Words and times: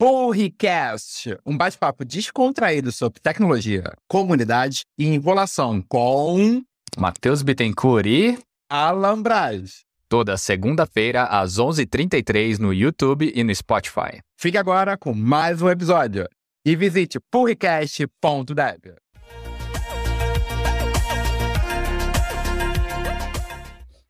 Purricast, 0.00 1.36
um 1.44 1.56
bate-papo 1.56 2.04
descontraído 2.04 2.92
sobre 2.92 3.18
tecnologia, 3.18 3.82
comunidade 4.06 4.82
e 4.96 5.08
enrolação 5.08 5.82
com 5.82 6.62
Matheus 6.96 7.42
Bittencourt 7.42 8.06
e 8.06 8.38
Alan 8.70 9.20
Braz. 9.20 9.80
Toda 10.08 10.36
segunda-feira 10.36 11.24
às 11.24 11.58
11h33 11.58 12.58
no 12.60 12.72
YouTube 12.72 13.32
e 13.34 13.42
no 13.42 13.52
Spotify. 13.52 14.20
Fique 14.38 14.56
agora 14.56 14.96
com 14.96 15.12
mais 15.12 15.60
um 15.60 15.68
episódio 15.68 16.28
e 16.64 16.76
visite 16.76 17.18
purricast.dev. 17.28 18.94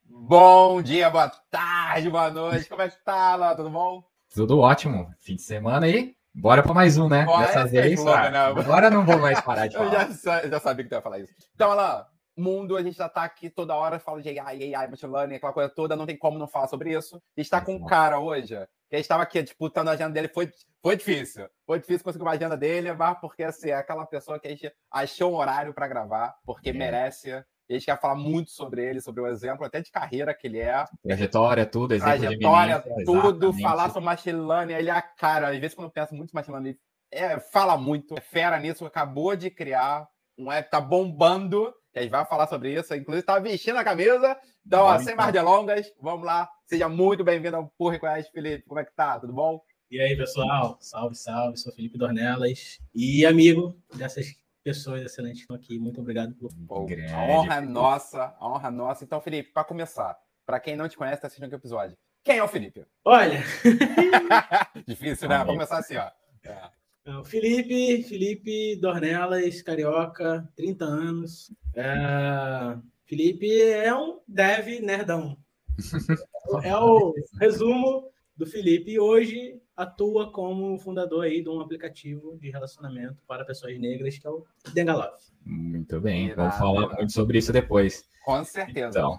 Bom 0.06 0.82
dia, 0.82 1.08
boa 1.08 1.30
tarde, 1.50 2.10
boa 2.10 2.30
noite. 2.30 2.68
Como 2.68 2.82
é 2.82 2.90
que 2.90 3.02
tá, 3.02 3.32
Alan? 3.32 3.56
Tudo 3.56 3.70
bom? 3.70 4.17
Tudo 4.34 4.58
ótimo. 4.60 5.12
Fim 5.20 5.36
de 5.36 5.42
semana 5.42 5.86
aí. 5.86 6.14
Bora 6.34 6.62
para 6.62 6.74
mais 6.74 6.96
um, 6.98 7.08
né? 7.08 7.24
Bora, 7.24 7.46
Dessa 7.46 7.60
é 7.60 7.64
vez. 7.64 7.98
louca, 7.98 8.20
ah, 8.20 8.30
né? 8.30 8.38
Agora 8.38 8.90
não 8.90 9.04
vou 9.04 9.18
mais 9.18 9.40
parar 9.40 9.66
de 9.66 9.74
Eu 9.76 9.84
falar. 9.88 10.06
já, 10.08 10.14
sa- 10.14 10.46
já 10.48 10.60
sabia 10.60 10.84
que 10.84 10.90
tu 10.90 10.94
ia 10.94 11.02
falar 11.02 11.18
isso. 11.18 11.32
Então, 11.54 11.70
Alan, 11.72 12.06
mundo, 12.36 12.76
a 12.76 12.82
gente 12.82 12.96
já 12.96 13.08
tá 13.08 13.24
aqui 13.24 13.50
toda 13.50 13.74
hora 13.74 13.98
falando 13.98 14.22
de 14.22 14.38
AI, 14.38 14.74
AI, 14.74 14.88
machine 14.88 15.12
learning, 15.12 15.34
aquela 15.36 15.52
coisa 15.52 15.68
toda, 15.68 15.96
não 15.96 16.06
tem 16.06 16.16
como 16.16 16.38
não 16.38 16.46
falar 16.46 16.68
sobre 16.68 16.96
isso. 16.96 17.16
A 17.36 17.40
gente 17.40 17.50
tá 17.50 17.60
com 17.60 17.74
um 17.74 17.84
cara 17.84 18.20
hoje, 18.20 18.54
que 18.88 18.94
a 18.94 18.98
gente 18.98 19.08
tava 19.08 19.24
aqui 19.24 19.42
disputando 19.42 19.88
a 19.88 19.92
agenda 19.92 20.10
dele, 20.12 20.28
foi, 20.28 20.48
foi 20.80 20.96
difícil. 20.96 21.48
Foi 21.66 21.80
difícil 21.80 22.04
conseguir 22.04 22.22
uma 22.24 22.32
agenda 22.32 22.56
dele, 22.56 22.92
mas 22.92 23.18
porque 23.18 23.42
assim, 23.42 23.70
é 23.70 23.74
aquela 23.74 24.06
pessoa 24.06 24.38
que 24.38 24.46
a 24.46 24.50
gente 24.50 24.70
achou 24.92 25.32
um 25.32 25.36
horário 25.36 25.74
para 25.74 25.88
gravar, 25.88 26.36
porque 26.44 26.68
É. 26.68 26.72
merece. 26.72 27.42
E 27.68 27.74
a 27.74 27.78
gente 27.78 27.84
quer 27.84 28.00
falar 28.00 28.14
muito 28.14 28.50
sobre 28.50 28.82
ele, 28.82 29.00
sobre 29.00 29.20
o 29.20 29.26
exemplo 29.26 29.64
até 29.64 29.80
de 29.82 29.90
carreira 29.90 30.32
que 30.32 30.46
ele 30.46 30.58
é, 30.58 30.84
Trajetória, 31.02 31.66
tudo, 31.66 31.94
exemplo 31.94 32.18
de 32.18 32.20
trajetória, 32.20 32.72
eminência, 32.72 33.04
tudo, 33.04 33.46
exatamente. 33.46 33.62
falar 33.62 33.88
sobre 33.88 34.04
machine 34.04 34.40
learning, 34.40 34.72
ele 34.72 34.88
é 34.88 34.92
a 34.92 35.02
cara. 35.02 35.50
Às 35.50 35.58
vezes, 35.58 35.74
quando 35.74 35.86
eu 35.86 35.92
penso 35.92 36.14
muito 36.14 36.30
em 36.30 36.34
machine 36.34 36.54
learning, 36.54 36.78
ele 37.12 37.24
é, 37.24 37.38
fala 37.38 37.76
muito, 37.76 38.16
é 38.16 38.20
fera 38.20 38.58
nisso, 38.58 38.86
acabou 38.86 39.36
de 39.36 39.50
criar 39.50 40.08
um 40.38 40.50
app, 40.50 40.70
tá 40.70 40.80
bombando, 40.80 41.74
que 41.92 41.98
a 41.98 42.02
gente 42.02 42.10
vai 42.10 42.24
falar 42.24 42.46
sobre 42.46 42.72
isso, 42.72 42.94
inclusive 42.94 43.26
tá 43.26 43.38
vestindo 43.38 43.76
a 43.76 43.84
camisa. 43.84 44.36
Então, 44.66 44.84
ó, 44.84 44.98
sem 44.98 45.14
mais 45.14 45.32
delongas, 45.32 45.92
vamos 46.00 46.24
lá. 46.24 46.48
Seja 46.64 46.88
muito 46.88 47.24
bem-vindo 47.24 47.56
ao 47.56 47.68
Por 47.76 47.90
Request, 47.90 48.30
Felipe. 48.32 48.64
Como 48.66 48.80
é 48.80 48.84
que 48.84 48.94
tá? 48.94 49.18
Tudo 49.18 49.32
bom? 49.32 49.60
E 49.90 50.00
aí, 50.00 50.16
pessoal? 50.16 50.76
Salve, 50.80 51.14
salve. 51.14 51.56
Sou 51.56 51.72
Felipe 51.72 51.98
Dornelas 51.98 52.78
e 52.94 53.24
amigo 53.24 53.74
dessas 53.94 54.36
pessoas 54.62 55.02
excelentes 55.02 55.38
que 55.38 55.44
estão 55.44 55.56
aqui. 55.56 55.78
Muito 55.78 56.00
obrigado 56.00 56.34
por. 56.34 56.50
Pô, 56.66 56.86
a 57.14 57.22
honra 57.22 57.56
é 57.56 57.60
nossa, 57.60 58.34
a 58.38 58.48
honra 58.48 58.68
é 58.68 58.70
nossa. 58.70 59.04
Então, 59.04 59.20
Felipe, 59.20 59.52
para 59.52 59.64
começar, 59.64 60.18
para 60.44 60.60
quem 60.60 60.76
não 60.76 60.88
te 60.88 60.96
conhece, 60.96 61.20
tá 61.20 61.26
assistindo 61.26 61.52
o 61.52 61.56
episódio. 61.56 61.96
Quem 62.24 62.38
é 62.38 62.44
o 62.44 62.48
Felipe? 62.48 62.84
Olha, 63.04 63.42
Difícil, 64.86 65.28
né? 65.28 65.38
Vamos 65.38 65.54
começar 65.54 65.78
assim, 65.78 65.96
ó. 65.96 66.10
É. 66.44 67.16
o 67.16 67.24
Felipe, 67.24 68.02
Felipe 68.02 68.76
Dornelas, 68.76 69.62
carioca, 69.62 70.46
30 70.56 70.84
anos. 70.84 71.50
É, 71.74 72.76
Felipe 73.06 73.62
é 73.62 73.94
um 73.94 74.20
dev 74.28 74.80
nerdão. 74.82 75.38
É 76.64 76.74
o 76.74 77.12
resumo 77.38 78.10
do 78.38 78.46
Felipe 78.46 78.92
e 78.92 79.00
hoje 79.00 79.60
atua 79.76 80.30
como 80.32 80.78
fundador 80.78 81.24
aí 81.24 81.42
de 81.42 81.48
um 81.48 81.60
aplicativo 81.60 82.38
de 82.38 82.50
relacionamento 82.50 83.16
para 83.26 83.44
pessoas 83.44 83.78
negras 83.78 84.16
que 84.16 84.26
é 84.26 84.30
o 84.30 84.46
Dengalove. 84.72 85.18
Muito 85.44 86.00
bem, 86.00 86.32
vamos 86.34 86.54
falar 86.56 86.88
muito 86.94 87.12
sobre 87.12 87.38
isso 87.38 87.52
depois. 87.52 88.04
Com 88.24 88.44
certeza. 88.44 88.88
Então, 88.90 89.18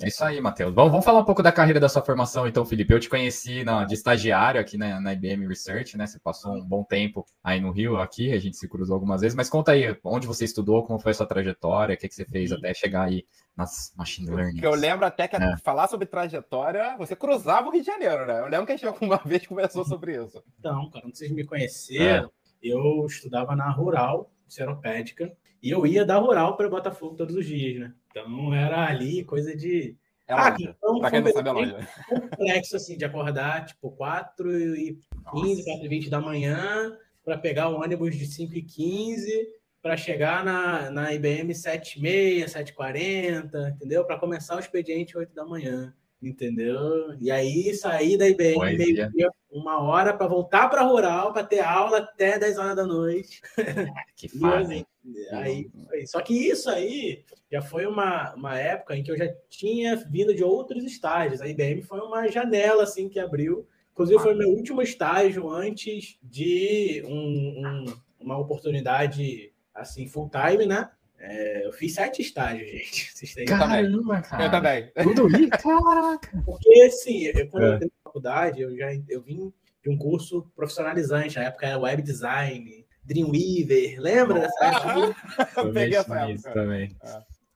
é 0.00 0.06
isso 0.08 0.24
aí, 0.24 0.40
Matheus. 0.40 0.72
Vamos, 0.72 0.92
vamos 0.92 1.04
falar 1.04 1.18
um 1.18 1.24
pouco 1.24 1.42
da 1.42 1.50
carreira 1.50 1.80
da 1.80 1.88
sua 1.88 2.00
formação, 2.00 2.46
então, 2.46 2.64
Felipe. 2.64 2.94
Eu 2.94 3.00
te 3.00 3.08
conheci 3.10 3.64
na- 3.64 3.84
de 3.84 3.94
estagiário 3.94 4.60
aqui 4.60 4.78
na, 4.78 5.00
na 5.00 5.12
IBM 5.12 5.46
Research, 5.48 5.96
né? 5.98 6.06
Você 6.06 6.18
passou 6.20 6.54
um 6.54 6.64
bom 6.64 6.84
tempo 6.84 7.26
aí 7.42 7.60
no 7.60 7.72
Rio, 7.72 7.96
aqui, 7.96 8.32
a 8.32 8.38
gente 8.38 8.56
se 8.56 8.68
cruzou 8.68 8.94
algumas 8.94 9.20
vezes, 9.20 9.34
mas 9.34 9.50
conta 9.50 9.72
aí, 9.72 9.94
onde 10.04 10.26
você 10.28 10.44
estudou, 10.44 10.84
como 10.84 11.00
foi 11.00 11.10
a 11.10 11.14
sua 11.14 11.26
trajetória, 11.26 11.96
o 11.96 11.98
que, 11.98 12.08
que 12.08 12.14
você 12.14 12.24
fez 12.24 12.52
até 12.52 12.72
chegar 12.72 13.02
aí 13.02 13.26
nas 13.56 13.92
machine 13.96 14.30
learning. 14.30 14.60
Eu 14.62 14.74
lembro 14.74 15.06
até 15.06 15.28
que 15.28 15.36
É. 15.36 15.56
falar 15.58 15.86
sobre 15.88 16.06
trajetória, 16.06 16.96
você 16.96 17.14
cruzava 17.14 17.68
o 17.68 17.70
Rio 17.70 17.80
de 17.82 17.86
Janeiro, 17.86 18.26
né? 18.26 18.40
Eu 18.40 18.48
lembro 18.48 18.66
que 18.66 18.72
a 18.72 18.76
gente 18.76 18.86
alguma 18.86 19.16
vez 19.24 19.46
conversou 19.46 19.84
sobre 19.84 20.16
isso. 20.22 20.42
Então, 20.58 20.90
cara, 20.90 21.06
não 21.06 21.14
vocês 21.14 21.30
me 21.30 21.44
conheceram, 21.44 22.30
eu 22.62 23.04
estudava 23.06 23.54
na 23.54 23.70
Rural, 23.70 24.32
Seropédica, 24.48 25.32
e 25.62 25.70
eu 25.70 25.86
ia 25.86 26.04
da 26.04 26.16
Rural 26.18 26.56
para 26.56 26.68
Botafogo 26.68 27.16
todos 27.16 27.34
os 27.36 27.46
dias, 27.46 27.80
né? 27.80 27.94
Então 28.10 28.52
era 28.54 28.86
ali 28.86 29.24
coisa 29.24 29.56
de. 29.56 29.96
É 30.26 30.32
Ah, 30.32 30.50
longe. 30.50 30.64
então 30.64 30.98
pra 31.00 31.10
quem 31.10 31.20
não 31.20 31.32
sabe, 31.32 31.48
é 31.48 31.52
longe. 31.52 31.74
complexo, 32.08 32.76
assim, 32.76 32.96
de 32.96 33.04
acordar, 33.04 33.66
tipo, 33.66 33.90
4 33.92 34.50
e 34.76 34.98
15, 35.32 35.64
4 35.64 35.84
e 35.84 35.88
20 35.88 36.08
da 36.10 36.20
manhã, 36.20 36.96
para 37.24 37.36
pegar 37.38 37.68
o 37.68 37.80
ônibus 37.80 38.16
de 38.16 38.26
5 38.26 38.54
e 38.54 38.62
15 38.62 39.48
para 39.84 39.98
chegar 39.98 40.42
na, 40.42 40.90
na 40.90 41.12
IBM 41.12 41.52
7h30, 41.52 42.46
7h40, 42.46 43.68
entendeu? 43.74 44.02
Para 44.02 44.18
começar 44.18 44.56
o 44.56 44.58
expediente 44.58 45.14
8 45.18 45.34
da 45.34 45.44
manhã, 45.44 45.94
entendeu? 46.22 47.14
E 47.20 47.30
aí 47.30 47.74
sair 47.74 48.16
da 48.16 48.26
IBM 48.26 48.58
meio-dia, 48.78 49.30
uma 49.52 49.82
hora 49.82 50.14
para 50.14 50.26
voltar 50.26 50.68
para 50.70 50.80
rural, 50.80 51.34
para 51.34 51.44
ter 51.44 51.60
aula 51.60 51.98
até 51.98 52.38
10 52.38 52.56
horas 52.56 52.76
da 52.76 52.86
noite. 52.86 53.42
Que 54.16 54.26
fase. 54.26 54.86
aí, 55.32 55.70
foi. 55.86 56.06
Só 56.06 56.22
que 56.22 56.32
isso 56.32 56.70
aí 56.70 57.22
já 57.52 57.60
foi 57.60 57.84
uma, 57.84 58.34
uma 58.36 58.58
época 58.58 58.96
em 58.96 59.02
que 59.02 59.10
eu 59.10 59.18
já 59.18 59.28
tinha 59.50 59.96
vindo 59.96 60.34
de 60.34 60.42
outros 60.42 60.82
estágios. 60.82 61.42
A 61.42 61.46
IBM 61.46 61.82
foi 61.82 62.00
uma 62.00 62.26
janela 62.28 62.84
assim 62.84 63.06
que 63.06 63.20
abriu. 63.20 63.68
Inclusive, 63.92 64.18
foi 64.18 64.34
meu 64.34 64.48
último 64.48 64.80
estágio 64.80 65.50
antes 65.50 66.18
de 66.22 67.02
um- 67.06 67.62
um- 67.66 67.94
uma 68.18 68.38
oportunidade 68.38 69.52
assim 69.74 70.06
full 70.06 70.30
time, 70.30 70.66
né? 70.66 70.90
É, 71.18 71.66
eu 71.66 71.72
fiz 71.72 71.94
sete 71.94 72.20
estágios, 72.22 72.70
gente. 72.70 73.12
Vocês 73.16 73.34
têm- 73.34 73.44
Caramba, 73.46 74.20
cara. 74.22 74.44
Eu 74.44 74.50
também. 74.50 74.92
Tudo 75.02 75.28
isso? 75.36 75.50
Caraca. 75.50 76.42
Porque, 76.44 76.82
assim, 76.82 77.24
eu, 77.24 77.48
quando 77.48 77.64
É. 77.64 77.68
eu 77.68 77.74
entrei 77.76 77.90
na 77.90 78.02
faculdade, 78.04 78.60
eu 78.60 78.76
já 78.76 78.88
eu 79.08 79.22
vim 79.22 79.52
de 79.82 79.90
um 79.90 79.96
curso 79.96 80.50
profissionalizante. 80.54 81.36
Na 81.36 81.44
época 81.44 81.66
era 81.66 81.78
web 81.78 82.02
design, 82.02 82.84
Dreamweaver. 83.04 84.00
Lembra 84.00 84.40
dessa 84.40 84.64
época? 84.64 85.16
Eu 85.60 85.72
peguei 85.72 85.98
época. 85.98 86.52
também. 86.52 86.96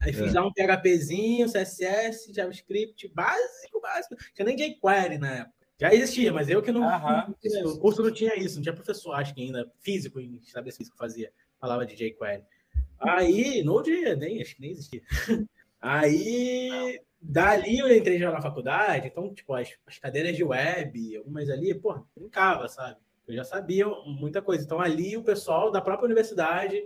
Aí 0.00 0.12
fiz 0.12 0.32
lá 0.34 0.46
um 0.46 0.52
PHPzinho, 0.52 1.48
CSS, 1.50 2.32
JavaScript, 2.32 3.08
básico, 3.14 3.80
básico. 3.80 4.14
Não 4.14 4.32
tinha 4.34 4.46
nem 4.46 4.56
jQuery 4.56 5.18
na 5.18 5.30
época. 5.38 5.54
Já 5.80 5.92
existia, 5.94 6.32
mas 6.32 6.48
eu 6.48 6.60
que 6.62 6.70
não. 6.72 6.82
Aham. 6.84 7.34
não- 7.44 7.72
O 7.72 7.78
curso 7.78 8.02
não 8.02 8.12
tinha 8.12 8.34
isso, 8.36 8.56
não 8.56 8.62
tinha 8.62 8.74
professor, 8.74 9.12
acho 9.14 9.34
que 9.34 9.42
ainda, 9.42 9.70
físico, 9.80 10.20
em 10.20 10.36
estabelecido 10.36 10.90
que 10.90 10.96
fazia, 10.96 11.32
falava 11.60 11.86
de 11.86 11.94
jQuery. 11.94 12.42
Aí, 13.00 13.62
no 13.62 13.82
dia, 13.82 14.16
nem, 14.16 14.42
acho 14.42 14.56
que 14.56 14.60
nem 14.60 14.70
existia. 14.70 15.02
Aí, 15.80 17.00
dali 17.20 17.78
eu 17.78 17.96
entrei 17.96 18.19
já 18.19 18.30
na 18.32 18.42
faculdade, 18.42 19.06
então, 19.06 19.32
tipo, 19.32 19.54
as, 19.54 19.72
as 19.86 19.98
cadeiras 19.98 20.36
de 20.36 20.42
web, 20.42 21.16
algumas 21.16 21.48
ali, 21.48 21.74
pô, 21.74 22.04
brincava, 22.16 22.68
sabe? 22.68 22.97
Eu 23.26 23.34
já 23.34 23.44
sabia 23.44 23.86
muita 24.06 24.42
coisa. 24.42 24.64
Então, 24.64 24.80
ali 24.80 25.16
o 25.16 25.22
pessoal 25.22 25.70
da 25.70 25.80
própria 25.80 26.06
universidade, 26.06 26.82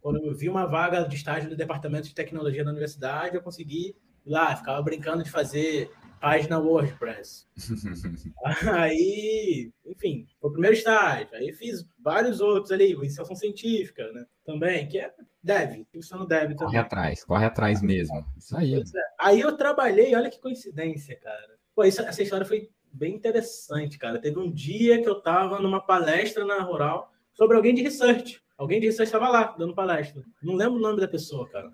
quando 0.00 0.24
eu 0.24 0.34
vi 0.34 0.48
uma 0.48 0.64
vaga 0.64 1.02
de 1.04 1.16
estágio 1.16 1.50
no 1.50 1.56
departamento 1.56 2.08
de 2.08 2.14
tecnologia 2.14 2.64
da 2.64 2.70
universidade, 2.70 3.36
eu 3.36 3.42
consegui 3.42 3.88
ir 3.88 3.96
lá, 4.24 4.56
ficava 4.56 4.80
brincando 4.82 5.22
de 5.22 5.30
fazer 5.30 5.90
página 6.20 6.58
WordPress. 6.58 7.46
Aí, 8.76 9.70
enfim, 9.86 10.26
foi 10.40 10.50
o 10.50 10.52
primeiro 10.52 10.76
estágio. 10.76 11.28
Aí 11.32 11.52
fiz 11.52 11.84
vários 11.98 12.40
outros 12.40 12.70
ali, 12.72 12.92
iniciação 12.92 13.34
científica, 13.34 14.10
né? 14.12 14.24
Também, 14.44 14.86
que 14.88 14.98
é 14.98 15.12
dev, 15.42 15.84
função 15.92 16.26
dev 16.26 16.52
Corre 16.54 16.66
também. 16.66 16.78
atrás, 16.80 17.24
corre 17.24 17.46
atrás 17.46 17.82
mesmo. 17.82 18.24
Isso 18.36 18.56
aí. 18.56 18.74
É. 18.74 18.82
Aí 19.18 19.40
eu 19.40 19.56
trabalhei, 19.56 20.14
olha 20.14 20.30
que 20.30 20.40
coincidência, 20.40 21.16
cara. 21.18 21.58
Pô, 21.74 21.84
isso- 21.84 22.02
essa 22.02 22.22
história 22.22 22.44
foi 22.46 22.68
bem 22.92 23.14
interessante, 23.14 23.98
cara. 23.98 24.18
Teve 24.20 24.38
um 24.38 24.50
dia 24.50 25.00
que 25.02 25.08
eu 25.08 25.20
tava 25.20 25.60
numa 25.60 25.80
palestra 25.80 26.44
na 26.44 26.60
Rural 26.62 27.12
sobre 27.32 27.56
alguém 27.56 27.74
de 27.74 27.82
research. 27.82 28.40
Alguém 28.58 28.78
de 28.80 28.86
research 28.86 29.08
estava 29.08 29.28
lá, 29.28 29.54
dando 29.58 29.74
palestra. 29.74 30.22
Não 30.42 30.54
lembro 30.54 30.74
o 30.74 30.80
nome 30.82 31.00
da 31.00 31.08
pessoa, 31.08 31.48
cara. 31.48 31.70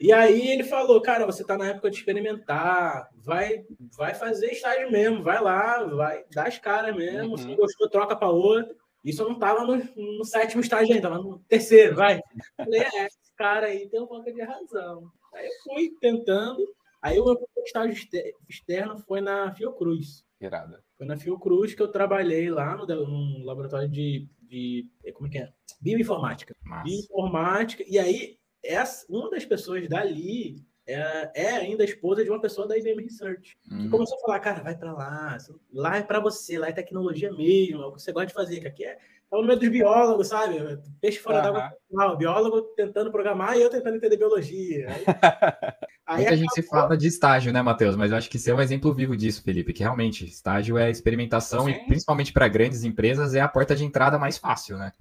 E 0.00 0.12
aí 0.12 0.48
ele 0.48 0.64
falou, 0.64 1.00
cara, 1.02 1.26
você 1.26 1.44
tá 1.44 1.58
na 1.58 1.68
época 1.68 1.90
de 1.90 1.98
experimentar, 1.98 3.10
vai, 3.16 3.64
vai 3.96 4.14
fazer 4.14 4.46
estágio 4.52 4.90
mesmo, 4.90 5.22
vai 5.22 5.40
lá, 5.42 5.84
vai 5.84 6.24
dar 6.32 6.48
as 6.48 6.58
caras 6.58 6.96
mesmo, 6.96 7.32
Uhum. 7.32 7.36
se 7.36 7.46
não 7.46 7.56
gostou, 7.56 7.88
troca 7.90 8.16
para 8.16 8.30
outro. 8.30 8.74
Isso 9.04 9.22
eu 9.22 9.28
não 9.28 9.38
tava 9.38 9.64
no, 9.64 9.76
no 10.18 10.24
sétimo 10.24 10.60
estágio 10.62 10.94
ainda, 10.94 11.08
tava 11.10 11.22
no 11.22 11.38
terceiro, 11.40 11.96
vai. 11.96 12.20
Falei, 12.56 12.80
é, 12.80 13.06
esse 13.06 13.34
cara 13.36 13.66
aí 13.66 13.88
tem 13.88 14.00
um 14.00 14.06
pouco 14.06 14.30
de 14.32 14.42
razão. 14.42 15.10
Aí 15.34 15.46
eu 15.46 15.52
fui 15.64 15.90
tentando, 16.00 16.58
aí 17.02 17.18
o 17.18 17.24
meu 17.24 17.38
estágio 17.64 17.92
exter- 17.92 18.32
externo 18.48 18.98
foi 19.06 19.20
na 19.20 19.54
Fiocruz. 19.54 20.24
Irada. 20.40 20.82
Foi 20.96 21.06
na 21.06 21.16
Fiocruz 21.18 21.74
que 21.74 21.82
eu 21.82 21.88
trabalhei 21.88 22.50
lá 22.50 22.74
no, 22.74 22.86
no 22.86 23.44
laboratório 23.44 23.88
de, 23.88 24.26
de. 24.42 24.86
Como 25.12 25.28
é 25.28 25.30
que 25.30 25.38
é? 25.38 25.52
Bioinformática. 25.80 26.54
Massa. 26.64 26.84
Bioinformática. 26.84 27.84
E 27.86 27.98
aí, 27.98 28.38
essa, 28.62 29.06
uma 29.08 29.30
das 29.30 29.44
pessoas 29.44 29.88
dali 29.88 30.64
é, 30.86 31.30
é 31.34 31.50
ainda 31.50 31.82
a 31.82 31.86
esposa 31.86 32.24
de 32.24 32.30
uma 32.30 32.40
pessoa 32.40 32.66
da 32.66 32.76
IBM 32.76 33.02
Research. 33.02 33.56
Que 33.62 33.74
Hum. 33.86 33.90
começou 33.90 34.18
a 34.18 34.20
falar, 34.22 34.40
cara, 34.40 34.62
vai 34.62 34.76
pra 34.76 34.92
lá, 34.92 35.38
lá 35.72 35.96
é 35.98 36.02
pra 36.02 36.18
você, 36.20 36.58
lá 36.58 36.68
é 36.68 36.72
tecnologia 36.72 37.32
mesmo, 37.32 37.82
é 37.82 37.86
o 37.86 37.92
que 37.92 38.02
você 38.02 38.12
gosta 38.12 38.26
de 38.28 38.34
fazer, 38.34 38.60
que 38.60 38.66
aqui 38.66 38.84
é, 38.84 38.98
é 39.32 39.36
o 39.36 39.42
meio 39.42 39.58
dos 39.58 39.68
biólogos, 39.68 40.28
sabe? 40.28 40.56
Peixe 41.00 41.18
fora 41.18 41.38
Aham. 41.38 41.52
d'água, 41.52 41.72
não, 41.90 42.16
biólogo 42.16 42.62
tentando 42.76 43.10
programar 43.12 43.56
e 43.56 43.62
eu 43.62 43.70
tentando 43.70 43.96
entender 43.96 44.16
biologia. 44.16 44.88
Aí, 46.06 46.16
aí 46.16 46.22
Muita 46.22 46.36
gente 46.36 46.52
se 46.54 46.60
acabou- 46.60 46.80
fala 46.80 46.96
de 46.96 47.06
estágio, 47.06 47.52
né, 47.52 47.62
Matheus? 47.62 47.94
Mas 47.94 48.10
eu 48.10 48.16
acho 48.16 48.28
que 48.28 48.36
você 48.36 48.50
é 48.50 48.54
um 48.54 48.60
exemplo 48.60 48.92
vivo 48.92 49.16
disso, 49.16 49.44
Felipe, 49.44 49.72
que 49.72 49.84
realmente 49.84 50.24
estágio 50.24 50.76
é 50.76 50.90
experimentação 50.90 51.66
Sim. 51.66 51.70
e 51.70 51.86
principalmente 51.86 52.32
para 52.32 52.48
grandes 52.48 52.82
empresas 52.82 53.32
é 53.32 53.40
a 53.40 53.46
porta 53.46 53.76
de 53.76 53.84
entrada 53.84 54.18
mais 54.18 54.36
fácil, 54.36 54.76
né? 54.76 54.92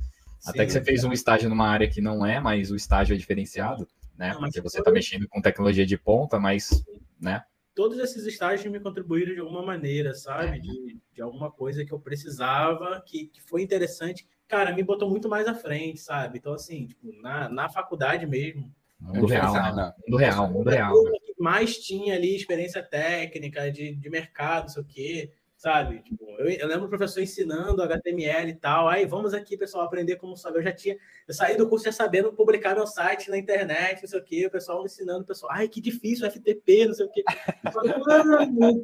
Até 0.46 0.66
que 0.66 0.72
você 0.72 0.84
fez 0.84 1.04
um 1.04 1.12
estágio 1.12 1.50
numa 1.50 1.68
área 1.68 1.90
que 1.90 2.02
não 2.02 2.26
é, 2.26 2.40
mas 2.40 2.72
o 2.72 2.76
estágio 2.76 3.14
é 3.14 3.18
diferenciado, 3.18 3.88
né? 4.18 4.34
Não, 4.34 4.42
Porque 4.42 4.62
você 4.62 4.80
está 4.80 4.92
mexendo 4.92 5.28
com 5.28 5.42
tecnologia 5.42 5.86
de 5.86 5.98
ponta, 5.98 6.40
mas, 6.40 6.84
né? 7.20 7.44
todos 7.80 7.98
esses 8.00 8.26
estágios 8.26 8.70
me 8.70 8.78
contribuíram 8.78 9.34
de 9.34 9.40
alguma 9.40 9.64
maneira, 9.64 10.14
sabe? 10.14 10.60
De, 10.60 11.00
de 11.14 11.22
alguma 11.22 11.50
coisa 11.50 11.86
que 11.86 11.94
eu 11.94 12.00
precisava, 12.00 13.02
que, 13.06 13.28
que 13.28 13.42
foi 13.42 13.62
interessante. 13.62 14.28
Cara, 14.50 14.76
me 14.76 14.84
botou 14.84 15.10
muito 15.10 15.30
mais 15.30 15.48
à 15.48 15.56
frente, 15.56 15.98
sabe? 16.02 16.40
Então, 16.40 16.52
assim, 16.52 16.88
tipo, 16.88 17.14
na, 17.22 17.48
na 17.48 17.70
faculdade 17.70 18.26
mesmo, 18.26 18.70
Mundo 19.00 19.28
real, 19.28 19.54
né? 19.54 19.72
né? 19.74 19.94
Mundo 20.06 20.18
real, 20.18 20.52
mundo 20.52 20.70
real. 20.70 20.94
que 21.26 21.42
mais 21.42 21.78
tinha 21.78 22.16
ali 22.16 22.36
experiência 22.36 22.84
técnica, 22.84 23.72
de, 23.72 23.96
de 23.96 24.10
mercado, 24.10 24.64
não 24.64 24.70
sei 24.70 24.82
o 24.82 24.86
quê, 24.86 25.32
sabe? 25.60 26.00
Tipo, 26.04 26.26
eu, 26.40 26.50
eu 26.50 26.68
lembro 26.68 26.86
o 26.86 26.90
professor 26.90 27.22
ensinando 27.22 27.84
HTML 27.84 28.50
e 28.50 28.56
tal. 28.56 28.88
Aí, 28.88 29.06
vamos 29.06 29.34
aqui, 29.34 29.58
pessoal, 29.58 29.84
aprender 29.84 30.16
como 30.16 30.38
saber. 30.38 30.60
Eu 30.60 30.64
já 30.64 30.72
tinha, 30.72 30.98
eu 31.28 31.34
saí 31.34 31.58
do 31.58 31.68
curso 31.68 31.84
já 31.86 31.92
sabendo 31.92 32.32
publicar 32.32 32.74
meu 32.76 32.88
site 32.88 33.30
na 33.30 33.38
internet, 33.38 34.02
não 34.02 34.08
sei 34.10 34.20
o 34.20 34.24
quê, 34.24 34.46
o 34.48 34.52
pessoal 34.52 34.86
ensinando, 34.86 35.22
o 35.24 35.26
pessoal, 35.28 35.52
ai, 35.54 35.68
que 35.68 35.82
difícil, 35.82 36.26
FTP, 36.32 36.86
não 36.88 36.94
sei 36.94 37.06
o 37.06 37.12
quê. 37.12 37.24
"Mano", 37.64 38.84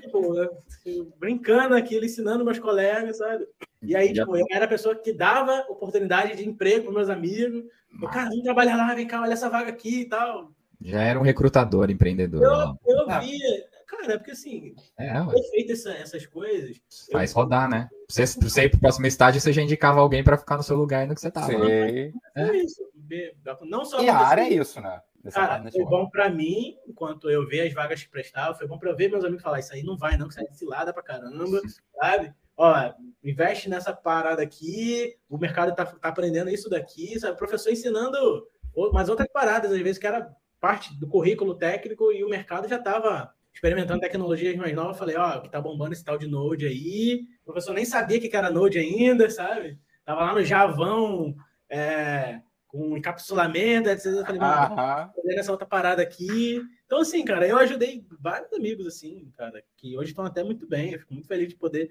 tipo, 0.00 0.36
eu- 0.38 1.12
brincando 1.18 1.74
aquilo, 1.74 2.04
ensinando 2.04 2.44
meus 2.44 2.58
colegas, 2.58 3.18
sabe? 3.18 3.46
E 3.82 3.94
aí, 3.94 4.12
tipo, 4.12 4.36
eu 4.36 4.46
era 4.50 4.64
a 4.64 4.68
pessoa 4.68 4.94
que 4.94 5.12
dava 5.12 5.66
oportunidade 5.68 6.34
de 6.36 6.48
emprego 6.48 6.84
para 6.86 6.94
meus 6.94 7.10
amigos. 7.10 7.62
Eu, 8.02 8.08
cara, 8.08 8.30
vamos 8.30 8.42
trabalhar 8.42 8.76
lá, 8.76 8.94
vem 8.94 9.06
cá, 9.06 9.20
olha 9.20 9.34
essa 9.34 9.50
vaga 9.50 9.68
aqui 9.70 10.00
e 10.00 10.08
tal. 10.08 10.50
Já 10.80 11.02
era 11.02 11.18
um 11.18 11.22
recrutador, 11.22 11.90
empreendedor. 11.90 12.40
né? 12.40 12.74
Eu, 12.86 12.96
eu 12.96 13.10
Ah. 13.10 13.20
via, 13.20 13.64
cara, 13.86 14.18
porque 14.18 14.32
assim, 14.32 14.74
É, 14.98 15.12
feito 15.50 15.72
essa- 15.72 15.92
essas 15.94 16.26
coisas. 16.26 16.80
faz 17.12 17.32
rodar, 17.32 17.68
né? 17.68 17.88
Você, 18.08 18.24
você 18.26 18.64
ir 18.64 18.70
pro 18.70 18.80
próximo 18.80 19.06
estágio, 19.06 19.40
você 19.40 19.52
já 19.52 19.62
indicava 19.62 20.00
alguém 20.00 20.22
para 20.22 20.36
ficar 20.38 20.56
no 20.56 20.62
seu 20.62 20.76
lugar 20.76 21.06
no 21.06 21.14
que 21.14 21.20
você 21.20 21.30
tava. 21.30 21.46
Sei. 21.46 22.12
Foi 22.34 22.58
isso. 22.58 22.82
Be- 22.94 23.34
Não 23.62 23.84
só 23.84 24.00
E 24.02 24.08
a 24.08 24.16
área 24.18 24.42
é 24.42 24.48
isso, 24.50 24.80
né? 24.80 25.00
Dessa 25.22 25.40
Cara, 25.40 25.62
parte 25.62 25.72
foi 25.76 25.84
bom 25.86 26.08
pra 26.10 26.28
mim, 26.28 26.76
enquanto 26.86 27.30
eu 27.30 27.46
ver 27.48 27.66
as 27.66 27.72
vagas 27.72 28.02
que 28.02 28.10
prestava, 28.10 28.54
foi 28.54 28.66
bom 28.66 28.78
pra 28.78 28.90
eu 28.90 28.96
ver 28.96 29.08
meus 29.10 29.24
amigos 29.24 29.42
falar, 29.42 29.58
isso 29.60 29.72
aí 29.72 29.82
não 29.82 29.96
vai 29.96 30.18
não, 30.18 30.26
que 30.26 30.32
isso 30.34 30.40
aí 30.40 30.46
é 30.50 30.52
cilada 30.52 30.92
pra 30.92 31.02
caramba, 31.02 31.60
sabe? 31.98 32.34
Ó, 32.56 32.92
investe 33.22 33.68
nessa 33.70 33.92
parada 33.94 34.42
aqui, 34.42 35.16
o 35.28 35.38
mercado 35.38 35.74
tá, 35.74 35.86
tá 35.86 36.08
aprendendo 36.08 36.50
isso 36.50 36.68
daqui, 36.68 37.18
sabe? 37.18 37.32
O 37.32 37.38
professor 37.38 37.70
ensinando 37.70 38.46
umas 38.76 39.08
outras 39.08 39.28
paradas, 39.32 39.72
às 39.72 39.78
vezes, 39.80 39.98
que 39.98 40.06
era 40.06 40.30
parte 40.60 40.94
do 40.98 41.06
currículo 41.08 41.54
técnico 41.54 42.12
e 42.12 42.22
o 42.22 42.28
mercado 42.28 42.68
já 42.68 42.78
tava 42.78 43.33
experimentando 43.54 44.00
tecnologias 44.00 44.56
mais 44.56 44.74
novas. 44.74 44.98
Falei, 44.98 45.16
ó, 45.16 45.40
que 45.40 45.48
tá 45.48 45.60
bombando 45.60 45.92
esse 45.92 46.04
tal 46.04 46.18
de 46.18 46.26
Node 46.26 46.66
aí. 46.66 47.24
O 47.42 47.44
professor 47.46 47.72
nem 47.74 47.84
sabia 47.84 48.18
o 48.18 48.20
que 48.20 48.36
era 48.36 48.50
Node 48.50 48.78
ainda, 48.78 49.30
sabe? 49.30 49.78
Tava 50.04 50.22
lá 50.24 50.34
no 50.34 50.44
Javão, 50.44 51.34
é, 51.68 52.40
com 52.66 52.96
encapsulamento, 52.96 53.88
etc. 53.88 54.06
Eu 54.06 54.26
falei, 54.26 54.40
Aham. 54.40 55.10
fazer 55.14 55.38
essa 55.38 55.52
outra 55.52 55.66
parada 55.66 56.02
aqui. 56.02 56.60
Então, 56.84 56.98
assim, 57.00 57.24
cara, 57.24 57.46
eu 57.48 57.56
ajudei 57.56 58.04
vários 58.20 58.52
amigos, 58.52 58.86
assim, 58.86 59.30
cara, 59.36 59.62
que 59.76 59.96
hoje 59.96 60.10
estão 60.10 60.24
até 60.24 60.42
muito 60.44 60.66
bem. 60.66 60.92
Eu 60.92 60.98
fico 60.98 61.14
muito 61.14 61.26
feliz 61.28 61.48
de 61.48 61.54
poder 61.56 61.90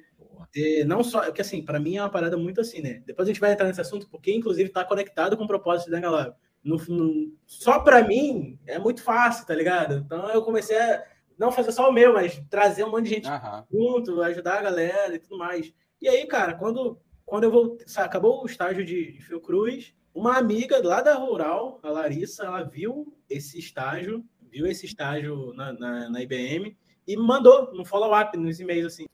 ter, 0.51 0.85
não 0.85 1.03
só, 1.03 1.21
porque 1.23 1.41
assim, 1.41 1.63
para 1.63 1.79
mim 1.79 1.97
é 1.97 2.01
uma 2.01 2.09
parada 2.11 2.37
muito 2.37 2.61
assim, 2.61 2.81
né? 2.81 3.01
Depois 3.05 3.27
a 3.27 3.31
gente 3.31 3.39
vai 3.41 3.51
entrar 3.53 3.65
nesse 3.67 3.81
assunto, 3.81 4.07
porque 4.09 4.31
inclusive 4.33 4.69
tá 4.69 4.83
conectado 4.85 5.35
com 5.35 5.45
o 5.45 5.47
propósito 5.47 5.89
da 5.89 5.99
galera. 5.99 6.35
No, 6.63 6.77
no- 6.87 7.33
só 7.47 7.79
para 7.79 8.03
mim 8.07 8.57
é 8.65 8.77
muito 8.79 9.01
fácil, 9.03 9.45
tá 9.47 9.55
ligado? 9.55 9.95
Então 9.95 10.29
eu 10.29 10.41
comecei 10.43 10.77
a 10.79 11.03
não 11.37 11.51
fazer 11.51 11.71
só 11.71 11.89
o 11.89 11.93
meu, 11.93 12.13
mas 12.13 12.41
trazer 12.49 12.83
um 12.83 12.91
monte 12.91 13.05
de 13.05 13.15
gente 13.15 13.27
Aham. 13.27 13.65
junto, 13.71 14.21
ajudar 14.21 14.59
a 14.59 14.63
galera 14.63 15.15
e 15.15 15.19
tudo 15.19 15.37
mais. 15.37 15.73
E 16.01 16.07
aí, 16.07 16.25
cara, 16.27 16.53
quando, 16.55 16.99
quando 17.25 17.45
eu 17.45 17.51
vou. 17.51 17.77
acabou 17.97 18.43
o 18.43 18.45
estágio 18.45 18.85
de, 18.85 19.13
de 19.13 19.21
Fiocruz, 19.21 19.93
uma 20.13 20.37
amiga 20.37 20.85
lá 20.85 21.01
da 21.01 21.15
Rural, 21.15 21.79
a 21.81 21.89
Larissa, 21.89 22.45
ela 22.45 22.63
viu 22.63 23.15
esse 23.29 23.57
estágio, 23.57 24.23
viu 24.51 24.67
esse 24.67 24.85
estágio 24.85 25.53
na, 25.53 25.73
na, 25.73 26.09
na 26.09 26.21
IBM 26.21 26.77
e 27.07 27.17
me 27.17 27.23
mandou 27.23 27.73
no 27.73 27.83
follow-up, 27.83 28.37
nos 28.37 28.59
e-mails, 28.59 28.93
assim. 28.93 29.05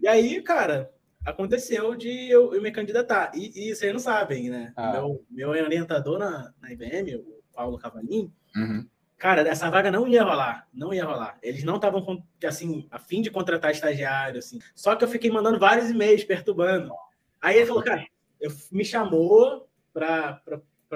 E 0.00 0.06
aí, 0.06 0.42
cara, 0.42 0.92
aconteceu 1.24 1.94
de 1.94 2.30
eu, 2.30 2.54
eu 2.54 2.62
me 2.62 2.70
candidatar. 2.70 3.32
E, 3.34 3.70
e 3.70 3.74
vocês 3.74 3.92
não 3.92 4.00
sabem, 4.00 4.50
né? 4.50 4.72
Ah. 4.76 4.92
Meu, 4.92 5.24
meu 5.30 5.48
orientador 5.50 6.18
na, 6.18 6.52
na 6.60 6.72
IBM, 6.72 7.16
o 7.16 7.42
Paulo 7.52 7.78
Cavalim, 7.78 8.32
Uhum. 8.54 8.86
Cara, 9.22 9.48
essa 9.48 9.70
vaga 9.70 9.88
não 9.88 10.08
ia 10.08 10.24
rolar, 10.24 10.66
não 10.74 10.92
ia 10.92 11.04
rolar. 11.04 11.38
Eles 11.40 11.62
não 11.62 11.76
estavam 11.76 12.24
assim 12.44 12.88
a 12.90 12.98
fim 12.98 13.22
de 13.22 13.30
contratar 13.30 13.70
estagiário, 13.70 14.40
assim. 14.40 14.58
Só 14.74 14.96
que 14.96 15.04
eu 15.04 15.08
fiquei 15.08 15.30
mandando 15.30 15.60
vários 15.60 15.88
e-mails 15.88 16.24
perturbando. 16.24 16.92
Aí 17.40 17.58
ele 17.58 17.66
falou, 17.66 17.84
cara, 17.84 18.04
eu, 18.40 18.50
me 18.72 18.84
chamou 18.84 19.68
para 19.94 20.42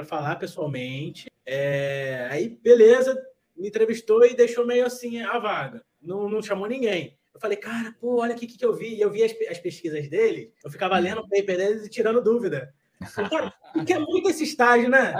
falar 0.04 0.34
pessoalmente. 0.40 1.30
É, 1.46 2.26
aí, 2.28 2.48
beleza, 2.48 3.16
me 3.56 3.68
entrevistou 3.68 4.26
e 4.26 4.34
deixou 4.34 4.66
meio 4.66 4.86
assim 4.86 5.22
a 5.22 5.38
vaga. 5.38 5.84
Não, 6.02 6.28
não 6.28 6.42
chamou 6.42 6.66
ninguém. 6.66 7.16
Eu 7.32 7.38
falei, 7.38 7.56
cara, 7.56 7.94
pô, 8.00 8.22
olha 8.22 8.34
o 8.34 8.36
que, 8.36 8.48
que 8.48 8.64
eu 8.64 8.74
vi. 8.74 8.96
E 8.96 9.00
eu 9.00 9.10
vi 9.12 9.22
as, 9.22 9.32
as 9.48 9.60
pesquisas 9.60 10.08
dele, 10.08 10.52
eu 10.64 10.70
ficava 10.72 10.98
lendo 10.98 11.20
o 11.20 11.28
paper 11.28 11.58
deles 11.58 11.86
e 11.86 11.90
tirando 11.90 12.20
dúvida. 12.20 12.74
Falei, 13.04 13.30
Cara, 13.30 13.54
quer 13.86 14.00
muito 14.00 14.30
esse 14.30 14.42
estágio, 14.42 14.88
né? 14.88 15.14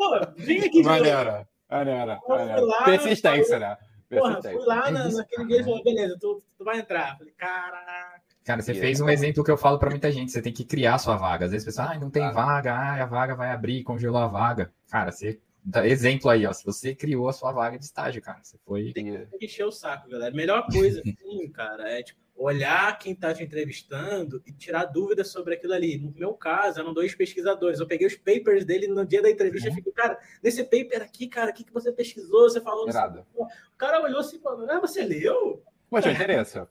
Pô, 0.00 0.18
vem 0.38 0.58
aqui 0.60 0.70
de 0.70 0.76
novo. 0.82 0.88
Maneira. 0.88 1.48
Maneira. 1.70 2.18
fui 2.24 2.38
maneira. 2.38 2.60
lá, 2.62 2.84
Persistência, 2.84 3.58
né? 3.58 3.76
Porra, 4.08 4.40
fui 4.42 4.64
lá 4.64 4.90
na, 4.90 5.04
É 5.08 5.12
naquele 5.12 5.46
dia 5.46 5.60
e 5.60 5.64
falou, 5.64 5.84
beleza, 5.84 6.16
tu, 6.18 6.42
tu 6.56 6.64
vai 6.64 6.78
entrar. 6.78 7.18
Falei, 7.18 7.32
caraca. 7.36 8.22
Cara, 8.42 8.62
você 8.62 8.72
E 8.72 8.80
fez 8.80 8.98
aí? 9.00 9.06
um 9.06 9.10
exemplo 9.10 9.44
que 9.44 9.50
eu 9.50 9.58
falo 9.58 9.78
pra 9.78 9.90
muita 9.90 10.10
gente. 10.10 10.32
Você 10.32 10.40
tem 10.40 10.52
que 10.54 10.64
criar 10.64 10.96
sua 10.98 11.16
vaga. 11.16 11.44
Às 11.44 11.52
vezes 11.52 11.66
a 11.66 11.70
pessoa, 11.70 11.94
ah, 11.94 11.98
não 12.00 12.10
tem 12.10 12.22
Tá. 12.22 12.32
vaga, 12.32 12.72
ah, 12.74 13.02
a 13.02 13.06
vaga 13.06 13.34
vai 13.34 13.50
abrir, 13.52 13.82
congelou 13.84 14.18
a 14.20 14.26
vaga. 14.26 14.72
Cara, 14.90 15.12
você. 15.12 15.38
dá 15.62 15.86
Exemplo 15.86 16.30
aí, 16.30 16.46
ó. 16.46 16.52
Se 16.54 16.64
você 16.64 16.94
criou 16.94 17.28
a 17.28 17.32
sua 17.34 17.52
vaga 17.52 17.78
de 17.78 17.84
estágio, 17.84 18.22
cara. 18.22 18.40
Você 18.42 18.56
foi. 18.64 18.92
Tem 18.94 19.26
que 19.38 19.44
encher 19.44 19.64
o 19.64 19.70
saco, 19.70 20.08
galera. 20.08 20.34
Melhor 20.34 20.66
coisa, 20.72 21.02
assim, 21.06 21.50
cara, 21.50 21.88
é 21.88 22.02
tipo, 22.02 22.18
olhar 22.40 22.98
quem 22.98 23.14
tá 23.14 23.34
te 23.34 23.42
entrevistando 23.42 24.42
e 24.46 24.52
tirar 24.52 24.86
dúvidas 24.86 25.28
sobre 25.28 25.54
aquilo 25.54 25.74
ali. 25.74 25.98
No 25.98 26.10
meu 26.12 26.32
caso, 26.32 26.80
eram 26.80 26.94
dois 26.94 27.14
pesquisadores. 27.14 27.78
Eu 27.78 27.86
peguei 27.86 28.06
os 28.06 28.16
papers 28.16 28.64
dele 28.64 28.88
no 28.88 29.04
dia 29.04 29.20
da 29.20 29.30
entrevista 29.30 29.68
e 29.68 29.74
fiquei, 29.74 29.92
cara, 29.92 30.18
nesse 30.42 30.64
paper 30.64 31.02
aqui, 31.02 31.28
cara, 31.28 31.50
o 31.50 31.54
que, 31.54 31.64
que 31.64 31.72
você 31.72 31.92
pesquisou? 31.92 32.48
Você 32.48 32.60
falou. 32.60 32.88
Irado. 32.88 33.26
O 33.34 33.46
cara 33.76 34.02
olhou 34.02 34.20
assim 34.20 34.38
e 34.38 34.40
falou, 34.40 34.66
ah, 34.70 34.80
você 34.80 35.02
leu? 35.02 35.62
Poxa, 35.90 36.10
interessa. 36.10 36.66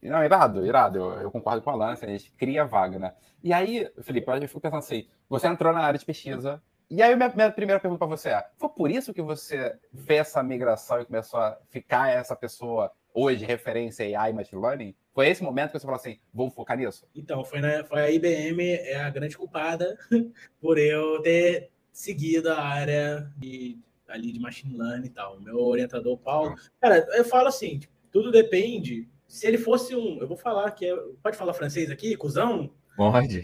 Não, 0.00 0.24
irado, 0.24 0.64
irado. 0.64 0.98
Eu, 0.98 1.12
eu 1.22 1.30
concordo 1.30 1.60
com 1.60 1.70
a 1.70 1.74
Lance, 1.74 2.04
a 2.04 2.08
gente 2.08 2.32
cria 2.32 2.64
vaga, 2.64 2.98
né? 2.98 3.14
E 3.42 3.52
aí, 3.52 3.90
Felipe, 4.00 4.30
eu 4.30 4.48
fico 4.48 4.60
pensando 4.60 4.78
assim: 4.78 5.06
você 5.28 5.46
entrou 5.46 5.72
na 5.72 5.80
área 5.80 5.98
de 5.98 6.06
pesquisa. 6.06 6.62
E 6.88 7.02
aí, 7.02 7.14
minha, 7.16 7.28
minha 7.34 7.50
primeira 7.50 7.80
pergunta 7.80 7.98
para 7.98 8.16
você 8.16 8.30
é: 8.30 8.46
foi 8.56 8.68
por 8.70 8.90
isso 8.90 9.12
que 9.12 9.20
você 9.20 9.78
fez 10.06 10.20
essa 10.20 10.42
migração 10.42 11.00
e 11.00 11.04
começou 11.04 11.38
a 11.38 11.58
ficar 11.68 12.10
essa 12.10 12.34
pessoa 12.34 12.90
hoje, 13.12 13.44
referência 13.44 14.04
AI 14.18 14.32
Machine 14.32 14.62
Learning? 14.62 14.94
Foi 15.14 15.28
esse 15.28 15.42
momento 15.42 15.72
que 15.72 15.78
você 15.78 15.84
falou 15.84 15.96
assim: 15.96 16.18
vou 16.32 16.50
focar 16.50 16.76
nisso? 16.76 17.06
Então, 17.14 17.44
foi, 17.44 17.60
na, 17.60 17.84
foi 17.84 18.00
a 18.00 18.10
IBM 18.10 18.62
é 18.62 18.96
a 18.96 19.10
grande 19.10 19.36
culpada 19.36 19.96
por 20.60 20.78
eu 20.78 21.20
ter 21.22 21.70
seguido 21.92 22.50
a 22.50 22.60
área 22.60 23.30
de, 23.36 23.78
ali 24.08 24.32
de 24.32 24.40
machine 24.40 24.76
learning 24.76 25.06
e 25.06 25.10
tal. 25.10 25.38
Meu 25.40 25.58
orientador, 25.58 26.16
Paulo. 26.18 26.54
Cara, 26.80 27.06
eu 27.12 27.24
falo 27.24 27.48
assim: 27.48 27.78
tipo, 27.78 27.92
tudo 28.10 28.30
depende. 28.30 29.08
Se 29.28 29.46
ele 29.46 29.58
fosse 29.58 29.94
um. 29.94 30.18
Eu 30.18 30.26
vou 30.26 30.36
falar 30.36 30.70
que. 30.72 30.86
é- 30.86 30.96
pode 31.22 31.36
falar 31.36 31.54
francês 31.54 31.90
aqui, 31.90 32.16
cuzão? 32.16 32.70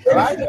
Pode. 0.04 0.46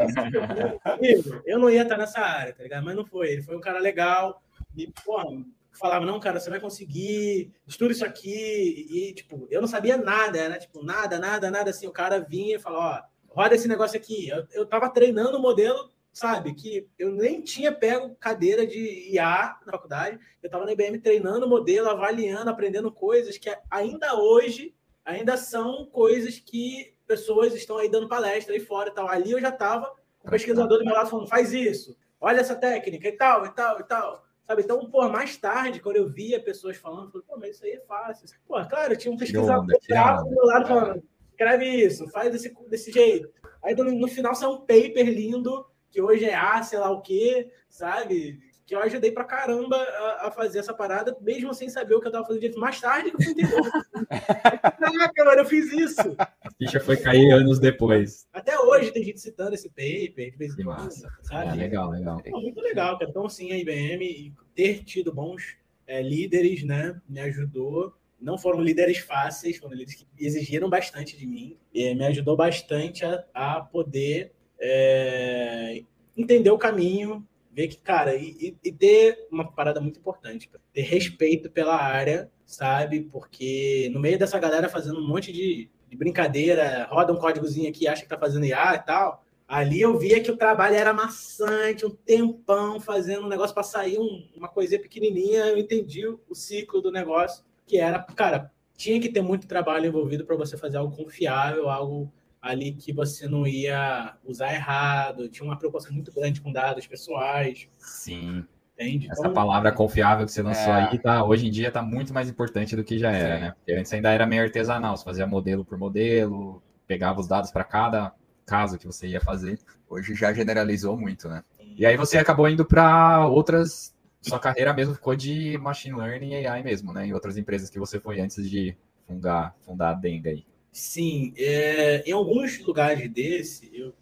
Amigo, 0.84 1.42
Eu 1.46 1.58
não 1.58 1.70
ia 1.70 1.82
estar 1.82 1.96
nessa 1.96 2.20
área, 2.20 2.52
tá 2.52 2.62
ligado? 2.62 2.84
Mas 2.84 2.96
não 2.96 3.04
foi. 3.04 3.30
Ele 3.32 3.42
foi 3.42 3.56
um 3.56 3.60
cara 3.60 3.78
legal. 3.78 4.42
E, 4.76 4.86
porra, 5.04 5.42
falava, 5.78 6.04
não, 6.04 6.20
cara, 6.20 6.40
você 6.40 6.50
vai 6.50 6.60
conseguir, 6.60 7.52
estuda 7.66 7.92
isso 7.92 8.04
aqui. 8.04 8.86
E, 8.90 9.14
tipo, 9.14 9.46
eu 9.50 9.60
não 9.60 9.68
sabia 9.68 9.96
nada, 9.96 10.48
né? 10.48 10.58
Tipo, 10.58 10.84
nada, 10.84 11.18
nada, 11.18 11.50
nada 11.50 11.70
assim. 11.70 11.86
O 11.86 11.92
cara 11.92 12.20
vinha 12.20 12.56
e 12.56 12.60
falava, 12.60 13.06
ó, 13.28 13.34
roda 13.34 13.54
esse 13.54 13.68
negócio 13.68 13.96
aqui. 13.96 14.28
Eu, 14.28 14.46
eu 14.52 14.66
tava 14.66 14.90
treinando 14.90 15.38
o 15.38 15.40
modelo, 15.40 15.90
sabe? 16.12 16.54
Que 16.54 16.88
eu 16.98 17.12
nem 17.12 17.40
tinha 17.40 17.72
pego 17.72 18.14
cadeira 18.16 18.66
de 18.66 19.10
IA 19.12 19.58
na 19.64 19.72
faculdade. 19.72 20.18
Eu 20.42 20.50
tava 20.50 20.64
na 20.64 20.72
IBM 20.72 20.98
treinando 20.98 21.46
o 21.46 21.48
modelo, 21.48 21.88
avaliando, 21.88 22.50
aprendendo 22.50 22.90
coisas 22.90 23.38
que 23.38 23.54
ainda 23.70 24.14
hoje 24.14 24.74
ainda 25.04 25.36
são 25.36 25.86
coisas 25.86 26.38
que 26.38 26.94
pessoas 27.06 27.54
estão 27.54 27.78
aí 27.78 27.90
dando 27.90 28.08
palestra 28.08 28.54
aí 28.54 28.60
fora 28.60 28.90
e 28.90 28.92
tal. 28.92 29.08
Ali 29.08 29.32
eu 29.32 29.40
já 29.40 29.50
tava 29.50 29.92
com 30.18 30.28
o 30.28 30.30
pesquisador 30.30 30.78
do 30.78 30.84
meu 30.84 30.94
lado 30.94 31.10
falando, 31.10 31.28
faz 31.28 31.52
isso, 31.52 31.96
olha 32.20 32.40
essa 32.40 32.54
técnica 32.54 33.08
e 33.08 33.12
tal, 33.12 33.46
e 33.46 33.50
tal, 33.50 33.80
e 33.80 33.84
tal. 33.84 34.24
Sabe? 34.50 34.62
Então, 34.62 34.84
pô, 34.90 35.08
mais 35.08 35.36
tarde, 35.36 35.78
quando 35.78 35.94
eu 35.94 36.08
via 36.08 36.42
pessoas 36.42 36.76
falando, 36.76 37.04
eu 37.04 37.10
falei, 37.12 37.26
pô, 37.28 37.36
mas 37.38 37.54
isso 37.54 37.64
aí 37.64 37.70
é 37.70 37.80
fácil. 37.82 38.26
Pô, 38.48 38.60
claro, 38.66 38.96
tinha 38.96 39.14
um 39.14 39.16
pesquisador 39.16 39.64
do 39.64 40.30
meu 40.30 40.44
lado 40.44 40.66
falando, 40.66 41.02
escreve 41.30 41.66
isso, 41.66 42.08
faz 42.08 42.32
desse, 42.32 42.52
desse 42.68 42.90
jeito. 42.90 43.30
Aí 43.62 43.76
no, 43.76 43.84
no 43.84 44.08
final 44.08 44.34
sai 44.34 44.48
um 44.48 44.58
paper 44.58 45.08
lindo, 45.08 45.64
que 45.88 46.02
hoje 46.02 46.24
é 46.24 46.34
A, 46.34 46.64
sei 46.64 46.80
lá 46.80 46.90
o 46.90 47.00
quê, 47.00 47.48
sabe? 47.68 48.40
Que 48.70 48.76
eu 48.76 48.80
ajudei 48.80 49.10
pra 49.10 49.24
caramba 49.24 49.76
a, 49.76 50.28
a, 50.28 50.30
fazer 50.30 50.60
essa 50.60 50.72
parada, 50.72 51.16
mesmo 51.20 51.52
sem 51.52 51.68
saber 51.68 51.96
o 51.96 52.00
que 52.00 52.06
eu 52.06 52.12
tava 52.12 52.24
fazendo 52.24 52.42
direito. 52.42 52.60
Mais 52.60 52.80
tarde 52.80 53.10
que 53.10 53.16
eu 53.16 53.20
fui 53.20 53.32
entender. 53.32 53.50
Caraca, 54.78 55.24
mano, 55.24 55.40
eu 55.40 55.44
fiz 55.44 55.72
isso. 55.72 56.14
A 56.16 56.50
ficha 56.56 56.78
foi 56.78 56.96
cair 56.96 57.32
anos 57.32 57.58
depois. 57.58 58.28
Até 58.32 58.56
hoje 58.60 58.92
tem 58.92 59.02
gente 59.02 59.20
citando 59.20 59.56
esse 59.56 59.68
paper, 59.68 60.36
de 60.38 60.62
em 60.62 60.64
quando, 60.64 60.92
sabe? 61.22 61.48
É, 61.48 61.54
legal, 61.54 61.90
legal. 61.90 62.22
Pô, 62.22 62.40
muito 62.40 62.60
legal, 62.60 62.96
cara. 62.96 63.10
Então, 63.10 63.28
sim, 63.28 63.50
a 63.50 63.58
IBM 63.58 64.32
ter 64.54 64.84
tido 64.84 65.12
bons 65.12 65.56
é, 65.84 66.00
líderes, 66.00 66.62
né, 66.62 67.00
me 67.08 67.18
ajudou. 67.18 67.92
Não 68.20 68.38
foram 68.38 68.60
líderes 68.60 68.98
fáceis, 68.98 69.56
foram 69.56 69.74
líderes 69.74 69.96
que 69.96 70.06
exigiram 70.16 70.70
bastante 70.70 71.16
de 71.16 71.26
mim. 71.26 71.58
E 71.74 71.92
me 71.92 72.06
ajudou 72.06 72.36
bastante 72.36 73.04
a, 73.04 73.24
a 73.34 73.60
poder 73.62 74.30
é, 74.60 75.82
entender 76.16 76.52
o 76.52 76.58
caminho, 76.58 77.26
ver 77.50 77.68
que, 77.68 77.78
cara, 77.78 78.14
e, 78.14 78.56
e, 78.62 78.72
ter 78.72 79.26
uma 79.30 79.50
parada 79.50 79.80
muito 79.80 79.98
importante, 79.98 80.50
ter 80.72 80.82
respeito 80.82 81.50
pela 81.50 81.76
área, 81.76 82.30
sabe? 82.46 83.00
Porque 83.00 83.90
no 83.92 84.00
meio 84.00 84.18
dessa 84.18 84.38
galera 84.38 84.68
fazendo 84.68 85.00
um 85.00 85.06
monte 85.06 85.32
de, 85.32 85.68
de 85.88 85.96
brincadeira, 85.96 86.86
roda 86.90 87.12
um 87.12 87.16
códigozinho 87.16 87.68
aqui, 87.68 87.88
acha 87.88 88.02
que 88.02 88.08
tá 88.08 88.18
fazendo 88.18 88.46
IA 88.46 88.74
e 88.76 88.78
tal. 88.80 89.24
Ali 89.48 89.80
eu 89.80 89.98
via 89.98 90.22
que 90.22 90.30
o 90.30 90.36
trabalho 90.36 90.76
era 90.76 90.92
maçante, 90.92 91.84
um 91.84 91.90
tempão 91.90 92.78
fazendo 92.78 93.24
um 93.24 93.28
negócio 93.28 93.52
para 93.52 93.64
sair 93.64 93.98
um, 93.98 94.28
uma 94.36 94.48
coisinha 94.48 94.80
pequenininha. 94.80 95.46
Eu 95.46 95.58
entendi 95.58 96.06
o 96.06 96.34
ciclo 96.34 96.80
do 96.80 96.92
negócio, 96.92 97.44
que 97.66 97.76
era, 97.76 97.98
cara, 97.98 98.52
tinha 98.76 99.00
que 99.00 99.08
ter 99.08 99.20
muito 99.20 99.48
trabalho 99.48 99.86
envolvido 99.86 100.24
para 100.24 100.36
você 100.36 100.56
fazer 100.56 100.76
algo 100.76 100.96
confiável, 100.96 101.68
algo 101.68 102.12
ali 102.40 102.72
que 102.72 102.92
você 102.92 103.28
não 103.28 103.46
ia 103.46 104.16
usar 104.24 104.52
errado, 104.54 105.28
tinha 105.28 105.44
uma 105.44 105.58
preocupação 105.58 105.92
muito 105.92 106.12
grande 106.12 106.40
com 106.40 106.52
dados 106.52 106.86
pessoais. 106.86 107.68
Sim. 107.78 108.44
Entende? 108.74 109.10
Essa 109.10 109.20
então, 109.20 109.34
palavra 109.34 109.70
confiável 109.72 110.24
que 110.24 110.32
você 110.32 110.42
lançou 110.42 110.72
é... 110.72 110.88
aí, 110.88 110.98
tá, 110.98 111.22
hoje 111.22 111.46
em 111.46 111.50
dia 111.50 111.68
está 111.68 111.82
muito 111.82 112.14
mais 112.14 112.30
importante 112.30 112.74
do 112.74 112.82
que 112.82 112.98
já 112.98 113.12
era, 113.12 113.34
Sim. 113.36 113.40
né? 113.42 113.50
Porque 113.52 113.72
antes 113.72 113.92
ainda 113.92 114.10
era 114.10 114.26
meio 114.26 114.42
artesanal, 114.42 114.96
você 114.96 115.04
fazia 115.04 115.26
modelo 115.26 115.64
por 115.64 115.76
modelo, 115.76 116.62
pegava 116.86 117.20
os 117.20 117.28
dados 117.28 117.50
para 117.50 117.62
cada 117.62 118.14
caso 118.46 118.78
que 118.78 118.86
você 118.86 119.06
ia 119.06 119.20
fazer. 119.20 119.58
Hoje 119.88 120.14
já 120.14 120.32
generalizou 120.32 120.96
muito, 120.96 121.28
né? 121.28 121.44
E 121.76 121.84
aí 121.84 121.96
você 121.96 122.18
acabou 122.18 122.48
indo 122.48 122.64
para 122.64 123.26
outras. 123.26 123.94
Sua 124.22 124.38
carreira 124.38 124.72
mesmo 124.74 124.94
ficou 124.94 125.14
de 125.14 125.56
machine 125.58 125.96
learning 125.96 126.32
e 126.32 126.46
AI 126.46 126.62
mesmo, 126.62 126.92
né? 126.92 127.06
Em 127.06 127.12
outras 127.12 127.36
empresas 127.36 127.70
que 127.70 127.78
você 127.78 128.00
foi 128.00 128.20
antes 128.20 128.48
de 128.48 128.76
fundar, 129.06 129.54
fundar 129.60 129.90
a 129.90 129.94
Denga 129.94 130.30
aí. 130.30 130.44
Sim, 130.72 131.34
é, 131.36 132.02
em 132.06 132.12
alguns 132.12 132.58
lugares 132.64 133.10
desse, 133.10 133.70
eu, 133.74 133.92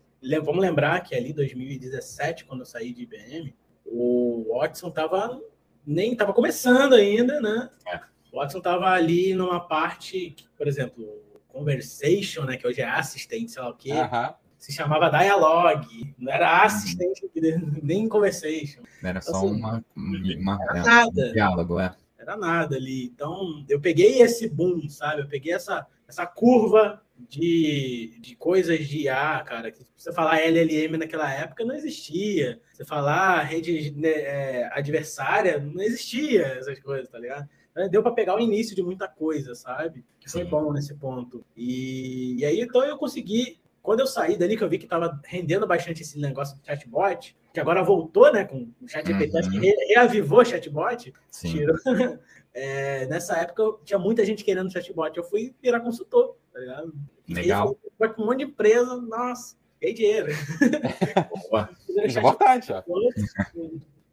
vamos 0.42 0.60
lembrar 0.60 1.00
que 1.00 1.14
ali 1.14 1.32
2017, 1.32 2.44
quando 2.44 2.60
eu 2.60 2.66
saí 2.66 2.92
de 2.92 3.02
IBM, 3.02 3.54
o 3.86 4.54
Watson 4.54 4.88
estava 4.88 5.40
nem 5.86 6.12
estava 6.12 6.34
começando 6.34 6.92
ainda, 6.94 7.40
né? 7.40 7.70
É. 7.86 8.00
O 8.30 8.36
Watson 8.36 8.58
estava 8.58 8.90
ali 8.90 9.32
numa 9.32 9.60
parte, 9.60 10.36
por 10.56 10.68
exemplo, 10.68 11.22
Conversation, 11.48 12.44
né, 12.44 12.56
que 12.56 12.66
hoje 12.66 12.82
é 12.82 12.88
assistente, 12.88 13.50
sei 13.50 13.62
lá 13.62 13.70
o 13.70 13.74
quê, 13.74 13.92
uh 13.92 14.04
-huh. 14.04 14.34
se 14.58 14.70
chamava 14.70 15.08
Dialogue, 15.08 16.14
não 16.18 16.30
era 16.30 16.62
assistente, 16.62 17.24
uh 17.24 17.30
-huh. 17.34 17.80
nem 17.82 18.06
Conversation. 18.06 18.82
Era 19.02 19.18
então, 19.18 19.34
só 19.34 19.46
assim, 19.46 19.56
uma, 19.56 19.84
uma, 19.96 20.58
era 20.62 20.82
nada. 20.82 21.28
um 21.28 21.32
diálogo, 21.32 21.80
é. 21.80 21.96
Era 22.18 22.36
nada 22.36 22.76
ali. 22.76 23.06
Então, 23.06 23.64
eu 23.68 23.80
peguei 23.80 24.20
esse 24.20 24.48
boom, 24.48 24.88
sabe? 24.88 25.22
Eu 25.22 25.28
peguei 25.28 25.54
essa 25.54 25.86
essa 26.08 26.26
curva 26.26 27.02
de, 27.28 28.18
de 28.20 28.34
coisas 28.34 28.86
de 28.86 29.02
IA, 29.02 29.42
cara, 29.44 29.70
que 29.70 29.84
você 29.96 30.12
falar 30.12 30.40
LLM 30.40 30.96
naquela 30.96 31.30
época 31.32 31.64
não 31.64 31.74
existia. 31.74 32.60
Você 32.72 32.84
falar 32.84 33.42
rede 33.42 33.90
né, 33.90 34.08
é, 34.08 34.70
adversária 34.72 35.58
não 35.58 35.82
existia 35.82 36.46
essas 36.46 36.80
coisas, 36.80 37.08
tá 37.08 37.18
ligado? 37.18 37.48
Então, 37.70 37.88
deu 37.90 38.02
para 38.02 38.12
pegar 38.12 38.36
o 38.36 38.40
início 38.40 38.74
de 38.74 38.82
muita 38.82 39.06
coisa, 39.06 39.54
sabe? 39.54 40.04
Que 40.18 40.30
foi 40.30 40.44
Sim. 40.44 40.50
bom 40.50 40.72
nesse 40.72 40.94
ponto. 40.94 41.44
E, 41.56 42.36
e 42.38 42.44
aí, 42.44 42.60
então, 42.60 42.82
eu 42.84 42.96
consegui. 42.96 43.60
Quando 43.88 44.00
eu 44.00 44.06
saí 44.06 44.36
dali, 44.36 44.54
que 44.54 44.62
eu 44.62 44.68
vi 44.68 44.76
que 44.76 44.84
estava 44.84 45.18
rendendo 45.24 45.66
bastante 45.66 46.02
esse 46.02 46.18
negócio 46.18 46.54
do 46.58 46.62
chatbot, 46.62 47.34
que 47.54 47.58
agora 47.58 47.82
voltou, 47.82 48.30
né, 48.30 48.44
com 48.44 48.68
o 48.82 48.86
chat 48.86 49.06
GPT, 49.06 49.34
uhum. 49.34 49.50
que 49.50 49.58
reavivou 49.94 50.40
o 50.40 50.44
chatbot, 50.44 51.10
Sim. 51.30 51.52
tirou, 51.52 51.74
é, 52.52 53.06
nessa 53.06 53.38
época 53.38 53.78
tinha 53.86 53.98
muita 53.98 54.26
gente 54.26 54.44
querendo 54.44 54.70
chatbot. 54.70 55.16
Eu 55.16 55.24
fui 55.24 55.54
virar 55.62 55.80
consultor, 55.80 56.36
tá 56.52 56.60
ligado? 56.60 56.92
Legal. 57.26 57.78
Com 58.14 58.24
um 58.24 58.26
monte 58.26 58.40
de 58.40 58.44
empresa, 58.44 58.94
nossa, 59.00 59.56
ganhei 59.80 59.94
dinheiro. 59.94 60.32
é 61.96 62.08
importante, 62.10 62.70
ó. 62.70 62.82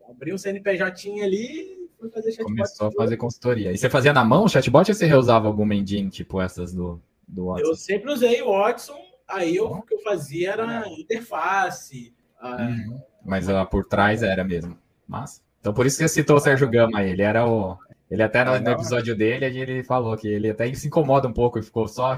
Abri 0.10 0.34
um 0.34 0.38
CNPJ 0.38 1.22
ali 1.22 1.86
fui 2.00 2.10
fazer 2.10 2.32
chatbot. 2.32 2.56
Começou 2.56 2.88
a 2.88 2.92
fazer 2.94 3.18
consultoria. 3.18 3.74
E 3.74 3.78
você 3.78 3.90
fazia 3.90 4.14
na 4.14 4.24
mão 4.24 4.46
o 4.46 4.48
chatbot 4.48 4.90
ou 4.90 4.96
você 4.96 5.06
reusava 5.06 5.48
alguma 5.48 5.76
engine, 5.76 6.10
tipo 6.10 6.40
essas 6.40 6.74
do, 6.74 7.02
do 7.28 7.48
Watson? 7.48 7.68
Eu 7.68 7.76
sempre 7.76 8.14
usei 8.14 8.42
o 8.42 8.52
Watson, 8.52 9.05
aí 9.28 9.56
eu, 9.56 9.66
o 9.66 9.82
que 9.82 9.94
eu 9.96 10.02
fazia 10.02 10.52
era 10.54 10.88
interface. 10.90 12.14
Uhum. 12.42 13.02
Mas 13.24 13.48
lá 13.48 13.66
por 13.66 13.86
trás 13.86 14.24
era 14.24 14.44
mesmo. 14.44 14.78
Massa. 15.08 15.42
Então 15.60 15.74
por 15.74 15.86
isso 15.86 15.98
que 15.98 16.08
você 16.08 16.14
citou 16.14 16.38
o 16.38 16.40
Sérgio 16.40 16.70
Gama 16.70 17.00
aí. 17.00 17.12
Ele 17.12 17.22
era 17.22 17.48
o 17.48 17.78
ele 18.10 18.22
até 18.22 18.44
no, 18.44 18.60
no, 18.60 18.70
episódio 18.70 19.16
dele, 19.16 19.46
ele 19.46 19.84
falou 19.84 20.16
que 20.16 20.28
ele 20.28 20.52
até 20.52 20.72
se 20.76 20.88
incomoda 20.88 21.28
um 21.28 21.34
pouco, 21.34 21.62
ficou 21.62 21.88
só, 21.88 22.16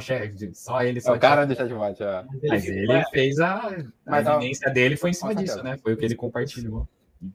só 0.53 0.81
ele. 0.83 0.99
Só 0.99 1.13
o 1.13 1.19
cara 1.19 1.45
do 1.45 1.55
chatbot, 1.55 2.03
é. 2.03 2.25
Mas 2.49 2.65
ele 2.67 3.03
fez 3.05 3.39
a, 3.39 3.73
a 4.05 4.19
evidência 4.19 4.69
dele 4.69 4.97
foi 4.97 5.11
em 5.11 5.13
cima 5.13 5.33
disso, 5.33 5.63
né? 5.63 5.77
Foi 5.77 5.93
o 5.93 5.97
que 5.97 6.03
ele 6.03 6.15
compartilhou. 6.15 6.87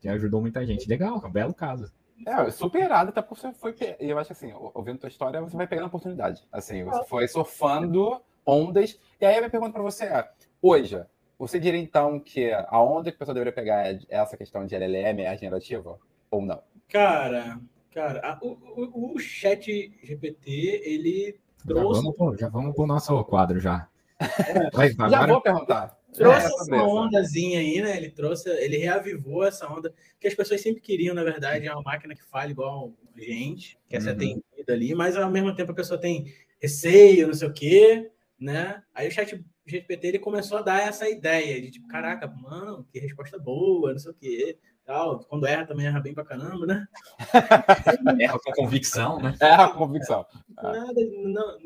E 0.05 0.09
ajudou 0.09 0.41
muita 0.41 0.64
gente. 0.67 0.87
Legal, 0.87 1.21
um 1.25 1.31
belo 1.31 1.55
caso. 1.55 1.91
É, 2.26 2.50
superado, 2.50 3.09
até 3.09 3.23
porque 3.23 3.41
você 3.41 3.52
foi. 3.55 3.75
E 3.99 4.11
eu 4.11 4.19
acho 4.19 4.33
assim, 4.33 4.52
ouvindo 4.75 4.99
tua 4.99 5.09
história, 5.09 5.41
você 5.41 5.57
vai 5.57 5.67
pegando 5.67 5.87
oportunidade. 5.87 6.47
Assim, 6.52 6.85
você 6.85 7.05
foi 7.09 7.26
surfando 7.26 8.21
ondas. 8.47 8.99
E 9.23 9.25
aí 9.25 9.37
a 9.37 9.38
minha 9.38 9.50
pergunta 9.50 9.73
para 9.73 9.83
você 9.83 10.05
é: 10.05 10.29
hoje, 10.61 11.00
você 11.38 11.61
diria 11.61 11.81
então 11.81 12.19
que 12.19 12.50
a 12.52 12.83
onda 12.83 13.11
que 13.11 13.17
a 13.17 13.19
pessoa 13.21 13.35
deveria 13.35 13.52
pegar 13.52 13.87
é 13.87 14.00
essa 14.09 14.37
questão 14.37 14.67
de 14.67 14.75
LLM, 14.75 15.23
é 15.23 15.37
generativa? 15.37 15.97
Ou 16.29 16.43
não? 16.43 16.61
Cara, 16.88 17.59
Cara, 17.93 18.21
a, 18.21 18.38
o, 18.45 18.59
o, 18.75 19.14
o, 19.14 19.19
chat 19.19 19.93
GPT, 20.02 20.83
ele 20.85 21.38
trouxe. 21.67 22.00
Já 22.00 22.00
vamos, 22.00 22.17
pro, 22.17 22.37
já 22.38 22.49
vamos 22.49 22.75
pro 22.75 22.87
nosso 22.87 23.25
quadro 23.25 23.61
já. 23.61 23.87
É, 24.19 24.71
Vai, 24.73 24.91
já 24.91 25.05
agora... 25.05 25.33
vou 25.33 25.41
perguntar. 25.41 25.99
Trouxe 26.12 26.47
é, 26.47 26.47
essa 26.47 26.85
ondazinha 26.85 27.61
aí, 27.61 27.81
né? 27.81 27.97
Ele 27.97 28.11
trouxe, 28.11 28.49
ele 28.49 28.79
reavivou 28.79 29.45
essa 29.45 29.71
onda 29.71 29.95
que 30.19 30.26
as 30.26 30.35
pessoas 30.35 30.61
sempre 30.61 30.81
queriam, 30.81 31.14
na 31.14 31.23
verdade, 31.23 31.67
é 31.67 31.73
uma 31.73 31.83
máquina 31.83 32.14
que 32.14 32.25
fala 32.25 32.50
igual 32.50 32.93
a 33.17 33.21
gente, 33.21 33.79
quer 33.88 33.99
uhum. 33.99 34.02
ser 34.02 34.11
atendida 34.11 34.73
ali, 34.73 34.95
mas 34.95 35.17
ao 35.17 35.31
mesmo 35.31 35.55
tempo 35.55 35.73
a 35.73 35.75
pessoa 35.75 36.00
tem 36.00 36.33
receio, 36.61 37.26
não 37.26 37.35
sei 37.35 37.49
o 37.49 37.52
quê, 37.52 38.11
né? 38.42 38.82
Aí 38.94 39.08
o 39.08 39.11
chat 39.11 39.42
GPT 39.64 40.06
ele 40.08 40.18
começou 40.18 40.58
a 40.58 40.62
dar 40.62 40.80
essa 40.80 41.08
ideia 41.08 41.61
de 41.61 41.70
tipo, 41.70 41.87
caraca, 41.88 42.26
mano, 42.26 42.87
que 42.92 42.99
resposta 42.99 43.38
boa, 43.38 43.92
não 43.92 43.99
sei 43.99 44.11
o 44.11 44.14
quê 44.14 44.58
tal. 44.84 45.20
Quando 45.20 45.46
erra, 45.46 45.66
também 45.66 45.87
erra 45.87 46.00
bem 46.00 46.14
pra 46.14 46.25
caramba, 46.25 46.66
né? 46.66 46.87
erra 48.20 48.38
com 48.38 48.52
convicção, 48.52 49.20
né? 49.20 49.34
Erra 49.40 49.68
com 49.70 49.78
convicção. 49.78 50.26
Nada, 50.61 51.00
não, 51.25 51.58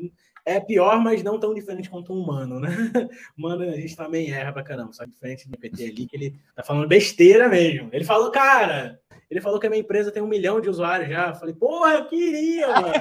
é 0.45 0.59
pior, 0.59 1.01
mas 1.01 1.23
não 1.23 1.39
tão 1.39 1.53
diferente 1.53 1.89
quanto 1.89 2.13
um 2.13 2.21
humano, 2.21 2.59
né? 2.59 2.69
Humano, 3.37 3.63
a 3.63 3.75
gente 3.75 3.95
também 3.95 4.31
erra 4.31 4.53
pra 4.53 4.63
caramba. 4.63 4.93
Só 4.93 5.03
diferente 5.03 5.49
do 5.49 5.57
PT 5.57 5.83
ali, 5.83 6.07
que 6.07 6.15
ele 6.15 6.39
tá 6.55 6.63
falando 6.63 6.87
besteira 6.87 7.49
mesmo. 7.49 7.89
Ele 7.91 8.05
falou, 8.05 8.31
cara, 8.31 8.99
ele 9.29 9.41
falou 9.41 9.59
que 9.59 9.67
a 9.67 9.69
minha 9.69 9.81
empresa 9.81 10.11
tem 10.11 10.23
um 10.23 10.27
milhão 10.27 10.61
de 10.61 10.69
usuários 10.69 11.09
já. 11.09 11.29
Eu 11.29 11.35
falei, 11.35 11.53
porra, 11.53 11.93
eu 11.95 12.05
queria, 12.07 12.67
mano. 12.67 12.93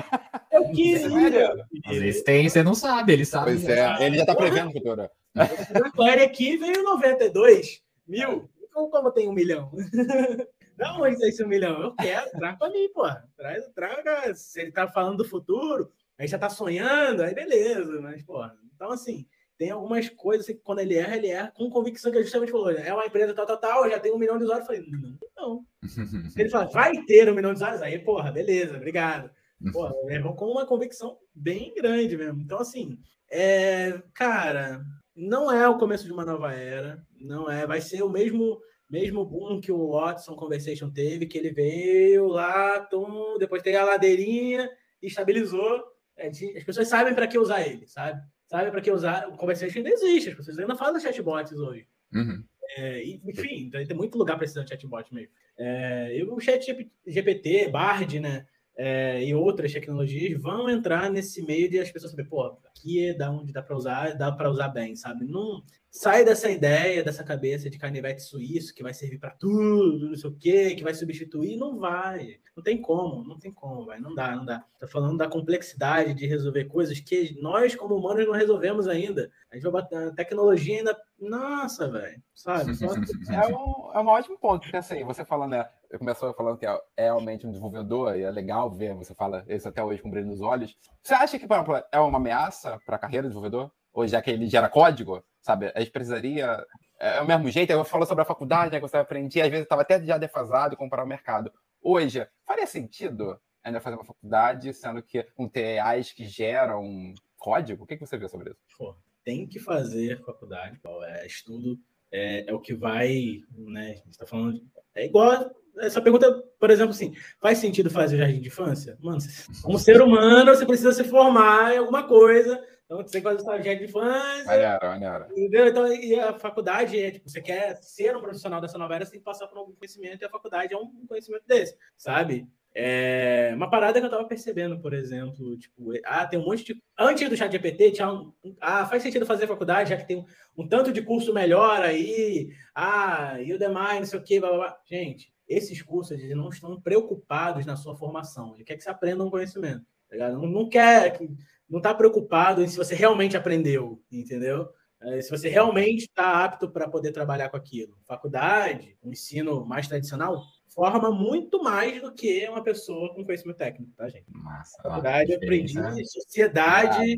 Eu 0.51 0.71
queria. 0.73 1.67
Eles 1.89 2.23
têm, 2.23 2.49
você 2.49 2.63
não 2.63 2.75
sabe, 2.75 3.13
ele 3.13 3.25
sabe. 3.25 3.53
Pois 3.53 3.69
é, 3.69 4.05
ele 4.05 4.19
já 4.19 4.27
tá 4.27 4.35
prevendo, 4.35 4.73
doutora. 4.73 5.11
A 5.35 5.91
query 5.91 6.23
aqui 6.23 6.57
veio 6.57 6.83
92 6.83 7.83
mil 8.07 8.49
como, 8.77 8.91
como 8.91 9.11
tem 9.11 9.27
um 9.27 9.33
milhão? 9.33 9.71
Não, 10.77 11.01
onde 11.01 11.19
tem 11.19 11.31
esse 11.31 11.43
um 11.43 11.49
milhão? 11.49 11.81
Eu 11.81 11.95
quero, 11.95 12.31
traga 12.33 12.59
pra 12.59 12.69
mim, 12.69 12.87
pô. 12.93 13.09
Traz, 13.35 13.67
traga. 13.75 14.35
Se 14.35 14.61
ele 14.61 14.71
tá 14.71 14.87
falando 14.87 15.17
do 15.17 15.25
futuro, 15.25 15.91
aí 16.19 16.29
já 16.29 16.39
tá 16.39 16.51
sonhando, 16.51 17.23
aí 17.23 17.35
beleza, 17.35 17.99
mas, 18.03 18.23
pô. 18.23 18.45
Então, 18.75 18.91
assim, 18.91 19.27
tem 19.59 19.71
algumas 19.71 20.09
coisas 20.09 20.47
que 20.47 20.55
quando 20.55 20.81
ele 20.81 20.95
erra, 20.95 21.17
ele 21.17 21.29
erra 21.29 21.53
com 21.55 21.71
convicção 21.71 22.13
que 22.13 22.19
a 22.19 22.23
justamente 22.23 22.53
falou. 22.53 22.71
É 22.71 22.93
uma 22.93 23.07
empresa 23.07 23.35
tal, 23.35 23.47
tal, 23.47 23.59
tal, 23.59 23.91
já 23.91 23.99
tem 23.99 24.13
um 24.13 24.19
milhão 24.19 24.37
de 24.39 24.45
usuários. 24.45 24.69
Eu 24.69 24.75
falei, 24.75 24.91
não, 24.91 25.19
não. 25.37 25.67
ele 26.37 26.49
fala, 26.49 26.67
vai 26.67 26.93
ter 27.05 27.31
um 27.31 27.35
milhão 27.35 27.53
de 27.53 27.57
usuários? 27.57 27.83
Aí, 27.83 27.99
porra, 27.99 28.31
beleza, 28.31 28.77
obrigado. 28.77 29.31
Porra, 29.73 29.95
errou 30.09 30.35
com 30.37 30.47
uma 30.47 30.67
convicção 30.67 31.19
bem 31.35 31.75
grande 31.75 32.17
mesmo. 32.17 32.41
Então, 32.41 32.59
assim, 32.59 32.99
é, 33.31 34.01
cara, 34.13 34.85
não 35.15 35.51
é 35.51 35.69
o 35.69 35.79
começo 35.79 36.05
de 36.05 36.13
uma 36.13 36.25
nova 36.25 36.53
era, 36.53 37.03
não 37.21 37.51
é, 37.51 37.67
vai 37.67 37.81
ser 37.81 38.03
o 38.03 38.11
mesmo 38.11 38.61
mesmo 38.89 39.25
boom 39.25 39.61
que 39.61 39.73
o 39.73 39.91
Watson 39.91 40.37
Conversation 40.37 40.89
teve, 40.89 41.27
que 41.27 41.37
ele 41.37 41.51
veio 41.51 42.29
lá, 42.29 42.79
tum, 42.81 43.37
depois 43.37 43.61
teve 43.61 43.77
a 43.77 43.85
ladeirinha 43.85 44.71
estabilizou. 45.03 45.85
É, 46.17 46.29
as 46.29 46.65
pessoas 46.65 46.89
sabem 46.89 47.15
para 47.15 47.27
que 47.27 47.39
usar 47.39 47.67
ele, 47.67 47.87
sabe? 47.87 48.21
Sabem 48.47 48.71
para 48.71 48.81
que 48.81 48.91
usar. 48.91 49.29
O 49.29 49.37
Conversation 49.37 49.79
ainda 49.79 49.91
existe, 49.91 50.31
as 50.31 50.37
pessoas 50.37 50.59
ainda 50.59 50.77
falam 50.77 51.01
chatbots 51.01 51.53
hoje. 51.53 51.87
Uhum. 52.15 52.45
É, 52.77 53.03
enfim, 53.05 53.67
então 53.67 53.85
tem 53.85 53.97
muito 53.97 54.19
lugar 54.19 54.37
precisando 54.37 54.65
de 54.65 54.71
chatbot 54.71 55.13
mesmo. 55.15 55.33
É, 55.59 56.19
e 56.19 56.23
o 56.25 56.39
chat 56.41 56.91
GPT, 57.07 57.69
Bard, 57.69 58.21
né? 58.21 58.47
É, 58.79 59.25
e 59.25 59.35
outras 59.35 59.73
tecnologias 59.73 60.41
vão 60.41 60.69
entrar 60.69 61.11
nesse 61.11 61.43
meio 61.43 61.71
de 61.71 61.79
as 61.79 61.91
pessoas 61.91 62.11
saber, 62.11 62.29
pô, 62.29 62.43
aqui 62.43 63.09
é 63.09 63.15
da 63.15 63.31
onde 63.31 63.51
dá 63.51 63.63
para 63.63 63.75
usar, 63.75 64.13
dá 64.15 64.31
para 64.31 64.51
usar 64.51 64.69
bem, 64.69 64.95
sabe? 64.95 65.25
Não, 65.25 65.63
sai 65.91 66.27
dessa 66.27 66.51
ideia, 66.51 67.03
dessa 67.03 67.25
cabeça 67.25 67.71
de 67.71 67.79
canivete 67.79 68.23
suíço 68.23 68.75
que 68.75 68.83
vai 68.83 68.93
servir 68.93 69.19
para 69.19 69.31
tudo, 69.31 70.11
não 70.11 70.15
sei 70.15 70.29
o 70.29 70.37
quê, 70.37 70.75
que 70.75 70.85
vai 70.85 70.93
substituir, 70.93 71.57
não 71.57 71.79
vai. 71.79 72.37
Não 72.55 72.63
tem 72.63 72.81
como, 72.81 73.25
não 73.25 73.39
tem 73.39 73.51
como, 73.51 73.87
vai, 73.87 73.99
não 73.99 74.15
dá, 74.15 74.37
não 74.37 74.45
dá. 74.45 74.63
Tá 74.79 74.87
falando 74.87 75.17
da 75.17 75.27
complexidade 75.27 76.13
de 76.13 76.27
resolver 76.27 76.67
coisas 76.67 77.01
que 77.01 77.35
nós 77.41 77.75
como 77.75 77.97
humanos 77.97 78.27
não 78.27 78.35
resolvemos 78.35 78.87
ainda. 78.87 79.31
A 79.51 79.55
gente 79.55 79.65
vai 79.65 79.73
bater, 79.73 80.09
a 80.09 80.13
tecnologia 80.13 80.79
ainda, 80.79 80.95
nossa, 81.19 81.89
velho, 81.91 82.23
sabe? 82.35 82.75
Só... 82.75 82.89
é, 82.95 83.47
um, 83.49 83.93
é 83.95 84.01
um 84.01 84.09
ótimo 84.09 84.39
ponto, 84.39 84.63
porque 84.63 84.77
assim, 84.77 85.03
você 85.03 85.25
falando, 85.25 85.53
né, 85.53 85.67
começou 85.99 86.33
falando 86.35 86.59
que 86.59 86.67
é, 86.67 86.81
é 86.97 87.05
realmente 87.05 87.47
um 87.47 87.51
desenvolvedor 87.51 88.17
e 88.17 88.23
é 88.23 88.31
legal 88.31 88.71
ver, 88.71 88.95
você 88.95 89.15
fala 89.15 89.45
isso 89.49 89.69
até 89.69 89.83
hoje 89.83 90.03
com 90.03 90.11
brilho 90.11 90.27
nos 90.27 90.41
olhos. 90.41 90.77
Você 91.03 91.15
acha 91.15 91.39
que, 91.39 91.47
por 91.47 91.55
exemplo, 91.55 91.83
é 91.91 91.99
uma 92.01 92.19
ameaça 92.19 92.79
para 92.85 92.97
a 92.97 92.99
carreira 92.99 93.25
de 93.25 93.29
desenvolvedor? 93.29 93.71
Ou 93.93 94.07
já 94.07 94.21
que 94.21 94.31
ele 94.31 94.47
gera 94.47 94.69
código? 94.69 95.23
sabe? 95.47 95.71
A 95.75 95.79
gente 95.79 95.93
precisaria. 95.93 96.67
É, 96.99 97.19
é 97.19 97.21
o 97.23 97.27
mesmo 97.27 97.49
jeito, 97.51 97.71
eu 97.71 97.85
falo 97.85 98.05
sobre 98.05 98.23
a 98.23 98.27
faculdade, 98.27 98.73
né, 98.73 98.81
que 98.81 98.89
você 98.89 98.97
aprendia, 98.97 99.45
às 99.45 99.51
vezes 99.51 99.65
estava 99.65 99.83
até 99.83 100.03
já 100.03 100.19
defasado 100.19 100.77
comparar 100.77 101.05
o 101.05 101.09
mercado. 101.09 101.53
Hoje, 101.81 102.27
faria 102.45 102.67
sentido 102.67 103.39
ainda 103.63 103.81
fazer 103.81 103.97
uma 103.97 104.05
faculdade, 104.05 104.73
sendo 104.73 105.03
que 105.03 105.23
com 105.35 105.49
TAs 105.49 106.13
que 106.13 106.25
geram 106.25 107.15
código? 107.37 107.85
O 107.85 107.87
que, 107.87 107.97
que 107.97 108.07
você 108.07 108.17
vê 108.17 108.29
sobre 108.29 108.51
isso? 108.51 108.59
Pô, 108.77 108.97
tem 109.25 109.47
que 109.47 109.61
fazer 109.61 110.25
faculdade, 110.25 110.81
é, 111.05 111.27
estudo 111.27 111.79
é, 112.17 112.51
é, 112.51 112.55
o 112.55 112.61
que 112.61 112.75
vai, 112.75 113.41
né? 113.57 113.91
A 113.91 113.95
gente 113.95 114.11
está 114.11 114.27
falando. 114.27 114.61
É 114.95 115.07
igual 115.07 115.51
essa 115.79 116.01
pergunta, 116.01 116.43
por 116.59 116.71
exemplo, 116.71 116.93
assim, 116.93 117.15
faz 117.41 117.59
sentido 117.59 117.91
fazer 117.91 118.17
jardim 118.17 118.41
de 118.41 118.49
infância? 118.49 118.97
Mano, 119.01 119.19
como 119.63 119.79
ser 119.79 120.01
humano, 120.01 120.55
você 120.55 120.65
precisa 120.65 120.93
se 120.93 121.05
formar 121.05 121.75
em 121.75 121.79
alguma 121.79 122.05
coisa 122.05 122.59
então, 122.87 122.99
você 122.99 123.11
tem 123.11 123.21
que 123.21 123.25
fazer 123.25 123.37
o 123.37 123.41
estagiário 123.41 123.81
de 123.81 123.85
infância. 123.87 124.45
Maneiro, 124.45 124.87
maneiro. 124.87 125.25
Entendeu? 125.33 125.67
Então, 125.67 125.93
e 125.93 126.21
a 126.21 126.39
faculdade 126.39 126.99
é, 126.99 127.11
tipo, 127.11 127.29
você 127.29 127.43
quer 127.43 127.77
ser 127.83 128.17
um 128.17 128.21
profissional 128.21 128.61
dessa 128.61 128.79
nova 128.79 128.95
era, 128.95 129.05
você 129.05 129.11
tem 129.11 129.21
que 129.21 129.25
passar 129.25 129.49
por 129.49 129.59
algum 129.59 129.73
conhecimento, 129.73 130.23
e 130.23 130.25
a 130.25 130.31
faculdade 130.31 130.73
é 130.73 130.77
um 130.77 131.05
conhecimento 131.07 131.45
desse, 131.47 131.77
sabe? 131.97 132.47
É 132.79 133.55
uma 133.55 133.71
parada 133.71 133.99
que 133.99 134.05
eu 134.05 134.11
tava 134.11 134.29
percebendo, 134.29 134.79
por 134.79 134.93
exemplo, 134.93 135.57
tipo, 135.57 135.93
ah, 136.05 136.27
tem 136.27 136.39
um 136.39 136.45
monte 136.45 136.63
de. 136.63 136.83
Antes 136.99 137.27
do 137.27 137.35
chat 137.35 137.51
GPT, 137.51 137.93
tinha 137.93 138.13
um. 138.13 138.35
Ah, 138.61 138.85
faz 138.85 139.03
sentido 139.03 139.25
fazer 139.25 139.47
faculdade, 139.47 139.89
já 139.89 139.97
que 139.97 140.07
tem 140.07 140.19
um, 140.19 140.25
um 140.59 140.69
tanto 140.69 140.93
de 140.93 141.01
curso 141.01 141.33
melhor 141.33 141.81
aí. 141.81 142.51
Ah, 142.75 143.41
e 143.41 143.55
o 143.55 143.59
demais, 143.59 144.01
não 144.01 144.07
sei 144.07 144.19
o 144.19 144.23
quê, 144.23 144.39
blá, 144.39 144.51
blá, 144.51 144.59
blá. 144.59 144.79
Gente, 144.85 145.33
esses 145.49 145.81
cursos 145.81 146.19
eles 146.19 146.37
não 146.37 146.51
estão 146.51 146.79
preocupados 146.79 147.65
na 147.65 147.77
sua 147.77 147.97
formação. 147.97 148.55
Ele 148.55 148.65
quer 148.65 148.77
que 148.77 148.83
você 148.83 148.91
aprenda 148.91 149.25
um 149.25 149.31
conhecimento. 149.31 149.87
Tá 150.11 150.29
não, 150.33 150.47
não 150.47 150.69
quer 150.69 151.17
que 151.17 151.31
não 151.67 151.79
está 151.79 151.95
preocupado 151.95 152.63
em 152.63 152.69
se 152.69 152.77
você 152.77 152.95
realmente 152.95 153.39
aprendeu, 153.39 154.03
entendeu? 154.13 154.69
É, 155.01 155.23
se 155.23 155.31
você 155.31 155.49
realmente 155.49 156.03
está 156.03 156.45
apto 156.45 156.71
para 156.71 156.89
poder 156.89 157.11
trabalhar 157.11 157.49
com 157.49 157.57
aquilo. 157.57 157.97
Faculdade, 158.05 158.99
ensino 159.03 159.65
mais 159.65 159.89
tradicional, 159.89 160.43
forma 160.77 161.11
muito 161.11 161.63
mais 161.63 162.03
do 162.03 162.13
que 162.13 162.47
uma 162.51 162.63
pessoa 162.63 163.15
com 163.15 163.25
conhecimento 163.25 163.57
técnico, 163.57 163.91
tá, 163.97 164.11
gente? 164.11 164.27
Massa, 164.29 164.77
Faculdade, 164.83 165.33
eu 165.33 165.39
aprendi 165.39 165.75
sociedade, 166.05 167.17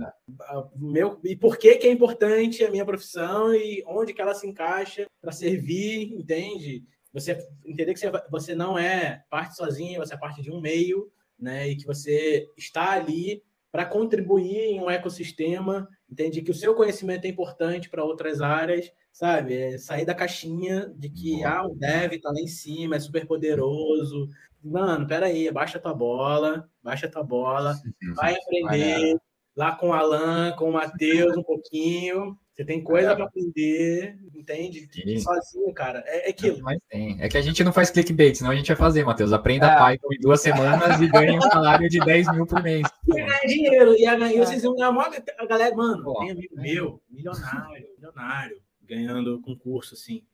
meu, 0.77 1.19
e 1.25 1.35
por 1.35 1.59
que, 1.59 1.75
que 1.75 1.89
é 1.89 1.91
importante 1.91 2.65
a 2.65 2.71
minha 2.71 2.87
profissão 2.87 3.53
e 3.53 3.83
onde 3.85 4.15
que 4.15 4.23
ela 4.23 4.33
se 4.33 4.47
encaixa 4.47 5.07
para 5.21 5.33
servir, 5.33 6.15
entende? 6.15 6.85
Você 7.13 7.37
entender 7.67 7.95
que 7.95 7.99
você, 7.99 8.13
você 8.31 8.55
não 8.55 8.79
é 8.79 9.25
parte 9.29 9.57
sozinha, 9.57 9.99
você 9.99 10.15
é 10.15 10.19
parte 10.19 10.41
de 10.41 10.53
um 10.53 10.61
meio, 10.61 11.11
né? 11.37 11.69
E 11.69 11.75
que 11.75 11.85
você 11.85 12.47
está 12.57 12.93
ali 12.93 13.43
para 13.73 13.85
contribuir 13.85 14.57
em 14.57 14.81
um 14.81 14.89
ecossistema, 14.89 15.89
entende 16.11 16.43
que 16.43 16.51
o 16.51 16.55
seu 16.55 16.75
conhecimento 16.75 17.25
é 17.25 17.29
importante 17.29 17.89
para 17.89 18.05
outras 18.05 18.41
áreas, 18.41 18.91
sabe? 19.13 19.57
É 19.57 19.79
sair 19.79 20.05
da 20.05 20.15
caixinha 20.15 20.93
de 20.97 21.11
que 21.11 21.45
ah, 21.45 21.67
o 21.67 21.75
dev 21.75 22.15
está 22.15 22.31
lá 22.31 22.41
em 22.41 22.47
cima, 22.47 22.97
é 22.97 23.01
super 23.01 23.27
poderoso. 23.27 24.29
Mano, 24.63 25.07
peraí, 25.07 25.51
baixa 25.51 25.79
tua 25.79 25.95
bola, 25.95 26.69
baixa 26.83 27.09
tua 27.09 27.23
bola, 27.23 27.75
vai 28.15 28.35
aprender 28.35 29.17
lá 29.55 29.75
com 29.75 29.89
o 29.89 29.93
Alan, 29.93 30.53
com 30.53 30.71
o 30.71 30.73
Matheus 30.73 31.37
um 31.37 31.43
pouquinho, 31.43 32.39
você 32.59 32.65
tem 32.65 32.83
coisa 32.83 33.13
é. 33.13 33.15
para 33.15 33.27
aprender, 33.27 34.19
entende? 34.35 34.89
Sim. 34.91 35.21
Sozinho, 35.21 35.73
cara. 35.73 36.03
É, 36.05 36.27
é 36.27 36.31
aquilo. 36.31 36.61
Mas 36.61 36.81
tem. 36.89 37.17
É 37.23 37.29
que 37.29 37.39
a 37.39 37.41
gente 37.41 37.63
não 37.63 37.73
faz 37.73 37.89
clickbait, 37.89 38.35
senão 38.35 38.51
a 38.51 38.57
gente 38.57 38.67
vai 38.67 38.77
fazer, 38.77 39.05
Matheus. 39.05 39.33
Aprenda 39.33 39.69
é. 39.69 39.77
Python 39.77 40.09
em 40.13 40.19
duas 40.19 40.41
semanas 40.41 41.01
e 41.01 41.07
ganha 41.07 41.39
um 41.39 41.41
salário 41.41 41.89
de 41.89 42.01
10 42.01 42.33
mil 42.33 42.47
por 42.49 42.61
mês. 42.61 42.85
E 43.07 43.15
ganhar 43.15 43.39
dinheiro. 43.47 43.95
E, 43.97 44.05
a, 44.05 44.19
e 44.33 44.39
vocês 44.39 44.65
vão 44.65 44.75
ganhar 44.75 44.91
uma. 44.91 45.09
A 45.39 45.47
galera, 45.47 45.77
mano, 45.77 46.03
Pô, 46.03 46.19
tem 46.19 46.33
amigo 46.33 46.57
meu, 46.57 47.01
milionário, 47.09 47.87
milionário, 47.95 48.61
ganhando 48.83 49.41
concurso, 49.41 49.95
assim. 49.95 50.25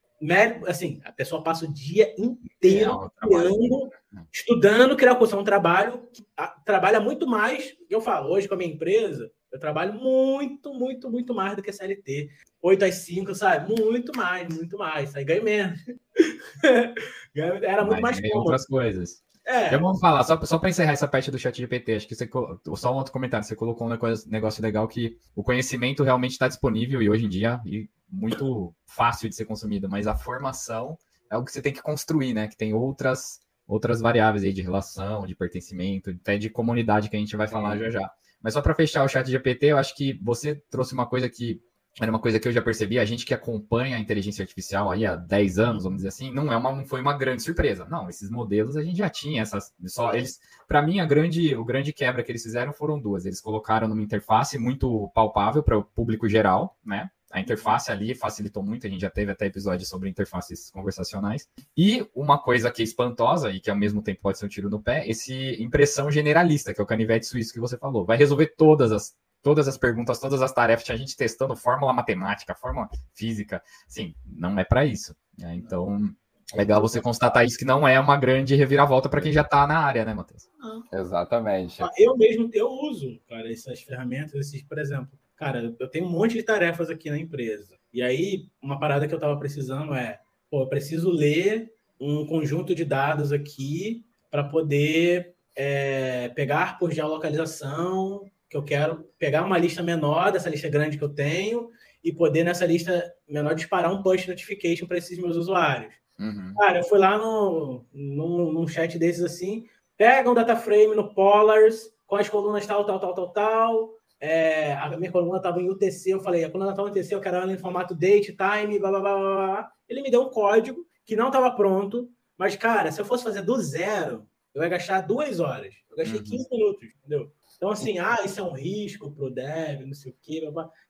Assim, 0.67 1.03
a 1.05 1.13
pessoa 1.13 1.43
passa 1.43 1.67
o 1.67 1.73
dia 1.75 2.15
inteiro 2.17 3.13
criando, 3.21 3.91
estudando, 4.33 4.97
criar 4.97 5.17
curso. 5.17 5.37
É 5.37 5.39
um 5.39 5.45
trabalho 5.45 6.09
que 6.11 6.25
trabalha 6.65 7.01
muito 7.01 7.27
mais. 7.27 7.77
Eu 7.91 8.01
falo, 8.01 8.33
hoje 8.33 8.49
com 8.49 8.55
a 8.55 8.57
minha 8.57 8.73
empresa, 8.73 9.31
eu 9.55 9.61
trabalho 9.61 9.95
muito, 9.95 10.75
muito, 10.75 11.09
muito 11.09 11.33
mais 11.33 11.55
do 11.55 11.63
que 11.63 11.73
CLT. 11.73 12.29
8 12.61 12.85
às 12.85 12.95
5, 12.97 13.35
sabe? 13.37 13.73
Muito 13.73 14.11
mais, 14.17 14.49
muito 14.53 14.77
mais. 14.77 15.15
Aí 15.15 15.25
ganho 15.25 15.45
menos. 15.45 15.79
Era 17.63 17.85
muito 17.85 18.03
Mas 18.03 18.17
mais 18.17 18.21
cômodo. 18.21 18.39
outras 18.41 18.67
coisas. 18.67 19.23
É. 19.47 19.73
Eu 19.73 19.79
vou 19.79 19.97
falar, 20.01 20.25
só, 20.25 20.43
só 20.45 20.59
para 20.59 20.71
encerrar 20.71 20.93
essa 20.93 21.07
parte 21.07 21.31
do 21.31 21.39
chat 21.39 21.57
GPT, 21.57 21.95
acho 21.95 22.09
que 22.09 22.17
você 22.17 22.29
só 22.75 22.93
um 22.93 22.97
outro 22.97 23.13
comentário, 23.13 23.47
você 23.47 23.55
colocou 23.55 23.87
um 23.87 23.91
negócio, 24.27 24.63
legal 24.63 24.89
que 24.89 25.17
o 25.37 25.45
conhecimento 25.45 26.03
realmente 26.03 26.33
está 26.33 26.49
disponível 26.49 27.01
e 27.01 27.09
hoje 27.09 27.27
em 27.27 27.29
dia 27.29 27.61
e 27.65 27.89
muito 28.11 28.75
fácil 28.87 29.29
de 29.29 29.37
ser 29.37 29.45
consumido, 29.45 29.89
mas 29.89 30.09
a 30.09 30.17
formação 30.17 30.99
é 31.31 31.37
o 31.37 31.45
que 31.45 31.53
você 31.53 31.63
tem 31.63 31.73
que 31.73 31.83
construir, 31.83 32.35
né? 32.35 32.49
Que 32.49 32.57
tem 32.57 32.75
outras 32.75 33.39
outras 33.69 34.01
variáveis 34.01 34.43
aí 34.43 34.53
de 34.53 34.63
relação, 34.63 35.27
de 35.27 35.35
pertencimento, 35.37 36.11
até 36.11 36.39
de 36.39 36.51
comunidade 36.51 37.09
que 37.09 37.17
a 37.17 37.21
gente 37.21 37.37
vai 37.37 37.47
falar 37.47 37.77
já 37.79 37.91
já. 37.91 38.11
Mas 38.45 38.53
só 38.53 38.61
para 38.61 38.75
fechar 38.75 39.03
o 39.03 39.09
chat 39.09 39.27
GPT, 39.27 39.69
eu 39.69 39.79
acho 39.79 39.97
que 39.97 40.21
você 40.23 40.57
trouxe 40.71 40.93
uma 40.93 41.07
coisa 41.07 41.31
que 41.31 41.63
era 41.99 42.11
uma 42.11 42.19
coisa 42.19 42.39
que 42.39 42.47
eu 42.47 42.53
já 42.53 42.61
percebi, 42.61 42.99
a 42.99 43.05
gente 43.05 43.25
que 43.25 43.33
acompanha 43.33 43.97
a 43.97 44.01
inteligência 44.01 44.43
artificial 44.43 44.91
aí 44.91 45.07
há 45.07 45.15
10 45.15 45.59
anos, 45.61 45.85
vamos 45.85 45.99
dizer 45.99 46.09
assim, 46.09 46.31
não 46.31 46.53
é 46.53 46.57
uma, 46.57 46.85
foi 46.85 47.01
uma 47.01 47.17
grande 47.17 47.43
surpresa. 47.43 47.87
Não, 47.87 48.09
esses 48.09 48.29
modelos 48.29 48.77
a 48.77 48.83
gente 48.83 48.99
já 48.99 49.09
tinha 49.09 49.41
essas 49.41 49.73
só 49.87 50.13
eles, 50.13 50.41
para 50.69 50.83
mim 50.83 51.01
a 51.01 51.07
grande 51.07 51.55
o 51.57 51.65
grande 51.65 51.93
quebra 51.93 52.23
que 52.23 52.33
eles 52.33 52.43
fizeram 52.43 52.73
foram 52.75 53.01
duas. 53.01 53.25
Eles 53.25 53.41
colocaram 53.41 53.89
numa 53.89 54.03
interface 54.03 54.59
muito 54.59 55.11
palpável 55.15 55.63
para 55.63 55.79
o 55.79 55.85
público 55.85 56.29
geral, 56.29 56.77
né? 56.85 57.09
A 57.35 57.41
interface 57.41 57.91
ali 57.91 58.15
facilitou 58.15 58.63
muito, 58.63 58.87
a 58.87 58.91
gente 58.91 59.01
já 59.01 59.11
teve 59.11 59.33
até 59.33 59.47
episódios 59.47 59.89
sobre 59.89 60.09
interfaces 60.09 60.71
conversacionais. 60.71 61.49
E 61.77 62.09
uma 62.15 62.39
coisa 62.39 62.71
que 62.71 62.81
é 62.81 62.85
espantosa 62.85 63.51
e 63.51 63.59
que 63.59 63.69
ao 63.69 63.77
mesmo 63.77 64.01
tempo 64.01 64.21
pode 64.23 64.39
ser 64.39 64.47
um 64.47 64.49
tiro 64.49 64.71
no 64.71 64.81
pé, 64.81 65.05
esse 65.09 65.61
impressão 65.61 66.13
generalista, 66.13 66.73
que 66.73 66.81
é 66.81 66.85
o 66.85 66.87
canivete 66.87 67.27
suíço 67.27 67.53
que 67.53 67.59
você 67.59 67.77
falou. 67.77 68.05
Vai 68.05 68.17
resolver 68.17 68.55
todas 68.57 68.93
as 68.93 69.17
todas 69.43 69.67
as 69.67 69.77
perguntas, 69.77 70.21
todas 70.21 70.41
as 70.41 70.53
tarefas, 70.53 70.85
tinha 70.85 70.97
gente 70.97 71.17
testando 71.17 71.57
fórmula 71.57 71.93
matemática, 71.93 72.55
fórmula 72.55 72.89
física. 73.13 73.61
Sim, 73.89 74.15
não 74.25 74.57
é 74.57 74.65
para 74.65 74.87
isso. 74.87 75.15
Né? 75.37 75.57
Então, 75.57 76.09
legal 76.55 76.81
você 76.81 77.01
constatar 77.01 77.45
isso 77.45 77.59
que 77.59 77.65
não 77.65 77.87
é 77.87 77.99
uma 77.99 78.17
grande 78.17 78.55
reviravolta 78.55 79.09
para 79.09 79.21
quem 79.21 79.33
já 79.33 79.43
está 79.43 79.67
na 79.67 79.81
área, 79.81 80.05
né, 80.05 80.15
Matheus? 80.15 80.49
Exatamente. 80.93 81.83
Eu 81.99 82.17
mesmo 82.17 82.49
eu 82.55 82.69
uso, 82.69 83.21
cara, 83.29 83.53
essas 83.53 83.83
ferramentas, 83.83 84.35
esses, 84.35 84.63
por 84.63 84.79
exemplo, 84.79 85.19
cara, 85.37 85.75
eu 85.79 85.89
tenho 85.89 86.07
um 86.07 86.11
monte 86.11 86.35
de 86.35 86.43
tarefas 86.43 86.91
aqui 86.91 87.11
na 87.11 87.19
empresa. 87.19 87.77
E 87.93 88.03
aí, 88.03 88.47
uma 88.61 88.79
parada 88.79 89.07
que 89.07 89.15
eu 89.15 89.19
estava 89.19 89.39
precisando 89.39 89.95
é, 89.95 90.21
pô, 90.51 90.63
eu 90.63 90.69
preciso 90.69 91.11
ler 91.11 91.73
um 92.01 92.27
conjunto 92.27 92.75
de 92.75 92.85
dados 92.85 93.33
aqui 93.33 94.05
para 94.31 94.45
poder 94.45 95.35
é, 95.55 96.29
pegar 96.31 96.79
por 96.79 96.93
geolocalização, 96.93 98.25
que 98.51 98.57
eu 98.57 98.63
quero 98.63 99.09
pegar 99.19 99.45
uma 99.45 99.59
lista 99.59 99.83
menor 99.83 100.33
dessa 100.33 100.51
lista 100.51 100.69
grande 100.69 100.99
que 100.99 101.05
eu 101.05 101.09
tenho 101.09 101.71
e 102.03 102.13
poder 102.13 102.45
nessa 102.45 102.67
lista 102.67 103.13
menor 103.29 103.55
disparar 103.55 103.93
um 103.93 104.03
push 104.03 104.27
notification 104.27 104.87
para 104.87 104.99
esses 104.99 105.19
meus 105.19 105.37
usuários. 105.37 105.95
Uhum. 106.19 106.55
Cara, 106.59 106.79
eu 106.79 106.85
fui 106.85 106.99
lá 106.99 107.19
no, 107.19 107.85
no, 107.93 108.53
num 108.53 108.69
chat 108.69 108.99
desses 108.99 109.25
assim, 109.25 109.67
pega 109.97 110.31
um 110.31 110.35
data 110.35 110.55
frame 110.55 110.95
no 110.95 111.15
Polars 111.15 111.93
com 112.07 112.17
as 112.17 112.29
colunas 112.29 112.67
tal, 112.67 112.85
tal, 112.85 113.01
tal, 113.01 113.15
tal, 113.15 113.29
tal, 113.31 113.91
é, 114.25 114.73
a 114.73 114.97
minha 114.97 115.13
coluna 115.13 115.37
estava 115.37 115.61
em 115.61 115.69
UTC, 115.69 116.15
eu 116.15 116.21
falei, 116.21 116.45
a 116.45 116.51
coluna 116.51 116.71
estava 116.71 116.89
em 116.89 116.91
UTC, 116.91 117.15
eu 117.15 117.21
quero 117.21 117.37
ela 117.37 117.53
em 117.53 117.59
formato 117.59 117.95
date, 117.95 118.35
time, 118.35 118.79
blá, 118.79 118.89
blá, 118.89 119.01
blá, 119.01 119.13
blá, 119.13 119.73
Ele 119.87 120.01
me 120.01 120.11
deu 120.11 120.23
um 120.23 120.31
código 120.31 120.87
que 121.05 121.15
não 121.15 121.27
estava 121.27 121.51
pronto, 121.51 122.09
mas, 122.39 122.57
cara, 122.57 122.91
se 122.91 122.99
eu 122.99 123.05
fosse 123.05 123.23
fazer 123.23 123.43
do 123.43 123.61
zero, 123.61 124.27
eu 124.55 124.63
ia 124.63 124.69
gastar 124.71 125.03
duas 125.03 125.41
horas. 125.41 125.75
Eu 125.91 125.97
gastei 125.99 126.21
uhum. 126.21 126.25
15 126.25 126.49
minutos, 126.51 126.89
entendeu? 126.99 127.31
Então, 127.57 127.71
assim, 127.71 127.99
ah, 127.99 128.17
isso 128.25 128.41
é 128.41 128.43
um 128.43 128.53
risco 128.53 129.11
pro 129.11 129.31
dev, 129.31 129.83
não 129.85 129.93
sei 129.95 130.13
o 130.13 130.17
quê. 130.23 130.43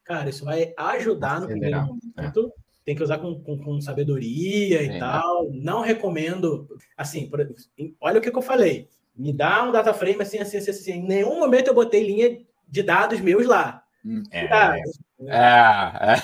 Cara, 0.05 0.31
isso 0.31 0.45
vai 0.45 0.73
ajudar 0.77 1.41
no 1.41 1.49
primeiro 1.49 1.81
momento. 1.81 2.53
É. 2.57 2.65
Tem 2.85 2.95
que 2.95 3.03
usar 3.03 3.19
com, 3.19 3.41
com, 3.43 3.59
com 3.59 3.81
sabedoria 3.81 4.81
e 4.81 4.99
tal. 5.01 5.51
Não 5.51 5.81
recomendo. 5.81 6.69
Assim, 6.97 7.29
olha 8.01 8.19
o 8.19 8.23
que, 8.23 8.31
que, 8.31 8.39
eu 8.39 8.43
falei. 8.43 8.89
Me 9.17 9.33
dá 9.33 9.65
um 9.65 9.73
data 9.73 9.93
frame 9.93 10.23
assim, 10.23 10.39
assim, 10.39 10.59
assim, 10.59 10.71
assim. 10.71 10.93
Em 10.93 11.07
nenhum 11.07 11.41
momento 11.41 11.69
eu 11.69 11.75
botei 11.75 12.07
linha 12.07 12.45
de 12.69 12.83
dados 12.83 13.21
meus 13.21 13.47
lá. 13.47 13.83
Hum, 14.05 14.23
é, 14.31 14.45
é, 15.27 16.17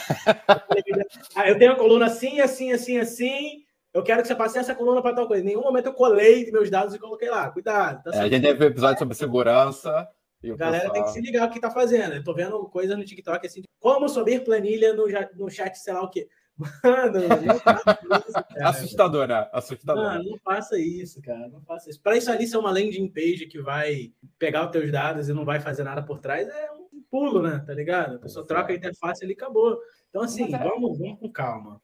é. 1.45 1.51
eu 1.51 1.59
tenho 1.59 1.73
a 1.73 1.77
coluna 1.77 2.07
assim, 2.07 2.41
assim, 2.41 2.73
assim, 2.73 2.99
assim. 2.99 3.65
Eu 3.93 4.03
quero 4.03 4.23
que 4.23 4.29
você 4.29 4.35
passe 4.35 4.59
essa 4.59 4.75
coluna 4.75 5.03
para 5.03 5.15
tal 5.15 5.27
coisa. 5.27 5.43
Em 5.43 5.47
nenhum 5.47 5.63
momento 5.63 5.87
eu 5.87 5.95
colei 5.95 6.51
meus 6.53 6.71
dados 6.71 6.95
e 6.95 6.99
coloquei 6.99 7.31
lá. 7.31 7.51
Cuidado. 7.51 8.03
Tá 8.05 8.17
é, 8.17 8.21
a 8.21 8.29
gente 8.29 8.43
teve 8.43 8.65
um 8.65 8.69
episódio 8.69 8.99
sobre 8.99 9.15
segurança. 9.15 9.91
a 9.91 10.57
galera 10.57 10.91
pessoal... 10.91 10.93
tem 10.93 11.05
que 11.05 11.11
se 11.11 11.21
ligar 11.21 11.49
o 11.49 11.51
que 11.51 11.61
tá 11.61 11.71
fazendo. 11.71 12.15
Eu 12.15 12.23
tô 12.23 12.35
vendo 12.35 12.63
coisa 12.69 12.97
no 12.97 13.05
TikTok 13.05 13.47
assim, 13.47 13.63
como 13.81 14.09
subir 14.09 14.45
planilha 14.45 14.93
no, 14.93 15.07
no 15.35 15.51
chat, 15.51 15.75
sei 15.77 15.95
lá 15.95 16.03
o 16.03 16.11
quê. 16.11 16.29
Mano, 16.61 17.29
não 17.47 17.59
faça 17.59 17.99
isso, 18.03 18.33
cara. 18.33 18.69
Assustador, 18.69 19.27
né? 19.27 19.49
Assustador. 19.53 20.05
Mano, 20.05 20.31
não 20.31 20.39
faça 20.39 20.79
isso, 20.79 21.23
cara. 21.23 21.49
Não 21.49 21.63
faça 21.63 21.89
isso. 21.89 22.01
Para 22.01 22.17
isso 22.17 22.31
ali 22.31 22.47
ser 22.47 22.59
uma 22.59 22.71
landing 22.71 23.09
page 23.09 23.47
que 23.47 23.61
vai 23.61 24.13
pegar 24.39 24.67
os 24.67 24.71
teus 24.71 24.93
dados 24.93 25.29
e 25.29 25.33
não 25.33 25.45
vai 25.45 25.59
fazer 25.61 25.85
nada 25.85 26.03
por 26.03 26.19
trás, 26.19 26.47
é 26.49 26.71
um 26.73 26.80
pulo, 27.11 27.43
né? 27.43 27.63
Tá 27.67 27.75
ligado? 27.75 28.17
A 28.17 28.19
pessoa 28.19 28.47
troca 28.47 28.73
a 28.73 28.77
interface 28.77 29.25
ali 29.25 29.33
e 29.33 29.37
acabou. 29.37 29.79
Então, 30.09 30.23
assim, 30.23 30.55
é... 30.55 30.59
vamos, 30.59 30.99
vamos 30.99 31.19
com 31.19 31.31
calma. 31.31 31.81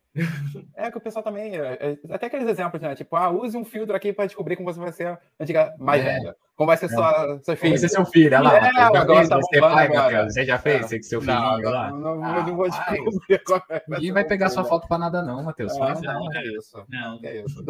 É 0.74 0.90
que 0.90 0.96
o 0.96 1.00
pessoal 1.00 1.22
também. 1.22 1.56
É, 1.56 1.78
é, 1.80 1.98
até 2.14 2.26
aqueles 2.26 2.48
exemplos, 2.48 2.80
né? 2.80 2.94
Tipo, 2.94 3.16
ah, 3.16 3.30
use 3.30 3.56
um 3.56 3.64
filtro 3.64 3.94
aqui 3.94 4.12
para 4.12 4.26
descobrir 4.26 4.56
como 4.56 4.72
você 4.72 4.80
vai 4.80 4.92
ser 4.92 5.18
antiga, 5.38 5.74
mais 5.78 6.02
é. 6.02 6.04
velha. 6.04 6.36
Como 6.56 6.66
vai 6.66 6.76
ser 6.78 6.86
é. 6.86 6.88
sua, 6.88 7.38
seu 7.42 7.56
filho. 7.56 7.72
Vai 7.72 7.78
ser 7.78 7.88
seu 7.90 8.06
filho, 8.06 8.34
olha 8.38 8.40
lá. 8.40 8.56
É, 8.56 8.98
agora 8.98 9.28
tá 9.28 9.36
você, 9.36 9.60
pai, 9.60 9.86
agora. 9.86 10.24
você 10.24 10.44
já 10.44 10.58
fez? 10.58 10.86
Você, 10.86 11.02
seu 11.02 11.20
filhinho 11.20 11.58
não, 11.58 11.70
lá? 11.70 11.90
Não, 11.90 12.16
não, 12.16 12.24
ah, 12.24 12.46
não 12.46 12.56
vou 12.56 12.68
descobrir. 12.68 13.42
Vai 13.46 13.82
Ninguém 13.88 14.12
vai 14.12 14.24
pegar 14.24 14.48
sua 14.48 14.64
foto 14.64 14.88
para 14.88 14.98
nada, 14.98 15.22
não, 15.22 15.42
Matheus. 15.42 15.78
Ah, 15.78 15.94
não, 15.94 16.24
não, 16.24 16.32
é 16.32 16.46
isso. 16.46 16.84
Não, 16.88 17.20
é 17.22 17.36
isso. 17.42 17.64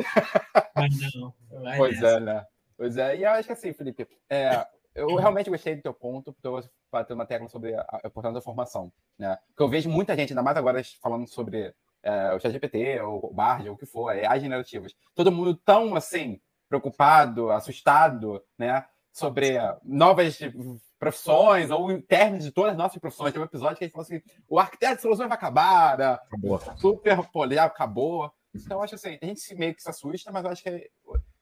Mas 0.74 1.14
não. 1.16 1.34
Pois 1.76 2.00
é, 2.00 2.20
né? 2.20 2.44
Pois 2.76 2.96
é. 2.96 3.16
E 3.16 3.24
eu 3.24 3.30
acho 3.30 3.46
que 3.48 3.52
assim, 3.52 3.72
Felipe, 3.72 4.06
é, 4.30 4.64
eu 4.96 5.14
realmente 5.16 5.50
gostei 5.50 5.76
do 5.76 5.82
teu 5.82 5.94
ponto, 5.94 6.32
porque 6.32 6.48
eu 6.48 6.60
bater 6.90 7.12
uma 7.12 7.26
tecla 7.26 7.48
sobre 7.48 7.74
a 7.74 8.00
importância 8.04 8.34
da 8.34 8.40
formação. 8.40 8.90
Né? 9.18 9.36
Porque 9.48 9.62
eu 9.62 9.68
vejo 9.68 9.90
muita 9.90 10.16
gente, 10.16 10.32
ainda 10.32 10.42
mais 10.42 10.56
agora 10.56 10.82
falando 11.02 11.28
sobre 11.28 11.74
é, 12.02 12.34
o 12.34 12.40
ChatGPT, 12.40 13.00
ou 13.00 13.30
o 13.30 13.34
Bard, 13.34 13.68
ou 13.68 13.74
o 13.74 13.78
que 13.78 13.84
for, 13.84 14.10
AI 14.10 14.40
generativas. 14.40 14.94
Todo 15.14 15.30
mundo 15.30 15.54
tão, 15.54 15.94
assim, 15.94 16.40
preocupado, 16.68 17.50
assustado, 17.50 18.42
né? 18.58 18.86
Sobre 19.12 19.56
novas 19.84 20.38
profissões, 20.98 21.70
ou 21.70 21.90
em 21.92 22.00
termos 22.00 22.44
de 22.44 22.50
todas 22.50 22.72
as 22.72 22.78
nossas 22.78 22.98
profissões. 22.98 23.32
Tem 23.32 23.40
um 23.40 23.46
episódio 23.46 23.76
que 23.76 23.84
a 23.84 23.86
gente 23.86 23.92
falou 23.92 24.04
assim, 24.04 24.22
o 24.48 24.58
arquiteto 24.58 24.96
de 24.96 25.02
soluções 25.02 25.28
vai 25.28 25.36
acabar, 25.36 25.98
né? 25.98 26.06
Acabou. 26.06 26.60
Super 26.76 27.22
poliar, 27.30 27.66
acabou. 27.66 28.32
Então, 28.54 28.78
eu 28.78 28.82
acho 28.82 28.94
assim, 28.94 29.18
a 29.20 29.26
gente 29.26 29.54
meio 29.54 29.74
que 29.74 29.82
se 29.82 29.90
assusta, 29.90 30.32
mas 30.32 30.44
eu 30.44 30.50
acho 30.50 30.62
que 30.62 30.68
é, 30.68 30.88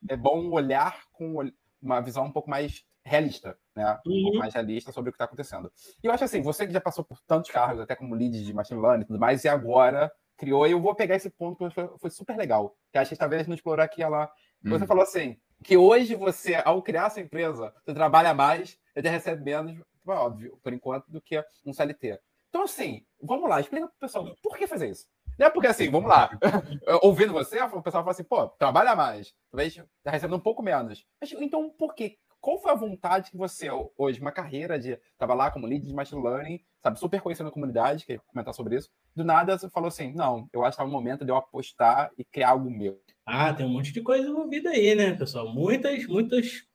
é 0.09 0.17
bom 0.17 0.51
olhar 0.51 1.05
com 1.13 1.49
uma 1.81 2.01
visão 2.01 2.25
um 2.25 2.33
pouco 2.33 2.51
mais 2.51 2.85
realista, 3.05 3.59
né? 3.77 3.99
Um 4.07 4.23
pouco 4.23 4.37
uhum. 4.37 4.39
mais 4.39 4.55
realista 4.55 4.91
sobre 4.91 5.11
o 5.11 5.13
que 5.13 5.17
está 5.17 5.27
acontecendo. 5.27 5.71
E 6.03 6.07
eu 6.07 6.13
acho 6.13 6.25
assim, 6.25 6.41
você 6.41 6.67
que 6.67 6.73
já 6.73 6.81
passou 6.81 7.05
por 7.05 7.21
tantos 7.27 7.51
cargos, 7.51 7.83
até 7.83 7.95
como 7.95 8.15
lead 8.15 8.45
de 8.45 8.55
machine 8.55 8.81
learning 8.81 9.03
e 9.03 9.07
tudo 9.07 9.19
mais, 9.19 9.45
e 9.45 9.49
agora 9.49 10.11
criou, 10.37 10.67
e 10.67 10.73
eu 10.73 10.81
vou 10.81 10.95
pegar 10.95 11.15
esse 11.15 11.31
ponto 11.31 11.57
que 11.57 11.75
foi, 11.75 11.89
foi 11.99 12.11
super 12.11 12.37
legal, 12.37 12.75
que 12.91 12.99
acho 12.99 13.11
que 13.11 13.17
talvez 13.17 13.47
não 13.47 13.55
explorar 13.55 13.85
aqui 13.85 14.03
ela. 14.03 14.31
Você 14.63 14.83
uhum. 14.83 14.87
falou 14.87 15.03
assim, 15.03 15.37
que 15.63 15.77
hoje 15.77 16.15
você, 16.15 16.61
ao 16.65 16.83
criar 16.83 17.11
sua 17.11 17.23
empresa, 17.23 17.73
você 17.85 17.95
trabalha 17.95 18.35
mais, 18.35 18.79
você 18.95 19.09
recebe 19.09 19.45
menos, 19.45 19.79
óbvio, 20.07 20.59
por 20.63 20.73
enquanto, 20.73 21.11
do 21.11 21.21
que 21.21 21.43
um 21.65 21.73
CLT. 21.73 22.19
Então, 22.49 22.63
assim, 22.63 23.05
vamos 23.21 23.49
lá, 23.49 23.61
explica 23.61 23.87
pro 23.87 23.97
pessoal, 23.99 24.35
por 24.43 24.57
que 24.57 24.67
fazer 24.67 24.91
isso? 24.91 25.07
Não 25.39 25.49
é 25.49 25.51
porque 25.51 25.67
assim, 25.67 25.91
vamos 25.91 26.09
lá, 26.09 26.31
ouvindo 27.03 27.33
você, 27.33 27.61
o 27.61 27.83
pessoal 27.83 28.05
fala 28.05 28.13
assim, 28.13 28.23
pô, 28.23 28.49
trabalha 28.51 28.95
mais, 28.95 29.35
talvez 29.51 29.75
tá 30.03 30.11
recebendo 30.11 30.37
um 30.37 30.41
pouco 30.41 30.63
menos. 30.63 31.05
Mas, 31.21 31.33
então, 31.33 31.71
por 31.71 31.95
quê? 31.95 32.17
Qual 32.45 32.61
foi 32.61 32.73
a 32.73 32.75
vontade 32.75 33.31
que 33.31 33.39
você, 33.39 33.69
hoje, 33.97 34.21
uma 34.21 34.31
carreira 34.31 34.79
de 34.79 34.99
trabalhar 35.17 35.51
como 35.51 35.67
lead 35.67 35.87
de 35.87 35.95
machine 35.95 36.23
learning, 36.23 36.61
sabe, 36.83 37.01
super 37.01 37.23
conhecendo 37.23 37.49
a 37.49 37.51
comunidade, 37.51 38.05
que 38.05 38.19
comentar 38.27 38.53
sobre 38.53 38.77
isso, 38.77 38.91
do 39.17 39.25
nada 39.25 39.57
você 39.57 39.71
falou 39.71 39.89
assim, 39.89 40.13
não, 40.13 40.47
eu 40.53 40.63
acho 40.63 40.77
que 40.77 40.83
é 40.83 40.87
o 40.87 40.91
momento 40.91 41.25
de 41.25 41.31
eu 41.31 41.37
apostar 41.37 42.11
e 42.19 42.23
criar 42.23 42.51
algo 42.51 42.71
meu. 42.71 43.01
Ah, 43.25 43.55
tem 43.55 43.65
um 43.65 43.71
monte 43.71 43.95
de 43.95 44.03
coisa 44.03 44.29
envolvida 44.29 44.69
aí, 44.69 44.95
né, 44.95 45.15
pessoal? 45.15 45.55
Muitas, 45.55 46.07
muitas, 46.07 46.67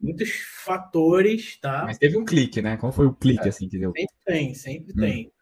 muitos 0.00 0.30
fatores, 0.64 1.60
tá? 1.60 1.82
Mas 1.84 1.98
teve 1.98 2.16
um 2.16 2.24
clique, 2.24 2.62
né? 2.62 2.78
Qual 2.78 2.90
foi 2.90 3.04
o 3.04 3.12
clique, 3.12 3.44
é, 3.44 3.48
assim, 3.50 3.68
que 3.68 3.78
deu? 3.78 3.92
Sempre 3.94 4.14
tem, 4.24 4.54
sempre 4.54 4.92
hum. 4.94 5.00
tem. 5.00 5.32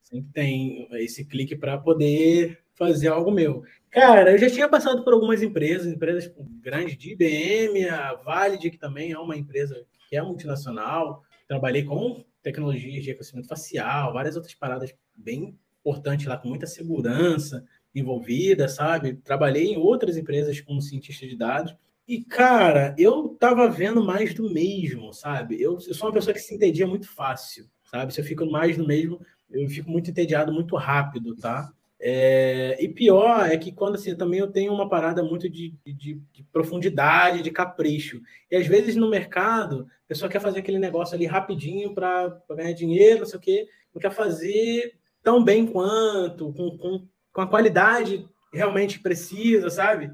Sempre 0.00 0.32
tem 0.32 0.88
esse 0.92 1.24
clique 1.24 1.56
para 1.56 1.76
poder 1.76 2.62
fazer 2.76 3.08
algo 3.08 3.32
meu. 3.32 3.64
Cara, 3.94 4.32
eu 4.32 4.38
já 4.38 4.50
tinha 4.50 4.68
passado 4.68 5.04
por 5.04 5.12
algumas 5.12 5.40
empresas, 5.40 5.86
empresas 5.86 6.28
grandes 6.60 6.98
de 6.98 7.12
IBM, 7.12 7.88
a 7.88 8.14
Valid, 8.14 8.68
que 8.68 8.76
também 8.76 9.12
é 9.12 9.18
uma 9.18 9.36
empresa 9.36 9.86
que 10.08 10.16
é 10.16 10.20
multinacional. 10.20 11.22
Trabalhei 11.46 11.84
com 11.84 12.24
tecnologias 12.42 13.04
de 13.04 13.10
reconhecimento 13.10 13.46
facial, 13.46 14.12
várias 14.12 14.34
outras 14.34 14.52
paradas 14.52 14.92
bem 15.14 15.56
importantes 15.78 16.26
lá, 16.26 16.36
com 16.36 16.48
muita 16.48 16.66
segurança 16.66 17.64
envolvida, 17.94 18.66
sabe? 18.66 19.14
Trabalhei 19.14 19.66
em 19.74 19.76
outras 19.76 20.16
empresas 20.16 20.60
como 20.60 20.82
cientista 20.82 21.24
de 21.24 21.36
dados. 21.36 21.76
E, 22.08 22.24
cara, 22.24 22.96
eu 22.98 23.28
tava 23.38 23.70
vendo 23.70 24.02
mais 24.02 24.34
do 24.34 24.52
mesmo, 24.52 25.12
sabe? 25.12 25.62
Eu, 25.62 25.74
eu 25.74 25.94
sou 25.94 26.08
uma 26.08 26.14
pessoa 26.14 26.34
que 26.34 26.40
se 26.40 26.52
entendia 26.52 26.86
muito 26.88 27.08
fácil, 27.08 27.70
sabe? 27.84 28.12
Se 28.12 28.20
eu 28.20 28.24
fico 28.24 28.44
mais 28.44 28.76
do 28.76 28.84
mesmo, 28.84 29.20
eu 29.48 29.68
fico 29.68 29.88
muito 29.88 30.10
entediado 30.10 30.52
muito 30.52 30.74
rápido, 30.74 31.36
tá? 31.36 31.72
É, 32.00 32.76
e 32.82 32.88
pior 32.88 33.48
é 33.48 33.56
que 33.56 33.72
quando 33.72 33.94
assim, 33.94 34.14
também 34.16 34.40
eu 34.40 34.50
tenho 34.50 34.72
uma 34.72 34.88
parada 34.88 35.22
muito 35.22 35.48
de, 35.48 35.74
de, 35.86 36.20
de, 36.32 36.42
profundidade, 36.52 37.42
de 37.42 37.50
capricho. 37.50 38.20
E 38.50 38.56
às 38.56 38.66
vezes 38.66 38.96
no 38.96 39.08
mercado, 39.08 39.86
a 40.04 40.08
pessoa 40.08 40.28
quer 40.28 40.40
fazer 40.40 40.58
aquele 40.58 40.78
negócio 40.78 41.14
ali 41.14 41.26
rapidinho 41.26 41.94
para 41.94 42.40
ganhar 42.50 42.72
dinheiro, 42.72 43.20
não 43.20 43.26
sei 43.26 43.38
o 43.38 43.42
quê, 43.42 43.68
não 43.94 44.00
quer 44.00 44.10
fazer 44.10 44.94
tão 45.22 45.42
bem 45.42 45.66
quanto, 45.66 46.52
com, 46.52 46.76
com, 46.76 47.08
com 47.32 47.40
a 47.40 47.46
qualidade 47.46 48.28
realmente 48.52 49.00
precisa, 49.00 49.70
sabe? 49.70 50.10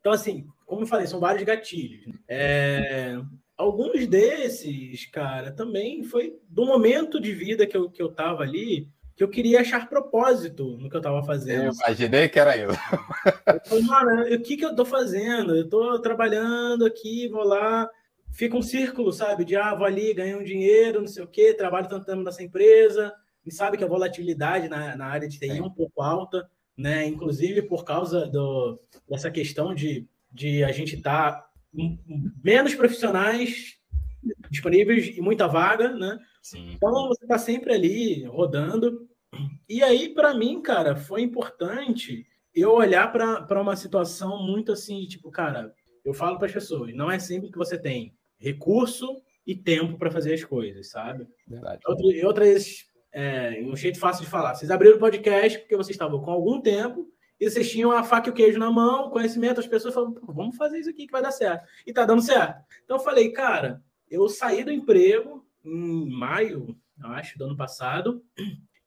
Então, 0.00 0.12
assim, 0.12 0.46
como 0.66 0.82
eu 0.82 0.86
falei, 0.86 1.06
são 1.06 1.20
vários 1.20 1.44
gatilhos. 1.44 2.04
É, 2.28 3.18
alguns 3.56 4.06
desses, 4.06 5.06
cara, 5.06 5.52
também 5.52 6.02
foi 6.02 6.38
do 6.48 6.66
momento 6.66 7.20
de 7.20 7.32
vida 7.32 7.66
que 7.66 7.76
eu, 7.76 7.90
que 7.90 8.02
eu 8.02 8.12
ali 8.18 8.88
que 9.14 9.22
eu 9.22 9.28
queria 9.28 9.60
achar 9.60 9.88
propósito 9.88 10.76
no 10.78 10.88
que 10.88 10.96
eu 10.96 11.00
estava 11.00 11.22
fazendo. 11.22 11.66
Eu 11.66 11.72
imaginei 11.72 12.28
que 12.28 12.38
era 12.38 12.56
eu. 12.56 12.70
eu 12.70 13.60
falei, 13.64 13.84
mano, 13.84 14.34
o 14.34 14.40
que, 14.40 14.56
que 14.56 14.64
eu 14.64 14.70
estou 14.70 14.86
fazendo? 14.86 15.54
Eu 15.54 15.64
estou 15.64 16.00
trabalhando 16.00 16.86
aqui, 16.86 17.28
vou 17.28 17.44
lá, 17.44 17.88
fica 18.30 18.56
um 18.56 18.62
círculo, 18.62 19.12
sabe? 19.12 19.44
De, 19.44 19.54
ah, 19.56 19.74
vou 19.74 19.86
ali, 19.86 20.14
ganho 20.14 20.40
um 20.40 20.44
dinheiro, 20.44 21.00
não 21.00 21.08
sei 21.08 21.22
o 21.22 21.28
quê, 21.28 21.52
trabalho 21.52 21.88
tanto 21.88 22.06
tempo 22.06 22.22
nessa 22.22 22.42
empresa, 22.42 23.12
e 23.44 23.52
sabe 23.52 23.76
que 23.76 23.84
a 23.84 23.88
volatilidade 23.88 24.68
na, 24.68 24.96
na 24.96 25.06
área 25.06 25.28
de 25.28 25.38
TI 25.38 25.58
é 25.58 25.62
um 25.62 25.70
pouco 25.70 26.02
alta, 26.02 26.48
né? 26.76 27.06
Inclusive 27.06 27.62
por 27.62 27.84
causa 27.84 28.26
do, 28.26 28.80
dessa 29.08 29.30
questão 29.30 29.74
de, 29.74 30.06
de 30.30 30.64
a 30.64 30.72
gente 30.72 30.96
estar 30.96 31.32
tá 31.32 31.48
menos 32.42 32.74
profissionais 32.74 33.78
disponíveis 34.50 35.16
e 35.16 35.20
muita 35.20 35.46
vaga, 35.46 35.90
né? 35.90 36.18
Sim. 36.42 36.72
Então 36.72 37.08
você 37.08 37.24
está 37.24 37.38
sempre 37.38 37.72
ali 37.72 38.24
rodando. 38.24 39.08
E 39.68 39.82
aí, 39.82 40.10
para 40.12 40.34
mim, 40.34 40.60
cara, 40.60 40.96
foi 40.96 41.22
importante 41.22 42.26
eu 42.54 42.72
olhar 42.72 43.10
para 43.10 43.62
uma 43.62 43.76
situação 43.76 44.42
muito 44.42 44.72
assim, 44.72 45.06
tipo, 45.06 45.30
cara, 45.30 45.74
eu 46.04 46.12
falo 46.12 46.36
para 46.36 46.46
as 46.46 46.52
pessoas, 46.52 46.94
não 46.94 47.10
é 47.10 47.18
sempre 47.18 47.50
que 47.50 47.56
você 47.56 47.78
tem 47.78 48.14
recurso 48.38 49.22
e 49.46 49.54
tempo 49.54 49.96
para 49.96 50.10
fazer 50.10 50.34
as 50.34 50.44
coisas, 50.44 50.90
sabe? 50.90 51.26
Verdade. 51.46 51.80
Outra, 51.86 52.06
e 52.06 52.24
outras, 52.24 52.86
é, 53.12 53.62
um 53.64 53.74
jeito 53.74 53.98
fácil 53.98 54.24
de 54.24 54.30
falar. 54.30 54.54
Vocês 54.54 54.70
abriram 54.70 54.96
o 54.96 55.00
podcast 55.00 55.58
porque 55.60 55.76
vocês 55.76 55.94
estavam 55.94 56.20
com 56.20 56.30
algum 56.30 56.60
tempo 56.60 57.08
e 57.40 57.48
vocês 57.48 57.70
tinham 57.70 57.90
a 57.90 58.04
faca 58.04 58.28
e 58.28 58.32
o 58.32 58.34
queijo 58.34 58.58
na 58.58 58.70
mão, 58.70 59.10
conhecimento, 59.10 59.60
as 59.60 59.66
pessoas 59.66 59.94
falaram, 59.94 60.14
vamos 60.22 60.56
fazer 60.56 60.78
isso 60.78 60.90
aqui 60.90 61.06
que 61.06 61.12
vai 61.12 61.22
dar 61.22 61.32
certo. 61.32 61.66
E 61.86 61.92
tá 61.92 62.04
dando 62.04 62.22
certo. 62.22 62.62
Então 62.84 62.98
eu 62.98 63.02
falei, 63.02 63.30
cara, 63.30 63.82
eu 64.10 64.28
saí 64.28 64.62
do 64.62 64.70
emprego 64.70 65.41
em 65.64 66.08
maio, 66.10 66.76
acho, 67.02 67.38
do 67.38 67.44
ano 67.44 67.56
passado, 67.56 68.22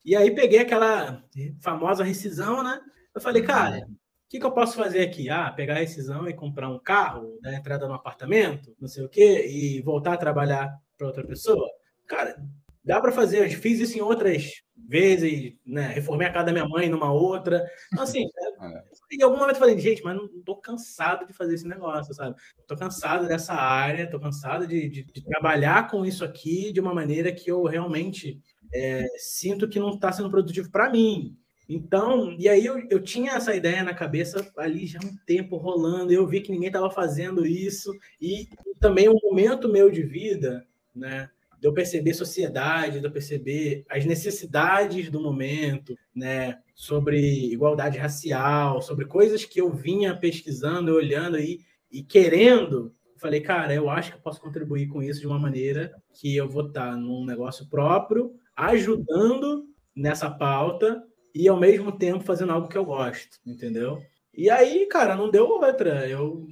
e 0.04 0.16
aí 0.16 0.34
peguei 0.34 0.60
aquela 0.60 1.24
famosa 1.62 2.04
rescisão, 2.04 2.64
né? 2.64 2.80
Eu 3.14 3.22
falei, 3.22 3.42
cara, 3.42 3.80
o 3.80 4.30
que, 4.30 4.40
que 4.40 4.46
eu 4.46 4.52
posso 4.52 4.76
fazer 4.76 5.02
aqui? 5.02 5.30
Ah, 5.30 5.52
pegar 5.52 5.76
a 5.76 5.80
rescisão 5.80 6.28
e 6.28 6.34
comprar 6.34 6.70
um 6.70 6.80
carro, 6.80 7.40
dar 7.42 7.54
entrada 7.54 7.88
no 7.88 7.94
apartamento, 7.94 8.76
não 8.80 8.88
sei 8.88 9.04
o 9.04 9.10
quê, 9.10 9.48
e 9.48 9.82
voltar 9.82 10.14
a 10.14 10.18
trabalhar 10.18 10.78
para 10.98 11.08
outra 11.08 11.26
pessoa? 11.26 11.68
Cara, 12.08 12.36
dá 12.84 13.02
para 13.02 13.12
fazer. 13.12 13.40
Eu 13.40 13.60
fiz 13.60 13.80
isso 13.80 13.98
em 13.98 14.02
outras 14.02 14.62
vezes, 14.76 15.54
né? 15.66 15.88
Reformei 15.88 16.28
a 16.28 16.32
casa 16.32 16.46
da 16.46 16.52
minha 16.52 16.68
mãe 16.68 16.88
numa 16.88 17.12
outra. 17.12 17.66
Então, 17.92 18.04
assim, 18.04 18.26
é, 18.62 18.84
em 19.12 19.24
algum 19.24 19.38
momento 19.38 19.56
eu 19.56 19.60
falei, 19.60 19.78
gente, 19.78 20.04
mas 20.04 20.16
não 20.16 20.28
tô 20.44 20.56
cansado 20.56 21.26
de 21.26 21.34
fazer 21.34 21.56
esse 21.56 21.68
negócio, 21.68 22.14
sabe? 22.14 22.36
Tô 22.68 22.76
cansado 22.76 23.28
dessa 23.28 23.54
área, 23.54 24.10
tô 24.10 24.20
cansado 24.20 24.68
de, 24.68 24.90
de, 24.90 25.04
de 25.04 25.24
trabalhar 25.24 25.90
com 25.90 26.06
isso 26.06 26.24
aqui 26.24 26.72
de 26.72 26.80
uma 26.80 26.94
maneira 26.94 27.32
que 27.32 27.50
eu 27.50 27.64
realmente 27.64 28.42
é, 28.74 29.08
sinto 29.18 29.68
que 29.68 29.80
não 29.80 29.92
está 29.92 30.12
sendo 30.12 30.30
produtivo 30.30 30.70
para 30.72 30.90
mim. 30.90 31.38
Então, 31.68 32.36
e 32.38 32.48
aí 32.48 32.66
eu, 32.66 32.86
eu 32.90 33.02
tinha 33.02 33.34
essa 33.34 33.56
ideia 33.56 33.84
na 33.84 33.94
cabeça 33.94 34.52
ali 34.58 34.86
já 34.86 35.00
um 35.04 35.16
tempo 35.26 35.58
rolando, 35.58 36.14
eu 36.14 36.28
vi 36.28 36.42
que 36.42 36.52
ninguém 36.52 36.68
estava 36.68 36.92
fazendo 36.92 37.46
isso, 37.46 37.92
e 38.22 38.48
também 38.80 39.10
um 39.10 39.18
momento 39.24 39.68
meu 39.68 39.90
de 39.90 40.04
vida, 40.04 40.66
né? 40.96 41.30
De 41.60 41.68
eu 41.68 41.74
perceber 41.74 42.14
sociedade, 42.14 43.00
de 43.00 43.06
eu 43.06 43.12
perceber 43.12 43.86
as 43.90 44.06
necessidades 44.06 45.10
do 45.10 45.22
momento, 45.22 45.98
né, 46.14 46.60
sobre 46.74 47.52
igualdade 47.52 47.98
racial, 47.98 48.82
sobre 48.82 49.06
coisas 49.06 49.46
que 49.46 49.60
eu 49.62 49.72
vinha 49.72 50.16
pesquisando, 50.16 50.94
olhando 50.94 51.40
e, 51.40 51.60
e 51.92 52.04
querendo. 52.04 52.94
Falei, 53.18 53.42
cara, 53.42 53.74
eu 53.74 53.90
acho 53.90 54.12
que 54.12 54.18
eu 54.18 54.22
posso 54.22 54.42
contribuir 54.42 54.88
com 54.88 55.02
isso 55.02 55.22
de 55.22 55.28
uma 55.28 55.40
maneira 55.40 55.92
que 56.14 56.36
eu 56.36 56.48
vou 56.48 56.68
estar 56.68 56.96
num 56.98 57.26
negócio 57.26 57.68
próprio, 57.70 58.34
ajudando 58.56 59.66
nessa 59.96 60.30
pauta 60.30 61.02
e 61.34 61.48
ao 61.48 61.60
mesmo 61.60 61.92
tempo 61.92 62.24
fazendo 62.24 62.52
algo 62.52 62.68
que 62.68 62.78
eu 62.78 62.86
gosto, 62.86 63.38
entendeu? 63.46 64.02
E 64.34 64.50
aí, 64.50 64.86
cara, 64.88 65.16
não 65.16 65.32
deu 65.32 65.48
outra. 65.48 66.08
Eu 66.10 66.46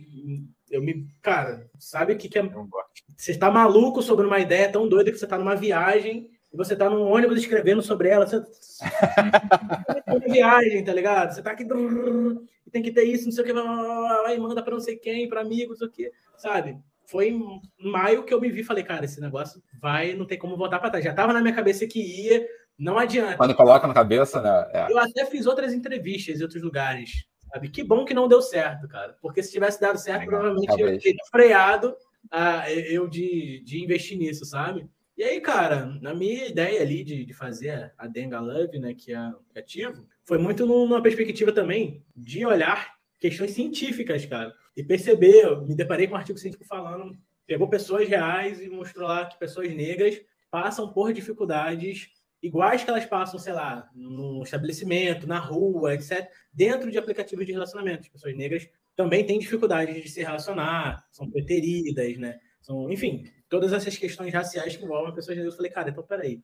eu 0.74 0.82
me. 0.82 1.08
Cara, 1.22 1.70
sabe 1.84 2.14
o 2.14 2.18
que, 2.18 2.30
que 2.30 2.40
é. 2.40 2.44
Você 3.16 3.32
está 3.32 3.52
maluco 3.52 4.02
sobre 4.02 4.26
uma 4.26 4.40
ideia 4.40 4.72
tão 4.72 4.88
doida 4.88 5.12
que 5.12 5.18
você 5.18 5.26
está 5.26 5.38
numa 5.38 5.56
viagem 5.56 6.30
e 6.52 6.58
você 6.58 6.74
está 6.74 6.90
num 6.90 7.12
ônibus 7.12 7.38
escrevendo 7.38 7.82
sobre 7.82 8.10
ela. 8.10 8.26
Você. 8.26 8.44
viagem, 10.28 10.84
tá 10.84 10.94
ligado? 10.94 11.34
Você 11.34 11.42
tá 11.42 11.52
aqui. 11.52 11.66
Tem 12.72 12.82
que 12.82 12.92
ter 12.92 13.04
isso, 13.04 13.26
não 13.26 13.32
sei 13.32 13.44
o 13.44 13.48
que. 13.48 13.54
Aí 14.28 14.40
manda 14.40 14.64
para 14.64 14.74
não 14.74 14.80
sei 14.80 14.96
quem, 14.96 15.28
para 15.28 15.42
amigos, 15.42 15.80
não 15.80 15.88
sei 15.88 15.88
o 15.88 15.92
que. 15.92 16.12
Sabe? 16.38 16.78
Foi 17.06 17.28
em 17.28 17.62
maio 17.80 18.24
que 18.24 18.34
eu 18.34 18.40
me 18.40 18.50
vi 18.50 18.62
e 18.62 18.64
falei, 18.64 18.84
cara, 18.84 19.06
esse 19.06 19.20
negócio 19.20 19.62
vai, 19.80 20.14
não 20.14 20.26
tem 20.26 20.38
como 20.38 20.58
voltar 20.58 20.80
para 20.80 20.90
trás. 20.90 21.04
Já 21.06 21.14
tava 21.14 21.34
na 21.34 21.42
minha 21.42 21.54
cabeça 21.54 21.86
que 21.86 22.00
ia, 22.00 22.48
não 22.78 22.98
adianta. 22.98 23.38
Quando 23.38 23.56
coloca 23.56 23.86
na 23.86 23.94
cabeça, 23.94 24.42
né? 24.42 24.70
É. 24.74 24.92
Eu 24.92 24.98
até 24.98 25.26
fiz 25.26 25.46
outras 25.46 25.74
entrevistas 25.74 26.40
em 26.40 26.44
outros 26.44 26.64
lugares 26.64 27.28
Sabe? 27.54 27.70
Que 27.70 27.84
bom 27.84 28.04
que 28.04 28.16
não 28.16 28.28
deu 28.28 28.42
certo, 28.42 28.88
cara. 28.88 29.16
Porque 29.22 29.44
se 29.44 29.52
tivesse 29.52 29.80
dado 29.80 30.00
certo, 30.00 30.22
Legal, 30.22 30.40
provavelmente 30.40 30.68
talvez. 30.68 30.92
eu 30.96 31.00
teria 31.00 31.26
freado 31.30 31.96
uh, 32.26 32.70
eu 32.88 33.08
de, 33.08 33.62
de 33.64 33.84
investir 33.84 34.18
nisso, 34.18 34.44
sabe? 34.44 34.90
E 35.16 35.24
aí, 35.24 35.40
cara, 35.40 35.86
na 36.02 36.16
minha 36.16 36.48
ideia 36.48 36.82
ali 36.82 37.04
de, 37.04 37.24
de 37.24 37.34
fazer 37.34 37.94
a 37.96 38.08
Denga 38.08 38.40
Love, 38.40 38.80
né, 38.80 38.96
que 38.96 39.14
é 39.14 39.18
aplicativo, 39.18 40.08
foi 40.26 40.40
muito 40.40 40.66
numa 40.66 41.04
perspectiva 41.04 41.52
também 41.52 42.04
de 42.16 42.44
olhar 42.44 42.96
questões 43.20 43.52
científicas, 43.52 44.26
cara. 44.26 44.52
E 44.76 44.84
perceber, 44.84 45.44
eu 45.44 45.62
me 45.62 45.76
deparei 45.76 46.08
com 46.08 46.16
um 46.16 46.18
artigo 46.18 46.40
científico 46.40 46.68
falando, 46.68 47.16
pegou 47.46 47.70
pessoas 47.70 48.10
reais 48.10 48.60
e 48.60 48.68
mostrou 48.68 49.08
lá 49.08 49.28
que 49.28 49.38
pessoas 49.38 49.72
negras 49.72 50.20
passam 50.50 50.92
por 50.92 51.14
dificuldades 51.14 52.10
iguais 52.44 52.84
que 52.84 52.90
elas 52.90 53.06
passam, 53.06 53.40
sei 53.40 53.54
lá, 53.54 53.90
no 53.96 54.44
estabelecimento, 54.44 55.26
na 55.26 55.40
rua, 55.40 55.96
etc., 55.96 56.30
dentro 56.54 56.92
de 56.92 56.98
aplicativos 56.98 57.46
de 57.46 57.54
relacionamento. 57.54 58.02
As 58.02 58.10
pessoas 58.10 58.36
negras 58.36 58.70
também 58.98 59.26
têm 59.26 59.40
dificuldade 59.40 60.02
de 60.02 60.10
se 60.10 60.22
relacionar, 60.22 61.08
são 61.10 61.32
preteridas, 61.32 62.18
né? 62.18 62.38
São, 62.62 62.92
enfim, 62.92 63.26
todas 63.48 63.72
essas 63.72 63.98
questões 63.98 64.34
raciais 64.34 64.76
que 64.76 64.84
envolvem 64.84 65.16
pessoas 65.16 65.38
negras. 65.38 65.54
Eu 65.54 65.58
falei, 65.58 65.72
cara, 65.72 65.90
então 65.90 66.04
peraí. 66.04 66.44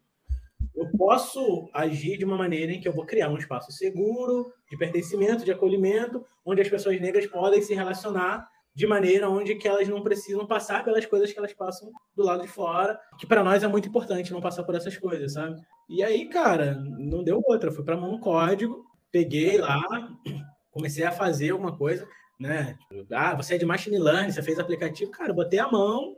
Eu 0.73 0.89
posso 0.97 1.69
agir 1.73 2.17
de 2.17 2.23
uma 2.23 2.37
maneira 2.37 2.71
em 2.71 2.79
que 2.79 2.87
eu 2.87 2.93
vou 2.93 3.05
criar 3.05 3.29
um 3.29 3.37
espaço 3.37 3.71
seguro, 3.71 4.53
de 4.69 4.77
pertencimento, 4.77 5.43
de 5.43 5.51
acolhimento, 5.51 6.25
onde 6.45 6.61
as 6.61 6.69
pessoas 6.69 6.99
negras 7.01 7.27
podem 7.27 7.61
se 7.61 7.73
relacionar 7.73 8.49
de 8.75 8.87
maneira 8.87 9.29
onde 9.29 9.55
que 9.55 9.67
elas 9.67 9.87
não 9.87 10.01
precisam 10.01 10.45
passar 10.45 10.83
pelas 10.83 11.05
coisas 11.05 11.31
que 11.31 11.39
elas 11.39 11.53
passam 11.53 11.91
do 12.15 12.23
lado 12.23 12.43
de 12.43 12.47
fora, 12.47 12.99
que 13.17 13.27
para 13.27 13.43
nós 13.43 13.63
é 13.63 13.67
muito 13.67 13.89
importante 13.89 14.31
não 14.31 14.41
passar 14.41 14.63
por 14.63 14.75
essas 14.75 14.97
coisas, 14.97 15.33
sabe? 15.33 15.59
E 15.89 16.03
aí, 16.03 16.29
cara, 16.29 16.75
não 16.75 17.23
deu 17.23 17.41
outra, 17.45 17.71
fui 17.71 17.83
para 17.83 17.97
mão 17.97 18.11
no 18.11 18.19
código, 18.19 18.85
peguei 19.11 19.57
lá, 19.57 19.81
comecei 20.71 21.03
a 21.03 21.11
fazer 21.11 21.49
alguma 21.49 21.75
coisa, 21.75 22.07
né? 22.39 22.77
Ah, 23.11 23.35
você 23.35 23.55
é 23.55 23.57
de 23.57 23.65
machine 23.65 23.97
learning, 23.97 24.31
você 24.31 24.41
fez 24.41 24.59
aplicativo, 24.59 25.11
cara, 25.11 25.33
botei 25.33 25.59
a 25.59 25.69
mão, 25.69 26.15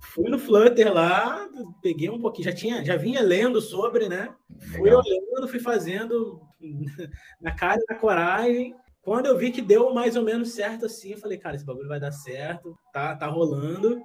fui 0.00 0.28
no 0.28 0.38
Flutter 0.38 0.92
lá, 0.92 1.48
peguei 1.80 2.10
um 2.10 2.20
pouquinho, 2.20 2.44
já 2.44 2.54
tinha, 2.54 2.84
já 2.84 2.96
vinha 2.96 3.22
lendo 3.22 3.60
sobre, 3.60 4.08
né? 4.08 4.34
Fui 4.76 4.90
olhando, 4.90 5.48
fui 5.48 5.58
fazendo 5.58 6.40
na 7.40 7.52
cara 7.54 7.80
e 7.80 7.92
na 7.92 7.98
coragem, 7.98 8.76
quando 9.02 9.26
eu 9.26 9.36
vi 9.36 9.50
que 9.50 9.60
deu 9.60 9.92
mais 9.92 10.16
ou 10.16 10.22
menos 10.22 10.52
certo 10.52 10.86
assim, 10.86 11.12
eu 11.12 11.18
falei, 11.18 11.36
cara, 11.36 11.56
esse 11.56 11.64
bagulho 11.64 11.88
vai 11.88 12.00
dar 12.00 12.12
certo, 12.12 12.76
tá, 12.92 13.14
tá 13.16 13.26
rolando. 13.26 14.00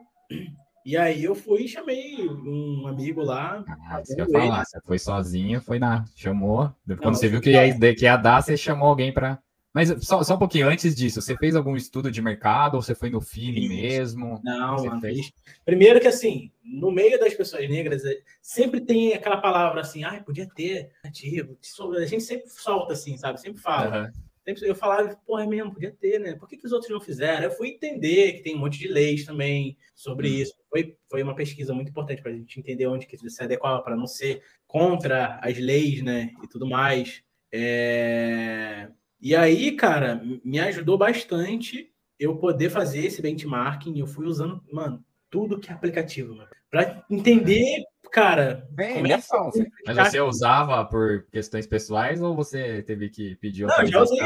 E 0.86 0.96
aí 0.96 1.24
eu 1.24 1.36
fui 1.36 1.64
e 1.64 1.68
chamei 1.68 2.28
um 2.28 2.88
amigo 2.88 3.22
lá. 3.22 3.64
Ah, 3.90 4.02
isso 4.02 4.16
que 4.16 4.22
eu 4.22 4.26
ia 4.26 4.32
falar, 4.32 4.66
você 4.66 4.80
foi 4.86 4.98
sozinho, 4.98 5.62
foi 5.62 5.80
na. 5.80 6.06
Chamou. 6.16 6.72
Quando 6.86 7.04
Não, 7.04 7.14
você 7.14 7.28
viu 7.28 7.42
que 7.42 7.52
ia, 7.52 7.96
que 7.96 8.06
ia 8.06 8.18
dar, 8.18 8.42
você 8.42 8.56
chamou 8.56 8.88
alguém 8.88 9.14
para 9.14 9.40
mas 9.78 9.94
só, 10.04 10.24
só 10.24 10.34
um 10.34 10.40
pouquinho 10.40 10.68
antes 10.68 10.96
disso, 10.96 11.22
você 11.22 11.38
fez 11.38 11.56
algum 11.56 11.76
estudo 11.76 12.10
de 12.10 12.20
mercado 12.20 12.74
ou 12.74 12.82
você 12.82 12.96
foi 12.96 13.12
no 13.12 13.22
feeling 13.22 13.68
mesmo? 13.68 14.42
Não, 14.44 14.78
não 14.78 15.00
fez? 15.00 15.32
Primeiro 15.64 16.00
que 16.00 16.08
assim, 16.08 16.52
no 16.64 16.90
meio 16.90 17.20
das 17.20 17.36
pessoas 17.36 17.70
negras, 17.70 18.04
é, 18.04 18.18
sempre 18.42 18.82
tem 18.82 19.14
aquela 19.14 19.38
palavra 19.38 19.82
assim, 19.82 20.04
ah, 20.04 20.20
podia 20.26 20.48
ter 20.48 20.90
ativo. 21.06 21.56
A 21.96 22.06
gente 22.06 22.24
sempre 22.24 22.50
solta 22.50 22.94
assim, 22.94 23.18
sabe? 23.18 23.40
Sempre 23.40 23.62
fala. 23.62 24.06
Uhum 24.06 24.27
eu 24.62 24.76
falava, 24.76 25.16
porra, 25.26 25.44
é 25.44 25.48
mesmo, 25.48 25.74
podia 25.74 25.92
ter, 25.92 26.20
né? 26.20 26.36
Por 26.36 26.48
que, 26.48 26.58
que 26.58 26.66
os 26.66 26.72
outros 26.72 26.90
não 26.90 27.02
fizeram? 27.02 27.44
Eu 27.44 27.52
fui 27.52 27.70
entender 27.70 28.34
que 28.34 28.44
tem 28.44 28.56
um 28.56 28.60
monte 28.60 28.80
de 28.80 28.88
leis 28.88 29.26
também 29.26 29.78
sobre 29.94 30.30
isso. 30.30 30.54
Foi, 30.70 30.96
foi 31.10 31.22
uma 31.22 31.36
pesquisa 31.36 31.74
muito 31.74 31.90
importante 31.90 32.22
para 32.22 32.32
a 32.32 32.36
gente 32.36 32.60
entender 32.60 32.88
onde 32.88 33.06
que 33.06 33.18
se 33.18 33.44
adequava 33.44 33.82
para 33.82 33.96
não 33.96 34.08
ser 34.08 34.42
contra 34.66 35.40
as 35.42 35.58
leis, 35.58 36.02
né? 36.02 36.32
E 36.44 36.48
tudo 36.48 36.68
mais. 36.68 37.22
É... 37.52 38.90
E 39.20 39.36
aí, 39.36 39.72
cara, 39.74 40.22
me 40.44 40.60
ajudou 40.60 40.98
bastante 40.98 41.92
eu 42.20 42.38
poder 42.38 42.70
fazer 42.70 43.06
esse 43.06 43.22
benchmarking. 43.22 44.00
Eu 44.00 44.08
fui 44.08 44.26
usando, 44.26 44.64
mano, 44.72 45.04
tudo 45.30 45.60
que 45.60 45.70
é 45.70 45.74
aplicativo, 45.74 46.38
para 46.70 47.04
entender 47.10 47.84
Cara, 48.12 48.67
Bem, 48.72 48.98
é 48.98 49.02
Mas 49.02 49.98
você 49.98 50.22
usava 50.22 50.86
por 50.86 51.26
questões 51.32 51.65
pessoais 51.65 52.22
ou 52.22 52.36
você 52.36 52.84
teve 52.84 53.10
que 53.10 53.36
pedir 53.38 53.65
Não, 53.65 53.86
já 53.86 54.02
usei. 54.02 54.20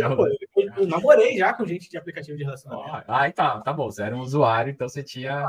eu, 0.00 0.16
pô. 0.16 0.28
eu 0.76 0.86
namorei 0.86 1.36
já 1.36 1.52
com 1.52 1.66
gente 1.66 1.90
de 1.90 1.98
aplicativo 1.98 2.38
de 2.38 2.44
relacionamento. 2.44 3.04
Ah, 3.06 3.30
tá, 3.32 3.60
tá 3.60 3.72
bom. 3.72 3.90
Você 3.90 4.02
era 4.02 4.16
um 4.16 4.20
usuário, 4.20 4.70
então 4.70 4.88
você 4.88 5.02
tinha. 5.02 5.44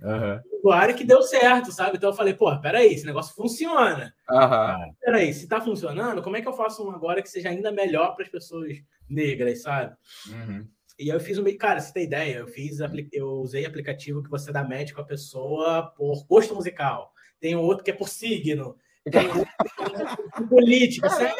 Uhum. 0.00 0.40
Usuário 0.58 0.94
que 0.94 1.04
deu 1.04 1.22
certo, 1.22 1.72
sabe? 1.72 1.96
Então 1.96 2.10
eu 2.10 2.16
falei, 2.16 2.34
pô, 2.34 2.56
peraí, 2.60 2.92
esse 2.92 3.06
negócio 3.06 3.34
funciona. 3.34 4.14
Uhum. 4.30 4.94
Peraí, 5.00 5.32
se 5.34 5.48
tá 5.48 5.60
funcionando, 5.60 6.22
como 6.22 6.36
é 6.36 6.40
que 6.40 6.48
eu 6.48 6.52
faço 6.52 6.86
um 6.86 6.90
agora 6.90 7.22
que 7.22 7.28
seja 7.28 7.48
ainda 7.48 7.72
melhor 7.72 8.14
para 8.14 8.24
as 8.24 8.30
pessoas 8.30 8.76
negras, 9.08 9.62
sabe? 9.62 9.94
Uhum. 10.28 10.66
E 10.98 11.08
eu 11.08 11.20
fiz 11.20 11.38
um 11.38 11.42
meio. 11.42 11.58
Cara, 11.58 11.80
você 11.80 11.92
tem 11.92 12.04
ideia? 12.04 12.38
Eu 12.38 12.46
fiz 12.46 12.78
eu 13.12 13.28
usei 13.40 13.64
aplicativo 13.66 14.22
que 14.22 14.30
você 14.30 14.52
dá 14.52 14.64
médico 14.64 15.00
a 15.00 15.04
pessoa 15.04 15.92
por 15.96 16.24
gosto 16.26 16.54
musical. 16.54 17.12
Tem 17.40 17.56
outro 17.56 17.84
que 17.84 17.90
é 17.90 17.94
por 17.94 18.08
signo. 18.08 18.76
Tem 19.04 19.28
por 19.28 19.46
política, 20.48 21.10
sério? 21.10 21.36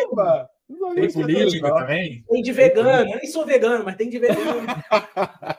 Tem 0.95 1.13
política 1.13 1.75
também? 1.75 2.25
Tem 2.29 2.43
de 2.43 2.53
vegano. 2.53 3.11
Eu 3.11 3.19
nem 3.19 3.27
sou 3.27 3.47
vegano, 3.47 3.85
mas 3.85 3.97
tem 3.97 4.09
de 4.09 4.19
vegano. 4.19 4.67
tá 4.91 5.59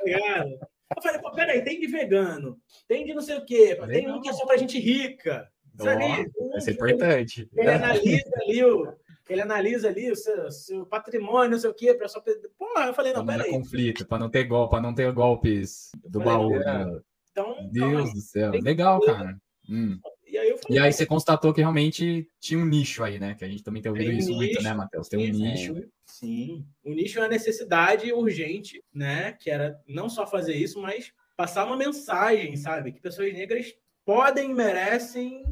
Eu 0.95 1.01
falei, 1.01 1.21
pô, 1.21 1.31
peraí, 1.31 1.63
tem 1.63 1.79
de 1.79 1.87
vegano, 1.87 2.59
tem 2.87 3.05
de 3.05 3.13
não 3.13 3.21
sei 3.21 3.37
o 3.37 3.45
quê, 3.45 3.77
tem 3.87 4.09
um 4.11 4.21
que 4.21 4.29
é 4.29 4.33
só 4.33 4.45
pra 4.45 4.57
gente 4.57 4.79
rica. 4.79 5.47
Sabe? 5.75 6.29
Isso 6.57 6.69
é 6.69 6.73
importante. 6.73 7.49
Ele 7.55 7.69
analisa 7.69 8.29
ali 8.41 8.63
o, 8.63 8.93
ele 9.29 9.41
analisa 9.41 9.87
ali 9.87 10.11
o 10.11 10.15
seu, 10.15 10.51
seu 10.51 10.85
patrimônio, 10.85 11.51
não 11.51 11.59
sei 11.59 11.69
o 11.69 11.73
quê, 11.73 11.93
para 11.93 12.07
só. 12.07 12.21
Porra, 12.57 12.87
eu 12.87 12.93
falei, 12.93 13.13
não, 13.13 13.25
peraí. 13.25 13.51
conflito, 13.51 14.05
para 14.05 14.19
não 14.19 14.29
ter 14.29 14.43
golpe, 14.43 14.71
para 14.71 14.81
não 14.81 14.93
ter 14.93 15.11
golpes 15.13 15.91
do 16.03 16.19
falei, 16.19 16.37
baú. 16.37 16.55
É. 16.55 16.85
Né? 16.85 17.01
Então, 17.31 17.69
Deus 17.71 18.13
do 18.13 18.19
céu. 18.19 18.51
Legal, 18.51 18.99
cara. 19.01 19.37
Hum. 19.69 19.97
E 20.27 20.37
aí, 20.37 20.57
falei, 20.57 20.77
e 20.77 20.79
aí 20.79 20.91
você 20.91 21.05
constatou 21.05 21.53
que 21.53 21.61
realmente 21.61 22.27
tinha 22.39 22.59
um 22.59 22.65
nicho 22.65 23.03
aí, 23.03 23.19
né? 23.19 23.35
Que 23.35 23.45
a 23.45 23.47
gente 23.47 23.63
também 23.63 23.81
tem 23.81 23.91
ouvido 23.91 24.09
tem 24.09 24.17
isso 24.17 24.29
nicho, 24.29 24.39
muito, 24.39 24.63
né, 24.63 24.73
Matheus? 24.73 25.07
Tem 25.07 25.19
um 25.19 25.31
nicho. 25.31 25.75
Sim. 26.05 26.65
O 26.83 26.91
nicho 26.91 27.19
é 27.19 27.21
uma 27.21 27.27
necessidade 27.27 28.11
urgente, 28.11 28.83
né? 28.93 29.33
Que 29.33 29.49
era 29.49 29.79
não 29.87 30.09
só 30.09 30.27
fazer 30.27 30.55
isso, 30.55 30.81
mas 30.81 31.13
passar 31.37 31.65
uma 31.65 31.77
mensagem, 31.77 32.55
sabe? 32.55 32.91
Que 32.91 32.99
pessoas 32.99 33.31
negras 33.33 33.73
podem, 34.05 34.53
merecem 34.53 35.43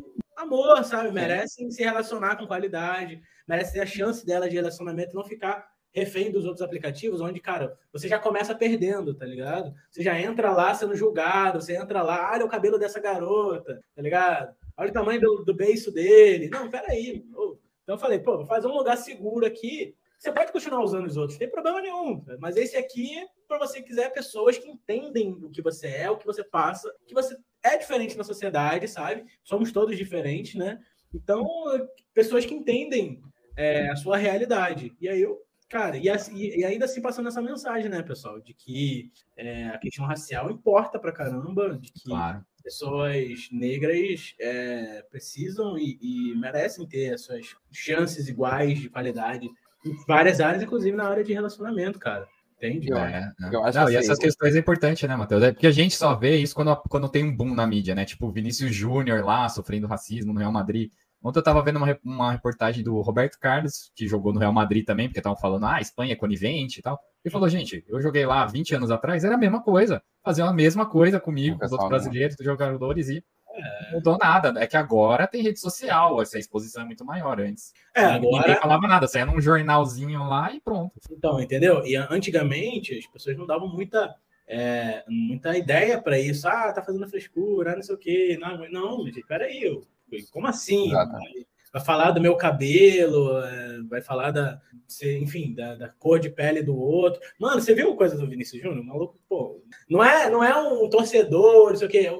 amor, 0.42 0.84
sabe? 0.84 1.12
Merecem 1.12 1.70
se 1.72 1.84
relacionar 1.84 2.36
com 2.36 2.48
qualidade, 2.48 3.22
merecem 3.48 3.74
ter 3.74 3.82
a 3.82 3.86
chance 3.86 4.26
dela 4.26 4.50
de 4.50 4.56
relacionamento 4.56 5.16
não 5.16 5.24
ficar 5.24 5.70
refém 5.94 6.32
dos 6.32 6.46
outros 6.46 6.62
aplicativos, 6.62 7.20
onde, 7.20 7.40
cara, 7.42 7.78
você 7.92 8.08
já 8.08 8.18
começa 8.18 8.56
perdendo, 8.56 9.14
tá 9.14 9.26
ligado? 9.26 9.74
Você 9.90 10.02
já 10.02 10.18
entra 10.20 10.52
lá 10.52 10.74
sendo 10.74 10.96
julgado, 10.96 11.62
você 11.62 11.76
entra 11.76 12.02
lá, 12.02 12.32
olha 12.32 12.46
o 12.46 12.50
cabelo 12.50 12.80
dessa 12.80 13.00
garota, 13.00 13.84
tá 13.94 14.02
ligado? 14.02 14.56
olha 14.82 14.90
o 14.90 14.94
tamanho 14.94 15.22
do, 15.22 15.44
do 15.46 15.54
beiço 15.54 15.92
dele. 15.92 16.50
Não, 16.50 16.70
peraí. 16.70 17.24
Então 17.84 17.96
eu 17.96 17.98
falei, 17.98 18.20
pô, 18.20 18.38
vou 18.38 18.46
fazer 18.46 18.68
um 18.68 18.76
lugar 18.76 18.98
seguro 18.98 19.46
aqui. 19.46 19.96
Você 20.18 20.32
pode 20.32 20.52
continuar 20.52 20.84
usando 20.84 21.08
os 21.08 21.18
outros, 21.18 21.34
não 21.36 21.40
tem 21.40 21.50
problema 21.50 21.82
nenhum. 21.82 22.24
Mas 22.40 22.56
esse 22.56 22.78
aqui, 22.78 23.10
para 23.48 23.58
você 23.58 23.82
quiser, 23.82 24.14
pessoas 24.14 24.58
que 24.58 24.70
entendem 24.70 25.32
o 25.44 25.50
que 25.50 25.62
você 25.62 25.88
é, 25.88 26.10
o 26.10 26.18
que 26.18 26.26
você 26.26 26.44
passa, 26.44 26.94
que 27.08 27.14
você 27.14 27.36
é 27.64 27.78
diferente 27.78 28.18
na 28.18 28.24
sociedade, 28.24 28.88
sabe? 28.88 29.26
Somos 29.44 29.72
todos 29.72 29.98
diferentes, 29.98 30.56
né? 30.56 30.80
Então, 31.14 31.46
pessoas 32.14 32.46
que 32.46 32.54
entendem 32.54 33.22
é, 33.56 33.90
a 33.90 33.96
sua 33.96 34.18
realidade. 34.18 34.94
E 35.00 35.08
aí 35.08 35.22
eu, 35.22 35.40
cara, 35.70 35.98
e, 35.98 36.10
assim, 36.10 36.36
e, 36.38 36.64
ainda 36.64 36.86
assim 36.86 37.02
passando 37.02 37.28
essa 37.28 37.42
mensagem, 37.42 37.90
né, 37.90 38.02
pessoal, 38.02 38.40
de 38.40 38.54
que 38.54 39.12
é, 39.36 39.68
a 39.68 39.78
questão 39.78 40.06
racial 40.06 40.50
importa 40.50 41.00
pra 41.00 41.12
caramba, 41.12 41.78
de 41.78 41.92
que 41.92 42.04
claro. 42.06 42.44
pessoas 42.64 43.50
negras 43.52 44.34
é, 44.40 45.04
precisam 45.10 45.78
e, 45.78 45.98
e, 46.02 46.36
merecem 46.36 46.88
ter 46.88 47.14
as 47.14 47.22
suas 47.22 47.56
chances 47.72 48.28
iguais 48.28 48.80
de 48.80 48.90
qualidade 48.90 49.50
em 49.86 49.96
várias 50.08 50.40
áreas, 50.40 50.64
inclusive 50.64 50.96
na 50.96 51.08
área 51.08 51.24
de 51.24 51.34
relacionamento, 51.34 52.00
cara. 52.00 52.28
Entende? 52.62 52.94
É, 52.94 52.98
é. 52.98 53.56
Eu 53.56 53.64
acho 53.64 53.78
não, 53.78 53.86
assim, 53.86 53.94
e 53.94 53.98
essas 53.98 54.20
questões 54.20 54.56
é 54.56 54.60
importante, 54.60 55.08
né, 55.08 55.16
Matheus? 55.16 55.42
É 55.42 55.52
porque 55.52 55.66
a 55.66 55.72
gente 55.72 55.96
só 55.96 56.16
vê 56.16 56.38
isso 56.38 56.54
quando, 56.54 56.76
quando 56.88 57.10
tem 57.10 57.24
um 57.24 57.36
boom 57.36 57.56
na 57.56 57.66
mídia, 57.66 57.96
né? 57.96 58.06
Tipo, 58.06 58.28
o 58.28 58.32
Vinícius 58.32 58.74
Júnior 58.74 59.26
lá 59.26 59.50
sofrendo 59.50 59.88
racismo 59.88 60.32
no 60.32 60.40
Real 60.40 60.52
Madrid. 60.52 60.92
Ontem 61.24 61.40
eu 61.40 61.44
tava 61.44 61.64
vendo 61.64 61.78
uma, 61.78 62.00
uma 62.04 62.32
reportagem 62.32 62.84
do 62.84 63.00
Roberto 63.02 63.38
Carlos, 63.40 63.92
que 63.96 64.08
jogou 64.08 64.34
no 64.34 64.40
Real 64.40 64.54
Madrid 64.54 64.86
também, 64.86 65.08
porque 65.08 65.20
estavam 65.20 65.38
falando, 65.38 65.66
ah, 65.66 65.80
Espanha 65.80 66.14
é 66.14 66.16
conivente 66.16 66.80
e 66.80 66.82
tal. 66.82 67.00
Ele 67.24 67.32
falou, 67.32 67.48
gente, 67.48 67.84
eu 67.88 68.02
joguei 68.02 68.26
lá 68.26 68.46
20 68.46 68.76
anos 68.76 68.92
atrás, 68.92 69.24
era 69.24 69.36
a 69.36 69.38
mesma 69.38 69.62
coisa. 69.62 70.02
Fazer 70.24 70.42
a 70.42 70.54
mesma 70.54 70.86
coisa 70.86 71.20
comigo, 71.20 71.60
com 71.60 71.66
os 71.66 71.72
outros 71.72 71.90
brasileiros, 71.90 72.36
os 72.40 72.46
jogadores, 72.46 73.10
e 73.10 73.24
é. 73.54 73.86
não 73.86 73.92
mudou 73.94 74.18
nada. 74.18 74.54
É 74.62 74.68
que 74.68 74.78
agora 74.78 75.28
tem 75.28 75.42
rede 75.42 75.60
social, 75.60 76.22
essa 76.22 76.40
exposição 76.40 76.84
é 76.84 76.86
muito 76.86 77.06
maior 77.06 77.40
antes. 77.40 77.74
É, 77.96 78.04
agora... 78.04 78.48
Ninguém 78.48 78.62
falava 78.62 78.88
nada, 78.88 79.08
saia 79.08 79.26
num 79.26 79.42
jornalzinho 79.42 80.24
lá 80.24 80.54
e 80.54 80.60
pronto. 80.60 80.94
Então, 81.12 81.40
entendeu? 81.40 81.86
E 81.86 81.96
antigamente 81.96 82.98
as 82.98 83.08
pessoas 83.08 83.38
não 83.38 83.46
davam 83.46 83.68
muita. 83.68 84.16
É, 84.48 85.06
muita 85.08 85.58
ideia 85.58 86.02
para 86.02 86.20
isso. 86.20 86.48
Ah, 86.48 86.74
tá 86.74 86.84
fazendo 86.84 87.08
frescura, 87.08 87.76
não 87.76 87.82
sei 87.82 87.96
o 87.96 87.98
quê. 87.98 88.38
Não, 88.40 88.70
não 88.70 89.06
gente, 89.06 89.26
peraí, 89.26 89.64
eu 89.64 89.86
como 90.32 90.48
assim? 90.48 90.92
Vai 91.74 91.82
falar 91.82 92.12
do 92.12 92.20
meu 92.20 92.36
cabelo, 92.36 93.38
é, 93.40 93.82
vai 93.84 94.02
falar 94.02 94.32
da, 94.32 94.60
enfim, 95.02 95.54
da, 95.54 95.76
da, 95.76 95.88
cor 95.88 96.20
de 96.20 96.30
pele 96.30 96.62
do 96.62 96.78
outro. 96.78 97.22
Mano, 97.40 97.62
você 97.62 97.74
viu 97.74 97.96
coisa 97.96 98.18
do 98.18 98.28
Vinícius 98.28 98.62
Júnior? 98.62 98.84
Maluco, 98.84 99.18
pô, 99.30 99.64
não 99.90 100.04
é, 100.04 100.30
não 100.30 100.44
é 100.44 100.54
um 100.54 100.90
torcedor, 100.90 101.70
não 101.70 101.76
sei 101.78 101.88
o 101.88 101.92
quê. 101.92 102.12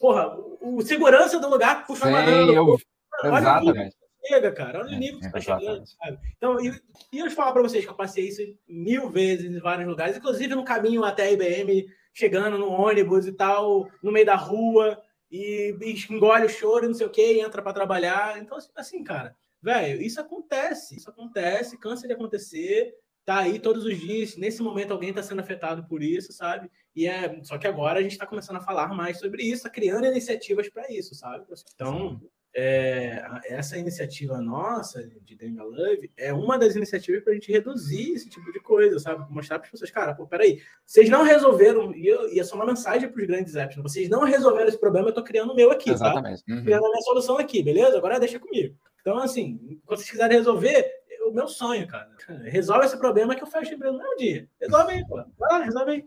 Porra, 0.00 0.36
o 0.60 0.82
segurança 0.82 1.38
do 1.38 1.48
lugar 1.48 1.86
puxa 1.86 2.10
mandando. 2.10 2.52
Eu... 2.52 2.76
Exatamente. 3.24 3.96
Chega, 4.26 4.52
cara. 4.52 4.80
Olha 4.80 4.96
o 4.96 4.98
nível 4.98 5.18
que 5.18 5.24
você 5.24 5.30
tá 5.30 5.40
chegando, 5.40 5.86
sabe? 5.86 6.18
Então, 6.36 6.60
e, 6.60 6.80
e 7.12 7.18
eu 7.18 7.30
falar 7.30 7.52
para 7.52 7.62
vocês 7.62 7.84
que 7.84 7.90
eu 7.90 7.94
passei 7.96 8.28
isso 8.28 8.42
mil 8.68 9.08
vezes 9.08 9.50
em 9.50 9.60
vários 9.60 9.86
lugares, 9.88 10.16
inclusive 10.16 10.54
no 10.54 10.64
caminho 10.64 11.04
até 11.04 11.24
a 11.24 11.32
IBM, 11.32 11.86
chegando 12.12 12.58
no 12.58 12.68
ônibus 12.68 13.26
e 13.26 13.32
tal, 13.32 13.88
no 14.02 14.10
meio 14.10 14.26
da 14.26 14.34
rua 14.34 15.00
e, 15.30 15.76
e 15.80 16.12
engole 16.12 16.46
o 16.46 16.50
choro, 16.50 16.88
não 16.88 16.94
sei 16.94 17.06
o 17.06 17.10
que, 17.10 17.40
entra 17.40 17.62
para 17.62 17.72
trabalhar. 17.72 18.38
Então, 18.38 18.56
assim, 18.56 18.70
assim, 18.74 19.04
cara, 19.04 19.36
velho, 19.62 20.02
isso 20.02 20.20
acontece, 20.20 20.96
isso 20.96 21.08
acontece, 21.08 21.78
cansa 21.78 22.06
de 22.06 22.14
acontecer, 22.14 22.94
tá 23.24 23.38
aí 23.38 23.58
todos 23.58 23.84
os 23.84 23.98
dias. 23.98 24.36
Nesse 24.36 24.62
momento, 24.62 24.92
alguém 24.92 25.10
está 25.10 25.22
sendo 25.22 25.40
afetado 25.40 25.84
por 25.86 26.02
isso, 26.02 26.32
sabe? 26.32 26.70
E 26.96 27.06
é 27.06 27.38
só 27.42 27.58
que 27.58 27.66
agora 27.66 28.00
a 28.00 28.02
gente 28.02 28.12
está 28.12 28.26
começando 28.26 28.56
a 28.56 28.62
falar 28.62 28.88
mais 28.88 29.18
sobre 29.18 29.42
isso, 29.42 29.64
tá 29.64 29.70
criando 29.70 30.06
iniciativas 30.06 30.68
para 30.70 30.90
isso, 30.90 31.14
sabe? 31.14 31.44
Então, 31.74 32.18
é, 32.58 33.22
essa 33.50 33.76
iniciativa 33.76 34.40
nossa 34.40 35.06
de 35.22 35.36
Denga 35.36 35.62
Love 35.62 36.10
é 36.16 36.32
uma 36.32 36.58
das 36.58 36.74
iniciativas 36.74 37.22
para 37.22 37.32
a 37.32 37.34
gente 37.34 37.52
reduzir 37.52 38.12
esse 38.12 38.30
tipo 38.30 38.50
de 38.50 38.60
coisa, 38.60 38.98
sabe? 38.98 39.30
Mostrar 39.30 39.58
para 39.58 39.66
as 39.66 39.72
pessoas, 39.72 39.90
cara, 39.90 40.14
pô, 40.14 40.26
peraí, 40.26 40.62
vocês 40.86 41.10
não 41.10 41.22
resolveram, 41.22 41.94
e, 41.94 42.06
eu, 42.06 42.32
e 42.32 42.40
é 42.40 42.44
só 42.44 42.56
uma 42.56 42.64
mensagem 42.64 43.10
para 43.10 43.20
os 43.20 43.26
grandes 43.26 43.54
apps, 43.56 43.76
vocês 43.76 44.08
não 44.08 44.24
resolveram 44.24 44.68
esse 44.68 44.80
problema, 44.80 45.08
eu 45.08 45.10
estou 45.10 45.22
criando 45.22 45.52
o 45.52 45.54
meu 45.54 45.70
aqui, 45.70 45.90
Exatamente. 45.90 46.42
Uhum. 46.48 46.62
Criando 46.64 46.86
a 46.86 46.88
minha 46.88 47.02
solução 47.02 47.36
aqui, 47.36 47.62
beleza? 47.62 47.98
Agora 47.98 48.18
deixa 48.18 48.38
comigo. 48.38 48.74
Então, 49.02 49.18
assim, 49.18 49.78
quando 49.84 49.98
vocês 49.98 50.10
quiserem 50.10 50.38
resolver, 50.38 50.90
é 51.10 51.24
o 51.24 51.32
meu 51.32 51.48
sonho, 51.48 51.86
cara. 51.86 52.08
Resolve 52.44 52.86
esse 52.86 52.98
problema 52.98 53.34
que 53.36 53.42
eu 53.42 53.46
fecho 53.46 53.72
a 53.72 53.74
empresa 53.74 53.92
no 53.92 54.02
meu 54.02 54.16
dia. 54.16 54.48
Resolve 54.58 54.92
aí, 54.92 55.06
pô. 55.06 55.16
Vai 55.16 55.58
lá, 55.58 55.62
resolve 55.62 55.90
aí. 55.90 56.04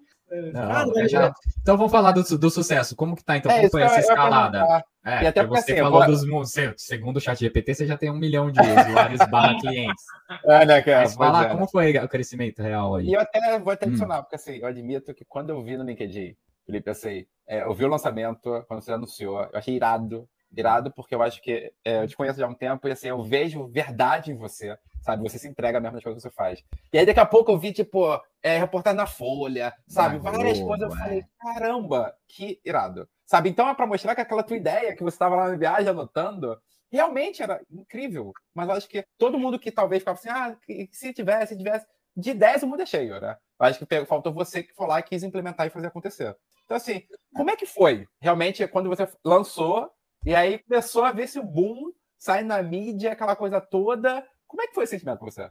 Não, 0.53 1.07
já... 1.07 1.33
Então 1.61 1.77
vamos 1.77 1.91
falar 1.91 2.11
do, 2.11 2.23
do 2.37 2.49
sucesso. 2.49 2.95
Como 2.95 3.15
que 3.15 3.23
tá, 3.23 3.37
então? 3.37 3.51
É, 3.51 3.57
como 3.57 3.71
foi 3.71 3.81
essa 3.81 3.99
escalada? 3.99 4.83
É, 5.03 5.23
e 5.23 5.27
até 5.27 5.43
porque 5.43 5.61
você 5.61 5.71
assim, 5.71 5.81
falou 5.81 6.01
agora... 6.01 6.17
dos. 6.17 6.53
Segundo 6.77 7.17
o 7.17 7.21
chat 7.21 7.39
GPT, 7.39 7.73
você 7.73 7.87
já 7.87 7.97
tem 7.97 8.11
um 8.11 8.17
milhão 8.17 8.51
de 8.51 8.59
usuários 8.59 9.19
barra 9.29 9.59
clientes. 9.59 10.03
É, 10.45 10.65
né, 10.65 10.81
cara? 10.81 10.99
Mas 10.99 11.15
fala 11.15 11.45
é. 11.45 11.49
como 11.49 11.67
foi 11.67 11.97
o 11.97 12.07
crescimento 12.07 12.61
real 12.61 12.95
aí. 12.95 13.07
E 13.07 13.13
eu 13.13 13.19
até 13.19 13.57
vou 13.59 13.73
até 13.73 13.85
hum. 13.85 13.89
adicionar, 13.89 14.19
hum. 14.19 14.21
porque 14.23 14.35
assim, 14.35 14.57
eu 14.57 14.67
admito 14.67 15.13
que 15.13 15.25
quando 15.25 15.49
eu 15.49 15.63
vi 15.63 15.77
no 15.77 15.83
LinkedIn, 15.83 16.35
Felipe, 16.65 16.89
assim, 16.89 17.25
é, 17.47 17.63
eu 17.63 17.73
vi 17.73 17.85
o 17.85 17.89
lançamento, 17.89 18.63
quando 18.67 18.81
você 18.81 18.91
anunciou, 18.91 19.41
eu 19.41 19.49
achei 19.53 19.75
irado, 19.75 20.29
irado, 20.55 20.91
porque 20.91 21.15
eu 21.15 21.21
acho 21.23 21.41
que 21.41 21.71
é, 21.83 22.03
eu 22.03 22.07
te 22.07 22.15
conheço 22.15 22.39
já 22.39 22.45
há 22.45 22.49
um 22.49 22.53
tempo 22.53 22.87
e 22.87 22.91
assim, 22.91 23.07
eu 23.07 23.23
vejo 23.23 23.67
verdade 23.67 24.31
em 24.31 24.35
você 24.35 24.77
sabe? 25.01 25.23
Você 25.23 25.39
se 25.39 25.47
entrega 25.47 25.79
mesmo 25.79 25.95
nas 25.95 26.03
coisas 26.03 26.21
que 26.21 26.29
você 26.29 26.35
faz. 26.35 26.63
E 26.91 26.97
aí, 26.97 27.05
daqui 27.05 27.19
a 27.19 27.25
pouco, 27.25 27.51
eu 27.51 27.57
vi, 27.57 27.71
tipo, 27.71 28.19
é, 28.41 28.57
reportagem 28.57 28.97
na 28.97 29.07
Folha, 29.07 29.73
sabe? 29.87 30.17
Ah, 30.17 30.31
Várias 30.31 30.59
coisas. 30.59 30.89
Eu 30.89 30.97
falei, 30.97 31.25
caramba, 31.39 32.15
que 32.27 32.59
irado. 32.63 33.07
Sabe? 33.25 33.49
Então 33.49 33.69
é 33.69 33.75
para 33.75 33.85
mostrar 33.85 34.15
que 34.15 34.21
aquela 34.21 34.43
tua 34.43 34.57
ideia 34.57 34.95
que 34.95 35.03
você 35.03 35.15
estava 35.15 35.35
lá 35.35 35.49
na 35.49 35.55
viagem 35.55 35.89
anotando, 35.89 36.59
realmente 36.91 37.43
era 37.43 37.61
incrível. 37.69 38.33
Mas 38.53 38.69
acho 38.69 38.89
que 38.89 39.05
todo 39.17 39.37
mundo 39.37 39.59
que 39.59 39.71
talvez 39.71 40.01
ficava 40.01 40.17
assim, 40.17 40.29
ah, 40.29 40.57
se 40.91 41.13
tivesse, 41.13 41.53
se 41.53 41.57
tivesse. 41.57 41.85
De 42.15 42.33
10 42.33 42.63
o 42.63 42.67
mundo 42.67 42.81
é 42.81 42.85
cheio, 42.85 43.19
né? 43.21 43.37
Acho 43.59 43.85
que 43.85 44.05
faltou 44.05 44.33
você 44.33 44.63
que 44.63 44.73
foi 44.73 44.87
lá 44.87 44.99
e 44.99 45.03
quis 45.03 45.23
implementar 45.23 45.67
e 45.67 45.69
fazer 45.69 45.87
acontecer. 45.87 46.35
Então, 46.65 46.75
assim, 46.75 47.03
como 47.33 47.49
é 47.49 47.55
que 47.55 47.65
foi? 47.65 48.07
Realmente, 48.19 48.67
quando 48.67 48.89
você 48.89 49.07
lançou, 49.23 49.89
e 50.25 50.35
aí 50.35 50.59
começou 50.59 51.03
a 51.03 51.11
ver 51.11 51.23
esse 51.23 51.41
boom, 51.41 51.91
sai 52.17 52.43
na 52.43 52.61
mídia, 52.61 53.11
aquela 53.11 53.35
coisa 53.35 53.61
toda, 53.61 54.25
como 54.49 54.63
é 54.63 54.67
que 54.67 54.73
foi 54.73 54.83
esse 54.83 54.91
sentimento 54.91 55.19
pra 55.19 55.29
você? 55.29 55.47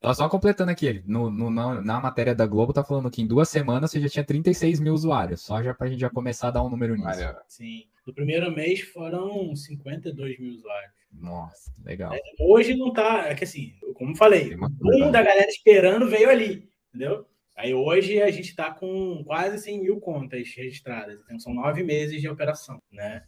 Só, 0.00 0.14
só 0.14 0.28
completando 0.28 0.70
aqui, 0.70 1.02
no, 1.04 1.28
no, 1.28 1.50
na, 1.50 1.82
na, 1.82 2.00
matéria 2.00 2.32
da 2.32 2.46
Globo 2.46 2.72
tá 2.72 2.84
falando 2.84 3.10
que 3.10 3.20
em 3.20 3.26
duas 3.26 3.48
semanas 3.48 3.90
você 3.90 4.00
já 4.00 4.08
tinha 4.08 4.24
36 4.24 4.78
mil 4.78 4.94
usuários, 4.94 5.42
só 5.42 5.60
já 5.60 5.74
pra 5.74 5.88
gente 5.88 5.98
já 5.98 6.08
começar 6.08 6.48
a 6.48 6.50
dar 6.52 6.62
um 6.62 6.70
número 6.70 6.94
nisso. 6.94 7.34
Sim. 7.48 7.82
No 8.06 8.14
primeiro 8.14 8.52
mês 8.52 8.80
foram 8.82 9.54
52 9.54 10.38
mil 10.38 10.52
usuários. 10.52 10.92
Nossa, 11.12 11.72
legal. 11.84 12.14
É, 12.14 12.20
hoje 12.40 12.76
não 12.76 12.92
tá, 12.92 13.26
é 13.26 13.34
que 13.34 13.42
assim, 13.42 13.74
como 13.94 14.16
falei, 14.16 14.56
um 14.56 15.10
da 15.10 15.20
galera 15.20 15.48
esperando 15.48 16.08
veio 16.08 16.30
ali, 16.30 16.70
entendeu? 16.88 17.26
Aí 17.56 17.74
hoje 17.74 18.22
a 18.22 18.30
gente 18.30 18.50
está 18.50 18.72
com 18.72 19.24
quase 19.26 19.58
100 19.58 19.80
mil 19.80 19.98
contas 19.98 20.48
registradas, 20.56 21.18
então 21.24 21.40
são 21.40 21.52
nove 21.52 21.82
meses 21.82 22.20
de 22.20 22.28
operação, 22.28 22.80
né? 22.92 23.24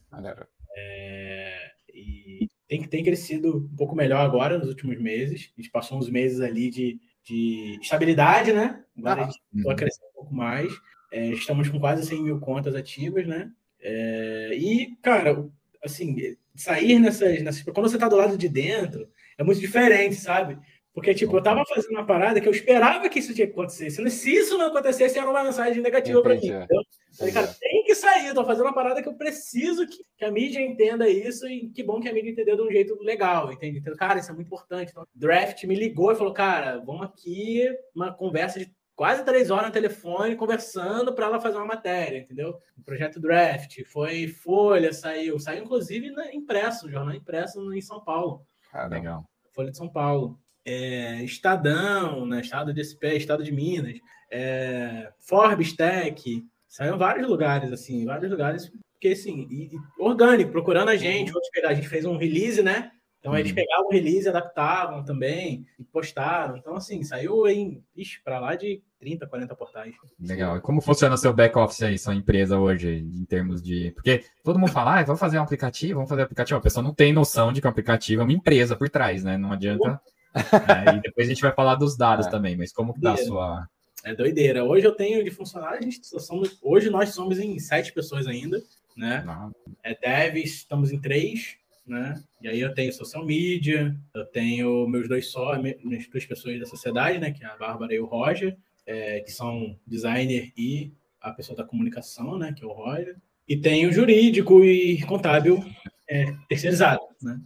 É, 0.76 1.72
e 1.92 2.48
tem, 2.70 2.84
tem 2.84 3.02
crescido 3.02 3.68
um 3.72 3.76
pouco 3.76 3.96
melhor 3.96 4.20
agora 4.20 4.56
nos 4.56 4.68
últimos 4.68 4.96
meses. 5.00 5.50
A 5.58 5.60
gente 5.60 5.72
passou 5.72 5.98
uns 5.98 6.08
meses 6.08 6.40
ali 6.40 6.70
de, 6.70 7.00
de 7.24 7.76
estabilidade, 7.82 8.52
né? 8.52 8.80
Agora 8.96 9.22
ah, 9.22 9.24
a 9.24 9.26
gente 9.26 9.64
vai 9.64 9.74
crescer 9.74 10.04
um 10.04 10.14
pouco 10.14 10.32
mais. 10.32 10.72
É, 11.10 11.30
estamos 11.30 11.68
com 11.68 11.80
quase 11.80 12.06
100 12.06 12.22
mil 12.22 12.38
contas 12.38 12.76
ativas, 12.76 13.26
né? 13.26 13.50
É, 13.80 14.52
e, 14.54 14.96
cara, 15.02 15.48
assim, 15.84 16.36
sair 16.54 17.00
nessas, 17.00 17.42
nessas. 17.42 17.64
Quando 17.64 17.88
você 17.88 17.96
está 17.96 18.08
do 18.08 18.14
lado 18.14 18.38
de 18.38 18.48
dentro, 18.48 19.08
é 19.36 19.42
muito 19.42 19.60
diferente, 19.60 20.14
sabe? 20.14 20.56
Porque, 20.92 21.14
tipo, 21.14 21.36
eu 21.36 21.42
tava 21.42 21.64
fazendo 21.64 21.92
uma 21.92 22.04
parada 22.04 22.40
que 22.40 22.48
eu 22.48 22.52
esperava 22.52 23.08
que 23.08 23.20
isso 23.20 23.32
tinha 23.32 23.46
que 23.46 23.52
acontecer. 23.52 23.90
Se 23.90 24.34
isso 24.34 24.58
não 24.58 24.66
acontecesse, 24.66 25.18
era 25.18 25.30
uma 25.30 25.44
mensagem 25.44 25.80
negativa 25.80 26.20
para 26.20 26.34
mim. 26.34 26.46
Entendeu? 26.46 26.82
Falei, 27.16 27.32
cara, 27.32 27.46
tem 27.46 27.84
que 27.84 27.94
sair. 27.94 28.28
Eu 28.28 28.34
tô 28.34 28.44
fazendo 28.44 28.66
uma 28.66 28.74
parada 28.74 29.00
que 29.00 29.08
eu 29.08 29.14
preciso 29.14 29.86
que, 29.86 29.98
que, 30.16 30.24
a 30.24 30.30
mídia 30.30 30.60
entenda 30.60 31.08
isso 31.08 31.46
e 31.46 31.68
que 31.68 31.82
bom 31.82 32.00
que 32.00 32.08
a 32.08 32.12
mídia 32.12 32.30
entendeu 32.30 32.56
de 32.56 32.62
um 32.62 32.70
jeito 32.70 33.00
legal, 33.02 33.52
entende? 33.52 33.78
Então, 33.78 33.94
cara, 33.94 34.18
isso 34.18 34.30
é 34.30 34.34
muito 34.34 34.48
importante. 34.48 34.90
Então, 34.90 35.06
Draft 35.14 35.62
me 35.64 35.76
ligou 35.76 36.10
e 36.10 36.16
falou, 36.16 36.32
cara, 36.32 36.78
vamos 36.78 37.02
aqui, 37.02 37.68
uma 37.94 38.12
conversa 38.12 38.58
de 38.58 38.72
quase 38.96 39.24
três 39.24 39.50
horas 39.50 39.68
no 39.68 39.72
telefone, 39.72 40.36
conversando 40.36 41.14
para 41.14 41.26
ela 41.26 41.40
fazer 41.40 41.56
uma 41.56 41.66
matéria, 41.66 42.18
entendeu? 42.18 42.58
O 42.76 42.82
projeto 42.82 43.20
Draft, 43.20 43.82
foi 43.86 44.26
Folha, 44.28 44.92
saiu. 44.92 45.38
Saiu, 45.38 45.64
inclusive, 45.64 46.10
na, 46.10 46.34
impresso, 46.34 46.90
jornal 46.90 47.14
impresso 47.14 47.72
em 47.72 47.80
São 47.80 48.02
Paulo. 48.02 48.44
Ah, 48.72 48.86
legal. 48.86 49.24
Folha 49.52 49.70
de 49.70 49.76
São 49.76 49.88
Paulo 49.88 50.38
é, 50.64 51.22
Estadão, 51.24 52.26
né, 52.26 52.40
Estado 52.40 52.72
de 52.72 52.80
SP, 52.84 53.16
Estado 53.16 53.42
de 53.42 53.52
Minas, 53.52 53.98
é, 54.30 55.10
Forbes 55.20 55.74
Tech, 55.74 56.44
saiu 56.68 56.96
vários 56.96 57.28
lugares, 57.28 57.72
assim, 57.72 58.04
vários 58.04 58.30
lugares, 58.30 58.70
porque 58.92 59.08
assim, 59.08 59.46
e, 59.50 59.74
e 59.74 59.78
orgânico, 59.98 60.52
procurando 60.52 60.90
a 60.90 60.96
gente, 60.96 61.32
outros, 61.34 61.50
a 61.64 61.74
gente 61.74 61.88
fez 61.88 62.04
um 62.04 62.16
release, 62.16 62.62
né? 62.62 62.90
Então 63.20 63.36
eles 63.36 63.50
Uhum. 63.50 63.54
pegavam 63.56 63.86
o 63.86 63.92
release, 63.92 64.28
adaptavam 64.28 65.04
também 65.04 65.66
e 65.78 65.84
postaram. 65.84 66.56
Então, 66.56 66.74
assim, 66.74 67.02
saiu 67.02 67.46
em 67.46 67.84
para 68.24 68.40
lá 68.40 68.56
de 68.56 68.82
30, 68.98 69.26
40 69.26 69.54
portais. 69.54 69.94
Legal. 70.18 70.56
E 70.56 70.60
como 70.60 70.80
funciona 70.80 71.14
o 71.14 71.18
seu 71.18 71.32
back-office 71.32 71.82
aí, 71.82 71.98
sua 71.98 72.14
empresa 72.14 72.58
hoje, 72.58 72.88
em 72.88 73.24
termos 73.26 73.62
de. 73.62 73.90
Porque 73.92 74.24
todo 74.42 74.58
mundo 74.58 74.72
fala, 74.72 74.98
ah, 75.00 75.04
vamos 75.04 75.20
fazer 75.20 75.38
um 75.38 75.42
aplicativo, 75.42 75.96
vamos 75.96 76.08
fazer 76.08 76.22
um 76.22 76.24
aplicativo. 76.24 76.58
A 76.58 76.62
pessoa 76.62 76.82
não 76.82 76.94
tem 76.94 77.12
noção 77.12 77.52
de 77.52 77.60
que 77.60 77.66
o 77.66 77.70
aplicativo 77.70 78.22
é 78.22 78.24
uma 78.24 78.32
empresa 78.32 78.74
por 78.74 78.88
trás, 78.88 79.22
né? 79.22 79.36
Não 79.36 79.52
adianta. 79.52 80.00
É, 80.34 80.96
e 80.96 81.00
depois 81.00 81.26
a 81.26 81.30
gente 81.32 81.42
vai 81.42 81.52
falar 81.52 81.74
dos 81.74 81.96
dados 81.96 82.26
É. 82.26 82.30
também, 82.30 82.56
mas 82.56 82.72
como 82.72 82.94
que 82.94 83.00
tá 83.00 83.12
a 83.12 83.16
sua. 83.16 83.68
É 84.04 84.14
doideira. 84.14 84.64
Hoje 84.64 84.86
eu 84.86 84.92
tenho 84.92 85.22
de 85.22 85.30
funcionário, 85.30 85.78
a 85.78 85.82
gente 85.82 86.00
somos, 86.06 86.58
hoje 86.62 86.88
nós 86.88 87.10
somos 87.10 87.38
em 87.38 87.58
sete 87.58 87.92
pessoas 87.92 88.26
ainda, 88.26 88.62
né? 88.96 89.22
Não, 89.26 89.52
É 89.82 89.94
devs, 89.94 90.54
estamos 90.54 90.90
em 90.90 90.98
três, 90.98 91.56
né? 91.86 92.14
E 92.40 92.48
aí 92.48 92.60
eu 92.60 92.72
tenho 92.72 92.92
social 92.92 93.24
media, 93.24 93.94
eu 94.14 94.24
tenho 94.24 94.86
meus 94.88 95.06
dois 95.08 95.26
só, 95.30 95.58
minhas 95.60 96.06
duas 96.08 96.24
pessoas 96.24 96.58
da 96.58 96.66
sociedade, 96.66 97.18
né? 97.18 97.30
Que 97.30 97.44
é 97.44 97.46
a 97.48 97.56
Bárbara 97.56 97.92
e 97.92 98.00
o 98.00 98.06
Roger, 98.06 98.56
é, 98.86 99.20
que 99.20 99.30
são 99.30 99.76
designer 99.86 100.50
e 100.56 100.92
a 101.20 101.30
pessoa 101.32 101.56
da 101.56 101.64
comunicação, 101.64 102.38
né? 102.38 102.54
Que 102.56 102.64
é 102.64 102.66
o 102.66 102.72
Roger. 102.72 103.16
E 103.46 103.56
tenho 103.56 103.92
jurídico 103.92 104.64
e 104.64 105.02
contábil 105.02 105.62
é, 106.08 106.32
terceirizado, 106.48 107.02
né? 107.20 107.38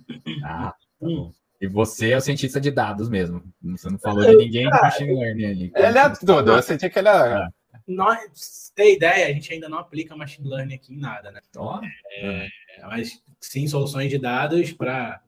Ah, 0.45 0.71
tá 0.71 0.77
Hum. 1.03 1.17
bom. 1.17 1.33
E 1.65 1.67
você 1.67 2.11
é 2.11 2.17
o 2.17 2.21
cientista 2.21 2.61
de 2.61 2.71
dados 2.71 3.09
mesmo. 3.09 3.43
Você 3.63 3.89
não 3.89 3.99
falou 3.99 4.25
de 4.25 4.37
ninguém 4.37 4.65
de 4.65 4.71
machine 4.71 5.15
learning 5.19 5.45
ali. 5.47 5.73
Ele 5.75 5.99
é 5.99 6.09
tudo. 6.11 6.53
Eu 6.53 6.63
senti 6.63 6.91
que 6.91 6.99
ele 6.99 7.09
é. 7.09 7.49
Nós, 7.89 8.71
ter 8.75 8.95
ideia, 8.95 9.27
a 9.27 9.33
gente 9.33 9.53
ainda 9.53 9.69
não 9.69 9.79
aplica 9.79 10.15
machine 10.15 10.49
learning 10.49 10.75
aqui 10.75 10.93
em 10.95 10.99
nada, 10.99 11.31
né? 11.31 11.41
Ó, 11.57 11.81
É, 12.19 12.49
mas 12.83 13.23
sim 13.41 13.67
soluções 13.67 14.11
de 14.11 14.19
dados 14.19 14.73
para, 14.73 15.21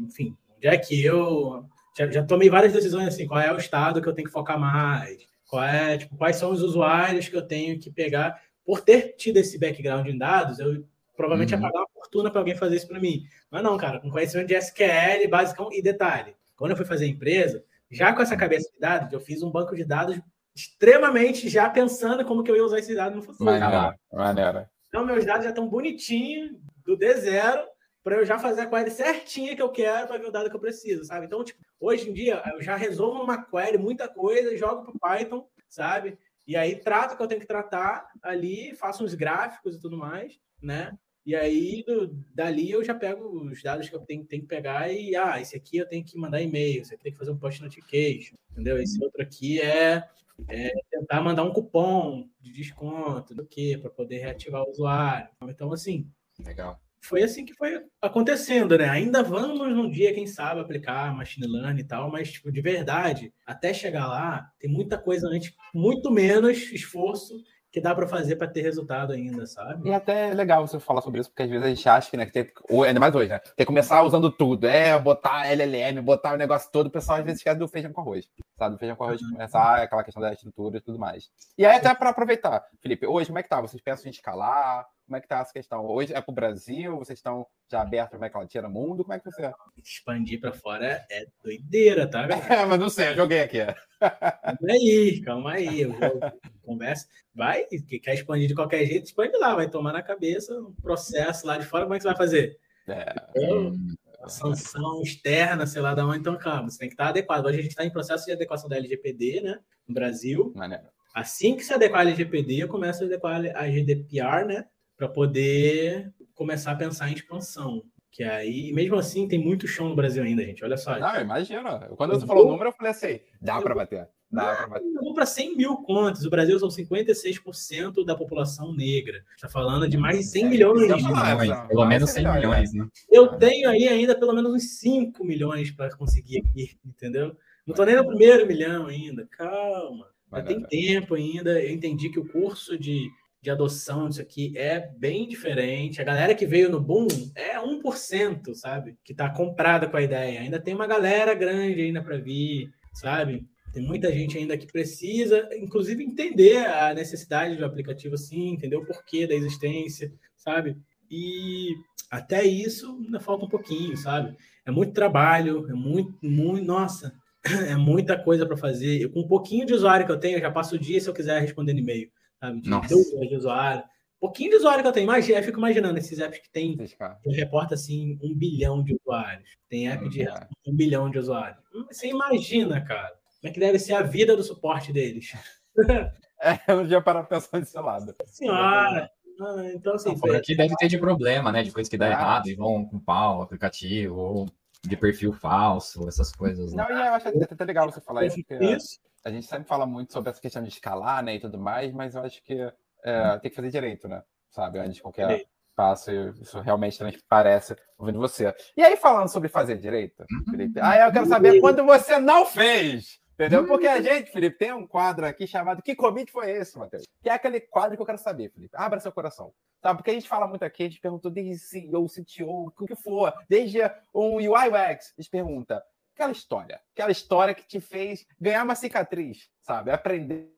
enfim, 0.00 0.36
onde 0.56 0.66
é 0.66 0.76
que 0.76 1.02
eu 1.04 1.64
já, 1.96 2.10
já 2.10 2.22
tomei 2.22 2.48
várias 2.50 2.72
decisões 2.72 3.08
assim, 3.08 3.26
qual 3.26 3.40
é 3.40 3.52
o 3.52 3.56
estado 3.58 4.00
que 4.00 4.08
eu 4.08 4.14
tenho 4.14 4.26
que 4.26 4.32
focar 4.32 4.58
mais, 4.58 5.18
qual 5.46 5.64
é, 5.64 5.98
tipo, 5.98 6.16
quais 6.16 6.36
são 6.36 6.50
os 6.50 6.62
usuários 6.62 7.28
que 7.28 7.36
eu 7.36 7.42
tenho 7.42 7.78
que 7.78 7.90
pegar. 7.90 8.40
Por 8.64 8.80
ter 8.82 9.14
tido 9.16 9.38
esse 9.38 9.58
background 9.58 10.06
em 10.06 10.16
dados, 10.18 10.58
eu 10.58 10.84
provavelmente 11.16 11.54
Uhum. 11.54 11.60
ia 11.60 11.66
pagar 11.66 11.80
uma 11.80 11.87
fortuna 12.08 12.30
para 12.30 12.40
alguém 12.40 12.56
fazer 12.56 12.76
isso 12.76 12.88
para 12.88 12.98
mim. 12.98 13.24
Mas 13.50 13.62
não, 13.62 13.76
cara, 13.76 14.00
com 14.00 14.10
conhecimento 14.10 14.48
de 14.48 14.54
SQL, 14.54 15.28
basicão 15.28 15.68
e 15.70 15.82
detalhe. 15.82 16.34
Quando 16.56 16.72
eu 16.72 16.76
fui 16.76 16.86
fazer 16.86 17.04
a 17.04 17.08
empresa, 17.08 17.62
já 17.90 18.12
com 18.12 18.22
essa 18.22 18.36
cabeça 18.36 18.70
de 18.72 18.80
dados, 18.80 19.12
eu 19.12 19.20
fiz 19.20 19.42
um 19.42 19.50
banco 19.50 19.76
de 19.76 19.84
dados 19.84 20.18
extremamente 20.54 21.48
já 21.48 21.70
pensando 21.70 22.24
como 22.24 22.42
que 22.42 22.50
eu 22.50 22.56
ia 22.56 22.64
usar 22.64 22.78
esse 22.78 22.94
dado 22.94 23.14
no 23.14 23.22
futuro. 23.22 23.44
Maneiro. 23.44 23.94
Maneiro. 24.12 24.66
Então, 24.88 25.04
meus 25.04 25.24
dados 25.24 25.44
já 25.44 25.50
estão 25.50 25.68
bonitinhos, 25.68 26.56
do 26.84 26.96
D0, 26.96 27.64
para 28.02 28.16
eu 28.16 28.24
já 28.24 28.38
fazer 28.38 28.62
a 28.62 28.66
query 28.66 28.90
certinha 28.90 29.54
que 29.54 29.60
eu 29.60 29.68
quero 29.68 30.06
para 30.06 30.16
ver 30.16 30.26
o 30.26 30.32
dado 30.32 30.48
que 30.48 30.56
eu 30.56 30.60
preciso, 30.60 31.04
sabe? 31.04 31.26
Então, 31.26 31.44
tipo, 31.44 31.60
hoje 31.78 32.08
em 32.08 32.12
dia, 32.14 32.42
eu 32.54 32.62
já 32.62 32.74
resolvo 32.74 33.18
numa 33.18 33.44
query 33.44 33.76
muita 33.76 34.08
coisa, 34.08 34.56
jogo 34.56 34.82
para 34.82 34.94
o 34.94 34.98
Python, 34.98 35.46
sabe? 35.68 36.18
E 36.46 36.56
aí 36.56 36.76
trato 36.76 37.12
o 37.12 37.16
que 37.18 37.22
eu 37.22 37.26
tenho 37.26 37.40
que 37.42 37.46
tratar 37.46 38.08
ali, 38.22 38.74
faço 38.74 39.04
uns 39.04 39.12
gráficos 39.12 39.76
e 39.76 39.80
tudo 39.80 39.98
mais, 39.98 40.40
né? 40.62 40.96
E 41.28 41.34
aí, 41.34 41.84
do- 41.86 42.06
dali, 42.34 42.70
eu 42.70 42.82
já 42.82 42.94
pego 42.94 43.42
os 43.50 43.62
dados 43.62 43.86
que 43.86 43.94
eu 43.94 44.00
tenho, 44.00 44.24
tenho 44.24 44.40
que 44.40 44.48
pegar 44.48 44.90
e, 44.90 45.14
ah, 45.14 45.38
esse 45.38 45.54
aqui 45.54 45.76
eu 45.76 45.86
tenho 45.86 46.02
que 46.02 46.16
mandar 46.16 46.40
e-mail, 46.40 46.80
esse 46.80 46.94
aqui 46.94 47.02
tem 47.02 47.12
que 47.12 47.18
fazer 47.18 47.30
um 47.30 47.36
post 47.36 47.60
notification, 47.60 48.34
entendeu? 48.50 48.78
Esse 48.80 48.98
outro 49.04 49.20
aqui 49.20 49.60
é, 49.60 50.08
é 50.48 50.70
tentar 50.90 51.20
mandar 51.20 51.44
um 51.44 51.52
cupom 51.52 52.26
de 52.40 52.50
desconto, 52.50 53.34
do 53.34 53.44
que, 53.44 53.76
para 53.76 53.90
poder 53.90 54.20
reativar 54.20 54.62
o 54.62 54.70
usuário. 54.70 55.28
Então, 55.48 55.70
assim, 55.70 56.10
legal. 56.42 56.80
foi 57.02 57.22
assim 57.22 57.44
que 57.44 57.52
foi 57.52 57.84
acontecendo, 58.00 58.78
né? 58.78 58.88
Ainda 58.88 59.22
vamos 59.22 59.68
num 59.76 59.90
dia, 59.90 60.14
quem 60.14 60.26
sabe, 60.26 60.62
aplicar 60.62 61.14
machine 61.14 61.46
learning 61.46 61.82
e 61.82 61.84
tal, 61.84 62.10
mas, 62.10 62.32
tipo, 62.32 62.50
de 62.50 62.62
verdade, 62.62 63.34
até 63.44 63.74
chegar 63.74 64.06
lá, 64.06 64.50
tem 64.58 64.70
muita 64.70 64.96
coisa 64.96 65.28
antes, 65.28 65.52
muito 65.74 66.10
menos 66.10 66.56
esforço 66.72 67.34
que 67.78 67.80
dá 67.80 67.94
para 67.94 68.08
fazer 68.08 68.36
para 68.36 68.48
ter 68.48 68.62
resultado 68.62 69.12
ainda, 69.12 69.46
sabe? 69.46 69.88
E 69.88 69.94
até 69.94 70.30
é 70.30 70.34
legal 70.34 70.66
você 70.66 70.80
falar 70.80 71.00
sobre 71.00 71.20
isso, 71.20 71.30
porque 71.30 71.44
às 71.44 71.50
vezes 71.50 71.64
a 71.64 71.68
gente 71.68 71.88
acha 71.88 72.10
que, 72.10 72.16
né, 72.16 72.26
que 72.26 72.32
tem, 72.32 72.50
ou 72.68 72.82
ainda 72.82 72.98
mais 72.98 73.14
hoje, 73.14 73.28
né? 73.28 73.38
Tem 73.38 73.54
que 73.58 73.66
começar 73.66 74.02
usando 74.02 74.30
tudo. 74.30 74.66
É, 74.66 74.98
botar 74.98 75.46
LLM, 75.46 76.02
botar 76.02 76.34
o 76.34 76.36
negócio 76.36 76.70
todo, 76.72 76.88
o 76.88 76.90
pessoal 76.90 77.18
às 77.18 77.24
vezes 77.24 77.38
esquece 77.38 77.58
do 77.58 77.68
feijão 77.68 77.92
com 77.92 78.00
arroz. 78.00 78.28
Sabe? 78.58 78.74
Do 78.74 78.78
feijão 78.78 78.96
com 78.96 79.04
arroz 79.04 79.20
começar 79.20 79.82
aquela 79.82 80.02
questão 80.02 80.20
da 80.20 80.32
estrutura 80.32 80.78
e 80.78 80.80
tudo 80.80 80.98
mais. 80.98 81.30
E 81.56 81.64
aí, 81.64 81.76
até 81.76 81.94
para 81.94 82.10
aproveitar, 82.10 82.64
Felipe, 82.82 83.06
hoje, 83.06 83.28
como 83.28 83.38
é 83.38 83.42
que 83.42 83.48
tá? 83.48 83.60
Vocês 83.60 83.80
pensam 83.80 84.06
em 84.06 84.10
escalar? 84.10 84.86
Como 85.08 85.16
é 85.16 85.22
que 85.22 85.26
tá 85.26 85.38
essa 85.38 85.54
questão? 85.54 85.86
Hoje 85.86 86.12
é 86.12 86.20
pro 86.20 86.34
Brasil? 86.34 86.98
Vocês 86.98 87.18
estão 87.18 87.46
já 87.72 87.80
abertos 87.80 88.10
para 88.10 88.18
América 88.18 88.40
Latina, 88.40 88.68
mundo? 88.68 89.04
Como 89.04 89.14
é 89.14 89.18
que 89.18 89.24
você. 89.24 89.50
Expandir 89.82 90.38
para 90.38 90.52
fora 90.52 91.06
é 91.10 91.26
doideira, 91.42 92.06
tá? 92.06 92.28
É, 92.62 92.66
mas 92.66 92.78
não 92.78 92.90
sei, 92.90 93.08
eu 93.08 93.16
joguei 93.16 93.40
aqui. 93.40 93.60
Calma 93.98 94.68
aí, 94.68 95.22
calma 95.24 95.52
aí. 95.52 95.80
Eu 95.80 95.92
vou, 95.92 96.20
conversa. 96.62 97.08
Vai, 97.34 97.64
que 97.64 97.98
quer 97.98 98.12
expandir 98.12 98.48
de 98.48 98.54
qualquer 98.54 98.84
jeito, 98.84 99.06
expande 99.06 99.34
lá, 99.38 99.54
vai 99.54 99.70
tomar 99.70 99.94
na 99.94 100.02
cabeça 100.02 100.52
um 100.60 100.74
processo 100.74 101.46
lá 101.46 101.56
de 101.56 101.64
fora, 101.64 101.84
como 101.84 101.94
é 101.94 101.96
que 101.96 102.02
você 102.02 102.08
vai 102.08 102.16
fazer? 102.18 102.58
É, 102.86 103.14
Hum, 103.34 103.94
sanção 104.26 105.00
externa, 105.00 105.66
sei 105.66 105.80
lá 105.80 105.94
da 105.94 106.06
onde, 106.06 106.18
então, 106.18 106.36
calma, 106.36 106.68
você 106.68 106.80
tem 106.80 106.88
que 106.88 106.94
estar 106.94 107.08
adequado. 107.08 107.46
Hoje 107.46 107.60
a 107.60 107.62
gente 107.62 107.70
está 107.70 107.84
em 107.86 107.90
processo 107.90 108.26
de 108.26 108.32
adequação 108.32 108.68
da 108.68 108.76
LGPD, 108.76 109.40
né, 109.40 109.58
no 109.86 109.94
Brasil. 109.94 110.52
maneiro. 110.54 110.84
Assim 111.14 111.56
que 111.56 111.64
se 111.64 111.72
adequar 111.72 112.00
a 112.00 112.02
LGPD, 112.02 112.58
eu 112.62 112.68
começo 112.68 113.02
a 113.02 113.06
adequar 113.06 113.40
a 113.56 113.70
GDPR, 113.70 114.44
né, 114.44 114.66
para 114.98 115.08
poder 115.08 116.12
começar 116.34 116.72
a 116.72 116.76
pensar 116.76 117.08
em 117.08 117.14
expansão. 117.14 117.82
Que 118.10 118.24
aí, 118.24 118.72
mesmo 118.72 118.96
assim, 118.96 119.28
tem 119.28 119.38
muito 119.38 119.68
chão 119.68 119.88
no 119.88 119.94
Brasil 119.94 120.22
ainda, 120.22 120.42
gente. 120.44 120.64
Olha 120.64 120.76
só. 120.76 120.98
Não, 120.98 121.20
imagina. 121.20 121.88
Quando 121.96 122.14
Eu 122.14 122.20
você 122.20 122.26
falou 122.26 122.46
o 122.46 122.50
número, 122.50 122.68
eu 122.70 122.72
falei 122.72 122.90
assim: 122.90 123.20
dá 123.40 123.60
para 123.62 123.74
bater. 123.74 124.08
Dá 124.30 124.56
para 124.56 124.66
bater. 124.66 124.86
Eu 124.86 125.02
vou 125.02 125.14
para 125.14 125.24
100 125.24 125.56
mil 125.56 125.76
contas. 125.78 126.24
O 126.24 126.30
Brasil 126.30 126.58
são 126.58 126.68
56% 126.68 128.04
da 128.04 128.16
população 128.16 128.74
negra. 128.74 129.22
Está 129.36 129.48
falando 129.48 129.88
de 129.88 129.96
mais 129.96 130.18
de 130.18 130.24
100 130.24 130.44
É, 130.44 130.48
milhões. 130.48 130.90
é 130.90 130.96
milhões, 130.96 131.68
pelo 131.68 131.86
menos 131.86 132.00
nossa, 132.08 132.12
100 132.14 132.22
melhor, 132.24 132.36
milhões, 132.40 132.72
né? 132.74 132.88
Eu 133.10 133.28
tenho 133.38 133.68
aí 133.70 133.86
ainda 133.88 134.18
pelo 134.18 134.32
menos 134.34 134.52
uns 134.52 134.78
5 134.80 135.24
milhões 135.24 135.70
para 135.70 135.94
conseguir 135.96 136.40
aqui, 136.40 136.76
entendeu? 136.84 137.36
Não 137.66 137.74
tô 137.74 137.84
nem 137.84 137.94
no 137.96 138.06
primeiro 138.06 138.46
milhão 138.46 138.86
ainda. 138.86 139.26
Calma. 139.30 140.06
Já 140.32 140.42
tem 140.42 140.62
tempo 140.64 141.14
ainda. 141.14 141.62
Eu 141.62 141.70
entendi 141.70 142.10
que 142.10 142.18
o 142.18 142.28
curso 142.28 142.78
de, 142.78 143.08
de 143.40 143.50
adoção 143.50 144.08
disso 144.08 144.20
aqui 144.20 144.52
é 144.56 144.90
bem 144.96 145.28
diferente. 145.28 146.00
A 146.00 146.04
galera 146.04 146.34
que 146.34 146.46
veio 146.46 146.70
no 146.70 146.80
boom 146.80 147.06
é 147.34 147.58
1%, 147.58 148.54
sabe? 148.54 148.96
Que 149.04 149.14
tá 149.14 149.30
comprada 149.30 149.88
com 149.88 149.96
a 149.96 150.02
ideia. 150.02 150.40
Ainda 150.40 150.60
tem 150.60 150.74
uma 150.74 150.86
galera 150.86 151.34
grande 151.34 151.80
ainda 151.80 152.02
para 152.02 152.18
vir, 152.18 152.70
sabe? 152.92 153.46
Tem 153.72 153.82
muita 153.82 154.10
gente 154.12 154.36
ainda 154.36 154.56
que 154.56 154.66
precisa, 154.66 155.48
inclusive, 155.54 156.02
entender 156.02 156.66
a 156.66 156.92
necessidade 156.94 157.56
do 157.56 157.64
aplicativo, 157.64 158.16
sim, 158.16 158.50
entender 158.50 158.76
o 158.76 158.84
porquê 158.84 159.26
da 159.26 159.34
existência, 159.34 160.12
sabe? 160.36 160.76
E 161.10 161.74
até 162.10 162.44
isso 162.44 162.98
ainda 163.04 163.20
falta 163.20 163.44
um 163.44 163.48
pouquinho, 163.48 163.96
sabe? 163.96 164.36
É 164.64 164.70
muito 164.70 164.92
trabalho, 164.92 165.66
é 165.70 165.74
muito, 165.74 166.14
muito, 166.22 166.64
nossa, 166.64 167.12
é 167.68 167.76
muita 167.76 168.18
coisa 168.18 168.46
para 168.46 168.56
fazer. 168.56 169.00
Eu, 169.00 169.10
com 169.10 169.20
um 169.20 169.28
pouquinho 169.28 169.66
de 169.66 169.74
usuário 169.74 170.06
que 170.06 170.12
eu 170.12 170.18
tenho, 170.18 170.38
eu 170.38 170.42
já 170.42 170.50
passo 170.50 170.74
o 170.74 170.78
dia 170.78 171.00
se 171.00 171.08
eu 171.08 171.14
quiser 171.14 171.40
responder 171.40 171.72
no 171.72 171.80
e-mail, 171.80 172.10
sabe? 172.40 172.60
De 172.60 172.70
Nossa. 172.70 172.88
de 172.94 173.36
usuário. 173.36 173.84
Pouquinho 174.20 174.50
de 174.50 174.56
usuário 174.56 174.82
que 174.82 174.88
eu 174.88 174.92
tenho, 174.92 175.04
imagina, 175.04 175.38
eu 175.38 175.44
fico 175.44 175.58
imaginando 175.58 175.96
esses 175.98 176.18
apps 176.18 176.40
que 176.40 176.50
tem, 176.50 176.76
que 176.76 177.30
reporta 177.30 177.74
assim 177.74 178.18
um 178.20 178.34
bilhão 178.34 178.82
de 178.82 178.94
usuários. 178.96 179.48
Tem 179.68 179.88
app 179.88 180.08
de 180.08 180.22
É. 180.22 180.48
um 180.66 180.74
bilhão 180.74 181.08
de 181.08 181.18
usuários. 181.18 181.62
Hum, 181.72 181.84
Você 181.88 182.08
imagina, 182.08 182.80
cara, 182.84 183.08
como 183.40 183.50
é 183.50 183.50
que 183.52 183.60
deve 183.60 183.78
ser 183.78 183.94
a 183.94 184.02
vida 184.02 184.36
do 184.36 184.42
suporte 184.42 184.92
deles? 184.92 185.32
É, 186.40 186.56
eu 186.68 186.76
não 186.76 186.86
tinha 186.86 187.02
parado 187.02 187.26
pra 187.26 187.40
pensar 187.40 187.58
desse 187.58 187.76
lado. 187.76 188.14
Senhora! 188.26 189.10
Ah, 189.40 189.70
então, 189.74 189.94
assim, 189.94 190.14
Não, 190.24 190.36
aqui 190.36 190.56
deve 190.56 190.76
ter 190.76 190.86
de 190.86 190.96
problema, 190.96 191.50
né? 191.50 191.64
De 191.64 191.72
coisa 191.72 191.90
que 191.90 191.98
dá 191.98 192.06
Ah. 192.06 192.10
errado 192.12 192.48
e 192.48 192.54
vão 192.54 192.84
com 192.84 192.96
pau, 193.00 193.42
aplicativo, 193.42 194.14
ou 194.16 194.46
de 194.84 194.96
perfil 194.96 195.32
falso, 195.32 196.06
essas 196.06 196.30
coisas. 196.32 196.72
Né? 196.72 196.80
Não, 196.88 196.96
e 196.96 197.06
eu 197.08 197.12
acho 197.14 197.26
até 197.28 197.42
até 197.42 197.64
legal 197.64 197.90
você 197.90 198.00
falar 198.00 198.24
isso, 198.26 198.36
porque 198.46 198.64
isso. 198.64 199.00
A 199.24 199.30
gente 199.30 199.46
sempre 199.46 199.68
fala 199.68 199.86
muito 199.86 200.12
sobre 200.12 200.30
essa 200.30 200.40
questão 200.40 200.62
de 200.62 200.68
escalar, 200.68 201.22
né, 201.22 201.34
e 201.34 201.40
tudo 201.40 201.58
mais, 201.58 201.92
mas 201.92 202.14
eu 202.14 202.22
acho 202.22 202.42
que 202.42 202.72
é, 203.04 203.38
tem 203.38 203.50
que 203.50 203.56
fazer 203.56 203.70
direito, 203.70 204.08
né? 204.08 204.22
Sabe? 204.50 204.78
Antes 204.78 204.96
de 204.96 205.02
qualquer 205.02 205.46
passo, 205.76 206.10
isso 206.40 206.60
realmente 206.60 206.98
transparece 206.98 207.76
ouvindo 207.96 208.18
você. 208.18 208.52
E 208.76 208.82
aí, 208.82 208.96
falando 208.96 209.28
sobre 209.28 209.48
fazer 209.48 209.78
direito, 209.78 210.24
Felipe, 210.50 210.80
aí 210.80 211.00
eu 211.00 211.12
quero 211.12 211.26
saber 211.26 211.60
quando 211.60 211.84
você 211.84 212.18
não 212.18 212.44
fez. 212.44 213.20
Entendeu? 213.34 213.64
Porque 213.68 213.86
a 213.86 214.02
gente, 214.02 214.32
Felipe, 214.32 214.58
tem 214.58 214.72
um 214.72 214.84
quadro 214.84 215.24
aqui 215.24 215.46
chamado 215.46 215.80
Que 215.80 215.94
Commit 215.94 216.32
foi 216.32 216.50
esse, 216.50 216.76
Matheus? 216.76 217.04
Que 217.22 217.28
é 217.28 217.32
aquele 217.34 217.60
quadro 217.60 217.96
que 217.96 218.02
eu 218.02 218.06
quero 218.06 218.18
saber, 218.18 218.50
Felipe. 218.50 218.76
Abra 218.76 218.98
seu 218.98 219.12
coração. 219.12 219.52
Sabe? 219.80 219.98
Porque 219.98 220.10
a 220.10 220.14
gente 220.14 220.28
fala 220.28 220.48
muito 220.48 220.64
aqui, 220.64 220.82
a 220.82 220.86
gente 220.86 221.00
perguntou 221.00 221.30
desde 221.30 221.56
CEO, 221.56 222.06
CTO, 222.08 222.72
o 222.76 222.84
que 222.84 222.96
for, 222.96 223.32
desde 223.48 223.78
um 224.12 224.38
UI 224.38 224.48
UX, 224.48 225.14
a 225.16 225.22
gente 225.22 225.30
pergunta 225.30 225.80
aquela 226.18 226.32
história, 226.32 226.80
aquela 226.92 227.12
história 227.12 227.54
que 227.54 227.66
te 227.66 227.80
fez 227.80 228.26
ganhar 228.40 228.64
uma 228.64 228.74
cicatriz, 228.74 229.48
sabe? 229.60 229.90
Aprender. 229.90 230.50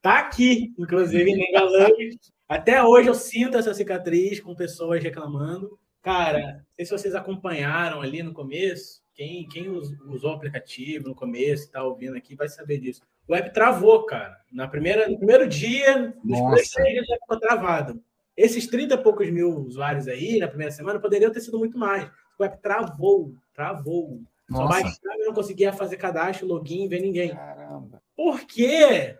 Tá 0.00 0.18
aqui, 0.18 0.74
inclusive. 0.78 1.32
Até 2.48 2.82
hoje 2.82 3.08
eu 3.08 3.14
sinto 3.14 3.56
essa 3.56 3.72
cicatriz 3.72 4.40
com 4.40 4.54
pessoas 4.54 5.02
reclamando, 5.02 5.78
Cara, 6.02 6.40
não 6.40 6.64
sei 6.76 6.84
se 6.84 6.90
vocês 6.90 7.14
acompanharam 7.14 8.02
ali 8.02 8.24
no 8.24 8.32
começo. 8.32 9.00
Quem, 9.14 9.46
quem 9.46 9.68
usou 9.68 10.32
o 10.32 10.34
aplicativo 10.34 11.08
no 11.08 11.14
começo 11.14 11.70
tá 11.70 11.84
ouvindo 11.84 12.16
aqui 12.16 12.34
vai 12.34 12.48
saber 12.48 12.78
disso. 12.78 13.02
O 13.28 13.34
app 13.34 13.52
travou, 13.54 14.04
cara. 14.04 14.36
Na 14.50 14.66
primeira, 14.66 15.08
no 15.08 15.16
primeiro 15.16 15.46
dia, 15.46 16.12
nos 16.24 16.40
primeiros 16.40 16.70
três 16.70 17.06
já 17.06 17.14
ficou 17.14 17.38
travado. 17.38 18.02
Esses 18.36 18.66
30 18.66 18.94
e 18.94 18.98
poucos 18.98 19.30
mil 19.30 19.60
usuários 19.60 20.08
aí, 20.08 20.38
na 20.38 20.48
primeira 20.48 20.72
semana, 20.72 20.98
poderiam 20.98 21.30
ter 21.30 21.40
sido 21.40 21.58
muito 21.58 21.78
mais. 21.78 22.10
O 22.38 22.44
app 22.44 22.60
travou, 22.60 23.34
travou. 23.54 24.20
Nossa. 24.48 24.62
Só 24.62 24.68
baixava 24.68 25.22
e 25.22 25.26
não 25.26 25.34
conseguia 25.34 25.72
fazer 25.72 25.96
cadastro, 25.96 26.46
login, 26.46 26.88
ver 26.88 27.00
ninguém. 27.00 27.34
Caramba. 27.34 28.02
Por 28.16 28.40
quê? 28.40 29.16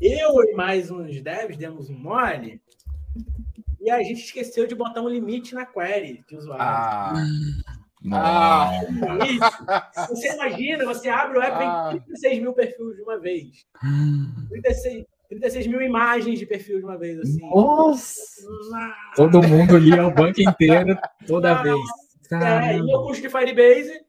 Eu 0.00 0.42
e 0.44 0.54
mais 0.54 0.90
uns 0.90 1.20
devs 1.20 1.56
demos 1.56 1.88
um 1.88 1.98
mole 1.98 2.60
e 3.80 3.90
a 3.90 4.02
gente 4.02 4.24
esqueceu 4.24 4.66
de 4.66 4.74
botar 4.74 5.02
um 5.02 5.08
limite 5.08 5.54
na 5.54 5.66
query 5.66 6.24
de 6.26 6.36
usuário. 6.36 6.62
Ah. 6.62 7.12
Ah, 8.12 8.70
você 10.08 10.34
imagina, 10.34 10.84
você 10.84 11.08
abre 11.08 11.38
o 11.38 11.42
app 11.42 11.56
e 11.56 11.66
ah. 11.66 11.88
tem 11.90 12.00
36 12.00 12.42
mil 12.42 12.52
perfis 12.52 12.96
de 12.96 13.02
uma 13.02 13.18
vez. 13.18 13.66
36, 14.50 15.04
36 15.28 15.66
mil 15.66 15.80
imagens 15.80 16.38
de 16.38 16.44
perfil 16.44 16.78
de 16.78 16.84
uma 16.84 16.98
vez, 16.98 17.18
assim. 17.18 17.40
Nossa! 17.40 18.14
Todo 19.16 19.42
mundo 19.42 19.78
lia 19.78 20.06
o 20.06 20.12
banco 20.12 20.40
inteiro 20.40 20.98
toda 21.26 21.58
ah, 21.58 21.62
vez. 21.62 21.80
É, 22.32 22.76
e 22.76 22.90
eu 22.90 23.02
puxo 23.02 23.20
de 23.20 23.28
Firebase 23.28 24.00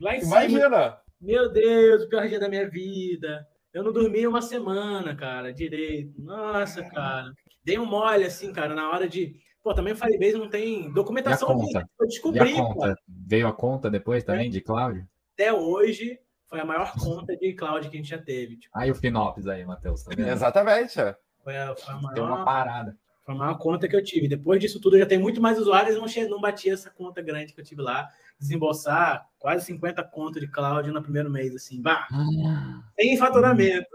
lá 0.00 0.16
em 0.16 0.22
Imagina. 0.22 0.64
cima. 0.64 1.00
Meu 1.20 1.50
Deus, 1.50 2.02
o 2.02 2.08
pior 2.08 2.28
dia 2.28 2.38
da 2.38 2.48
minha 2.48 2.68
vida. 2.68 3.46
Eu 3.72 3.82
não 3.82 3.92
dormi 3.92 4.26
uma 4.26 4.42
semana, 4.42 5.16
cara, 5.16 5.52
direito. 5.52 6.14
Nossa, 6.20 6.82
cara. 6.84 7.32
Dei 7.64 7.78
um 7.78 7.86
mole, 7.86 8.24
assim, 8.24 8.52
cara, 8.52 8.74
na 8.74 8.90
hora 8.90 9.08
de. 9.08 9.34
Pô, 9.62 9.74
também 9.74 9.94
o 9.94 9.96
Firebase 9.96 10.38
não 10.38 10.48
tem 10.48 10.92
documentação. 10.92 11.48
E 11.48 11.52
a 11.52 11.54
conta? 11.54 11.88
Eu 11.98 12.06
descobri. 12.06 12.50
E 12.52 12.58
a 12.58 12.62
conta? 12.62 12.98
Veio 13.08 13.48
a 13.48 13.52
conta 13.52 13.90
depois 13.90 14.22
também, 14.22 14.48
é. 14.48 14.50
de 14.50 14.60
cloud? 14.60 15.04
Até 15.32 15.52
hoje, 15.52 16.20
foi 16.48 16.60
a 16.60 16.64
maior 16.64 16.92
conta 16.92 17.36
de 17.36 17.52
cloud 17.54 17.88
que 17.88 17.96
a 17.96 18.00
gente 18.00 18.10
já 18.10 18.18
teve. 18.18 18.58
Tipo. 18.58 18.78
Aí 18.78 18.90
o 18.90 18.94
Finops 18.94 19.48
aí, 19.48 19.64
Matheus. 19.64 20.04
Tá 20.04 20.12
Exatamente. 20.16 20.94
Foi 21.42 21.56
a, 21.56 21.74
foi 21.74 21.94
a 21.94 21.96
maior... 21.96 22.14
Tem 22.14 22.22
uma 22.22 22.44
parada. 22.44 22.96
Foi 23.24 23.34
a 23.34 23.38
maior 23.38 23.58
conta 23.58 23.88
que 23.88 23.96
eu 23.96 24.04
tive. 24.04 24.28
Depois 24.28 24.60
disso 24.60 24.78
tudo, 24.78 24.98
já 24.98 25.06
tem 25.06 25.18
muito 25.18 25.40
mais 25.40 25.58
usuários, 25.58 25.96
não, 25.96 26.06
che... 26.06 26.28
não 26.28 26.40
batia 26.40 26.74
essa 26.74 26.90
conta 26.90 27.22
grande 27.22 27.54
que 27.54 27.60
eu 27.60 27.64
tive 27.64 27.80
lá. 27.80 28.08
Desembolsar 28.38 29.26
quase 29.38 29.64
50 29.64 30.02
contas 30.04 30.42
de 30.42 30.48
cloud 30.48 30.90
no 30.90 31.02
primeiro 31.02 31.30
mês, 31.30 31.54
assim. 31.54 31.80
Bah, 31.80 32.06
ah, 32.12 32.82
sem 32.98 33.16
faturamento. 33.16 33.88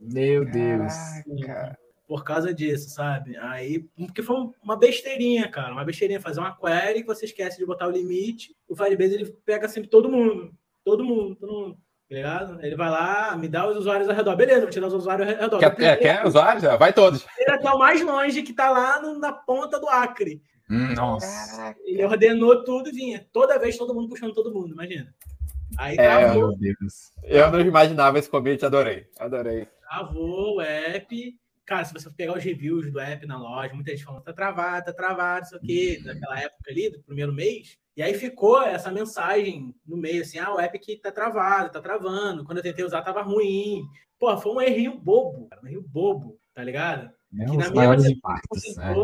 Meu 0.00 0.44
Deus. 0.44 0.92
Caraca. 1.44 1.78
Por 2.06 2.22
causa 2.22 2.54
disso, 2.54 2.90
sabe? 2.90 3.36
Aí, 3.38 3.80
porque 3.96 4.22
foi 4.22 4.36
uma 4.62 4.76
besteirinha, 4.76 5.50
cara. 5.50 5.72
Uma 5.72 5.84
besteirinha. 5.84 6.20
Fazer 6.20 6.38
uma 6.38 6.56
query 6.56 7.00
que 7.00 7.06
você 7.08 7.24
esquece 7.24 7.58
de 7.58 7.66
botar 7.66 7.88
o 7.88 7.90
limite. 7.90 8.54
O 8.68 8.76
Firebase, 8.76 9.14
ele 9.14 9.32
pega 9.44 9.68
sempre 9.68 9.90
todo 9.90 10.08
mundo. 10.08 10.54
Todo 10.84 11.04
mundo, 11.04 11.34
todo 11.34 11.52
mundo. 11.52 11.78
Tá 12.08 12.14
ligado? 12.14 12.64
Ele 12.64 12.76
vai 12.76 12.88
lá, 12.88 13.36
me 13.36 13.48
dá 13.48 13.68
os 13.68 13.76
usuários 13.76 14.08
ao 14.08 14.14
redor. 14.14 14.36
Beleza, 14.36 14.60
vou 14.60 14.70
tirar 14.70 14.86
os 14.86 14.94
usuários 14.94 15.28
ao 15.28 15.34
redor. 15.34 15.58
Quer, 15.58 15.82
é, 15.82 15.96
quer 15.96 16.26
usuários? 16.26 16.62
Vai 16.78 16.92
todos. 16.92 17.26
Ele 17.36 17.50
até 17.50 17.68
o 17.68 17.78
mais 17.78 18.00
longe, 18.00 18.42
que 18.42 18.52
tá 18.52 18.70
lá 18.70 19.00
no, 19.00 19.18
na 19.18 19.32
ponta 19.32 19.80
do 19.80 19.88
Acre. 19.88 20.40
Hum, 20.70 20.94
nossa. 20.94 21.74
Ele 21.84 22.04
ordenou 22.04 22.62
tudo 22.62 22.90
e 22.90 22.92
vinha. 22.92 23.26
Toda 23.32 23.58
vez 23.58 23.76
todo 23.76 23.94
mundo 23.94 24.08
puxando 24.08 24.32
todo 24.32 24.52
mundo, 24.52 24.72
imagina. 24.72 25.12
Aí 25.76 25.94
é, 25.94 25.96
travou. 25.96 26.48
Meu 26.48 26.56
Deus. 26.58 27.12
Eu 27.24 27.50
não 27.50 27.60
imaginava 27.60 28.18
esse 28.18 28.30
commit, 28.30 28.64
adorei. 28.64 29.06
Adorei. 29.18 29.66
Travou 29.80 30.56
o 30.56 30.60
app. 30.60 31.36
Cara, 31.66 31.84
se 31.84 31.92
você 31.92 32.08
pegar 32.10 32.36
os 32.36 32.44
reviews 32.44 32.92
do 32.92 33.00
app 33.00 33.26
na 33.26 33.36
loja, 33.36 33.74
muita 33.74 33.90
gente 33.90 34.04
falando, 34.04 34.22
tá 34.22 34.32
travado, 34.32 34.86
tá 34.86 34.92
travado, 34.92 35.46
isso 35.46 35.56
aqui, 35.56 36.00
daquela 36.04 36.38
época 36.38 36.70
ali, 36.70 36.90
do 36.90 37.02
primeiro 37.02 37.32
mês. 37.32 37.76
E 37.96 38.02
aí 38.02 38.14
ficou 38.14 38.62
essa 38.62 38.92
mensagem 38.92 39.74
no 39.84 39.96
meio, 39.96 40.22
assim, 40.22 40.38
ah, 40.38 40.54
o 40.54 40.60
app 40.60 40.78
que 40.78 40.96
tá 40.96 41.10
travado, 41.10 41.72
tá 41.72 41.80
travando. 41.80 42.44
Quando 42.44 42.58
eu 42.58 42.62
tentei 42.62 42.84
usar, 42.84 43.02
tava 43.02 43.20
ruim. 43.20 43.82
Pô, 44.16 44.36
foi 44.38 44.52
um 44.52 44.60
errinho 44.60 44.96
bobo, 44.96 45.48
cara, 45.48 45.60
um 45.60 45.66
errinho 45.66 45.82
bobo, 45.82 46.38
tá 46.54 46.62
ligado? 46.62 47.10
É 47.36 47.44
que 47.44 47.56
na 47.56 47.70
minha 47.70 48.10
impactos, 48.10 48.76
né? 48.76 48.94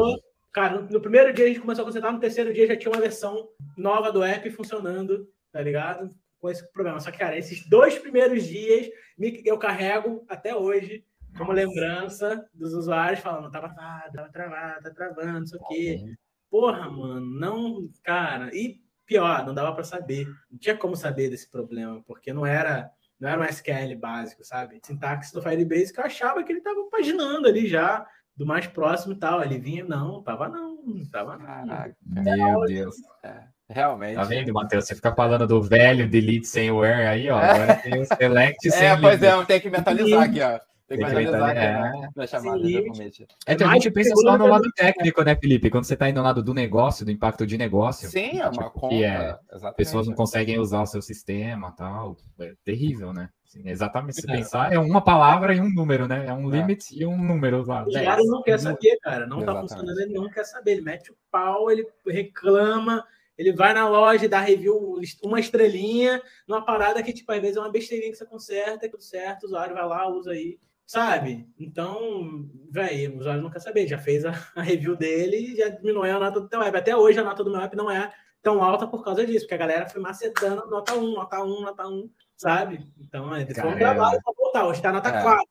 Cara, 0.52 0.82
no 0.82 1.00
primeiro 1.00 1.32
dia 1.32 1.46
a 1.46 1.48
gente 1.48 1.60
começou 1.60 1.82
a 1.82 1.86
consertar, 1.86 2.12
no 2.12 2.20
terceiro 2.20 2.52
dia 2.52 2.66
já 2.66 2.76
tinha 2.76 2.92
uma 2.92 3.00
versão 3.00 3.48
nova 3.76 4.12
do 4.12 4.22
app 4.22 4.48
funcionando, 4.50 5.26
tá 5.50 5.60
ligado? 5.60 6.10
Com 6.38 6.48
esse 6.48 6.70
problema. 6.72 7.00
Só 7.00 7.10
que, 7.10 7.18
cara, 7.18 7.36
esses 7.36 7.66
dois 7.68 7.98
primeiros 7.98 8.46
dias 8.46 8.88
eu 9.44 9.58
carrego 9.58 10.24
até 10.28 10.54
hoje 10.54 11.04
como 11.36 11.52
lembrança 11.52 12.44
dos 12.54 12.72
usuários 12.74 13.20
falando, 13.20 13.50
tava 13.50 13.72
travado, 13.72 14.12
tava 14.12 14.28
travado, 14.30 14.82
tá 14.82 14.90
travando, 14.90 15.40
não 15.40 15.46
sei 15.46 15.58
o 15.58 15.66
quê. 15.66 16.16
Porra, 16.50 16.90
mano, 16.90 17.20
não, 17.20 17.88
cara, 18.02 18.50
e 18.54 18.80
pior, 19.06 19.46
não 19.46 19.54
dava 19.54 19.74
para 19.74 19.84
saber. 19.84 20.26
Não 20.50 20.58
tinha 20.58 20.76
como 20.76 20.96
saber 20.96 21.30
desse 21.30 21.50
problema, 21.50 22.02
porque 22.06 22.32
não 22.32 22.44
era 22.44 22.90
não 23.22 23.28
era 23.28 23.40
um 23.40 23.44
SQL 23.44 23.96
básico, 23.96 24.44
sabe? 24.44 24.80
Sintaxe 24.82 25.32
do 25.32 25.40
Firebase 25.40 25.92
que 25.92 26.00
eu 26.00 26.04
achava 26.04 26.42
que 26.42 26.50
ele 26.50 26.60
tava 26.60 26.84
paginando 26.90 27.46
ali 27.46 27.68
já, 27.68 28.04
do 28.36 28.44
mais 28.44 28.66
próximo 28.66 29.12
e 29.12 29.16
tal. 29.16 29.40
Ele 29.44 29.60
vinha, 29.60 29.84
não, 29.84 30.20
tava 30.24 30.48
não, 30.48 30.76
tava 31.10 31.38
não. 31.38 31.46
Caraca, 31.46 31.96
meu 32.04 32.64
Deus. 32.66 32.96
É, 33.22 33.44
realmente. 33.68 34.16
Tá 34.16 34.24
vendo, 34.24 34.52
Matheus? 34.52 34.86
Você 34.86 34.96
fica 34.96 35.14
falando 35.14 35.46
do 35.46 35.62
velho 35.62 36.10
delete 36.10 36.48
sem 36.48 36.72
where 36.72 37.06
aí, 37.06 37.30
ó. 37.30 37.38
Agora 37.38 37.76
tem 37.80 38.00
o 38.00 38.04
select 38.04 38.70
sem 38.70 38.88
É, 38.88 38.96
pois 38.96 39.22
é, 39.22 39.32
eu 39.32 39.46
tenho 39.46 39.60
que 39.60 39.70
mentalizar 39.70 40.24
aqui, 40.24 40.40
ó. 40.40 40.58
Tem 40.92 40.98
que 40.98 41.04
analisar 41.04 41.56
é. 41.56 42.08
na 42.14 42.26
chamada 42.26 42.60
É 43.46 43.54
que 43.54 43.64
a 43.64 43.72
gente 43.72 43.90
pensa 43.90 44.14
só 44.14 44.36
no 44.36 44.46
lado 44.46 44.70
técnico, 44.76 45.22
né, 45.22 45.34
Felipe? 45.34 45.70
Quando 45.70 45.84
você 45.84 45.94
está 45.94 46.08
indo 46.08 46.16
no 46.16 46.22
lado 46.22 46.42
do 46.42 46.52
negócio, 46.52 47.04
do 47.04 47.10
impacto 47.10 47.46
de 47.46 47.56
negócio. 47.56 48.10
Sim, 48.10 48.40
é 48.40 48.44
uma 48.44 48.50
tipo, 48.50 48.70
conta. 48.72 48.94
Que 48.94 49.04
é, 49.04 49.38
pessoas 49.74 50.06
não 50.06 50.14
conseguem 50.14 50.58
usar 50.58 50.82
o 50.82 50.86
seu 50.86 51.00
sistema 51.00 51.72
tal. 51.72 52.16
É 52.38 52.52
terrível, 52.62 53.12
né? 53.12 53.30
Assim, 53.46 53.66
exatamente. 53.66 54.20
Se 54.20 54.30
é. 54.30 54.36
pensar, 54.36 54.72
é 54.72 54.78
uma 54.78 55.00
palavra 55.00 55.54
e 55.54 55.60
um 55.60 55.72
número, 55.72 56.06
né? 56.06 56.26
É 56.26 56.32
um 56.34 56.52
é. 56.52 56.58
limit 56.58 56.84
e 56.92 57.06
um 57.06 57.16
número 57.16 57.64
lá. 57.64 57.84
O 57.84 57.88
usuário 57.88 58.24
não 58.26 58.42
quer 58.42 58.58
saber, 58.58 58.98
cara. 59.00 59.26
Não 59.26 59.40
está 59.40 59.58
funcionando, 59.58 59.98
ele 59.98 60.12
não 60.12 60.28
quer 60.28 60.44
saber. 60.44 60.72
Ele 60.72 60.82
mete 60.82 61.10
o 61.10 61.16
pau, 61.30 61.70
ele 61.70 61.86
reclama. 62.06 63.02
Ele 63.38 63.50
vai 63.50 63.72
na 63.72 63.88
loja 63.88 64.26
e 64.26 64.28
dá 64.28 64.40
review, 64.40 65.00
uma 65.24 65.40
estrelinha, 65.40 66.20
numa 66.46 66.62
parada 66.62 67.02
que, 67.02 67.14
tipo, 67.14 67.32
às 67.32 67.40
vezes 67.40 67.56
é 67.56 67.60
uma 67.60 67.72
besteirinha 67.72 68.12
que 68.12 68.18
você 68.18 68.26
conserta, 68.26 68.90
tudo 68.90 69.02
certo, 69.02 69.44
o 69.44 69.46
usuário 69.46 69.74
vai 69.74 69.86
lá, 69.86 70.06
usa 70.06 70.32
aí 70.32 70.58
sabe? 70.92 71.48
Então, 71.58 72.46
velho, 72.70 73.14
o 73.14 73.18
usuário 73.18 73.40
não 73.40 73.50
quer 73.50 73.60
saber, 73.60 73.86
já 73.86 73.96
fez 73.96 74.26
a, 74.26 74.32
a, 74.54 74.60
review 74.60 74.94
dele 74.94 75.36
e 75.36 75.56
já 75.56 75.70
diminuiu 75.70 76.16
a 76.16 76.20
nota 76.20 76.38
do 76.38 76.48
teu 76.48 76.62
app. 76.62 76.76
Até 76.76 76.94
hoje 76.94 77.18
a 77.18 77.24
nota 77.24 77.42
do 77.42 77.50
meu 77.50 77.62
app 77.62 77.74
não 77.74 77.90
é 77.90 78.12
tão 78.42 78.62
alta 78.62 78.86
por 78.86 79.02
causa 79.02 79.24
disso, 79.24 79.46
porque 79.46 79.54
a 79.54 79.58
galera 79.58 79.88
foi 79.88 80.02
macetando 80.02 80.68
nota 80.68 80.94
1, 80.94 81.14
nota 81.14 81.42
1, 81.42 81.60
nota 81.62 81.88
1, 81.88 82.10
sabe? 82.36 82.86
Então, 83.00 83.34
eles 83.34 83.56
vão 83.56 83.74
trabalho 83.74 84.20
para 84.22 84.34
voltar, 84.36 84.66
hoje 84.66 84.82
tá 84.82 84.92
nota 84.92 85.08
é. 85.08 85.22
4. 85.22 85.46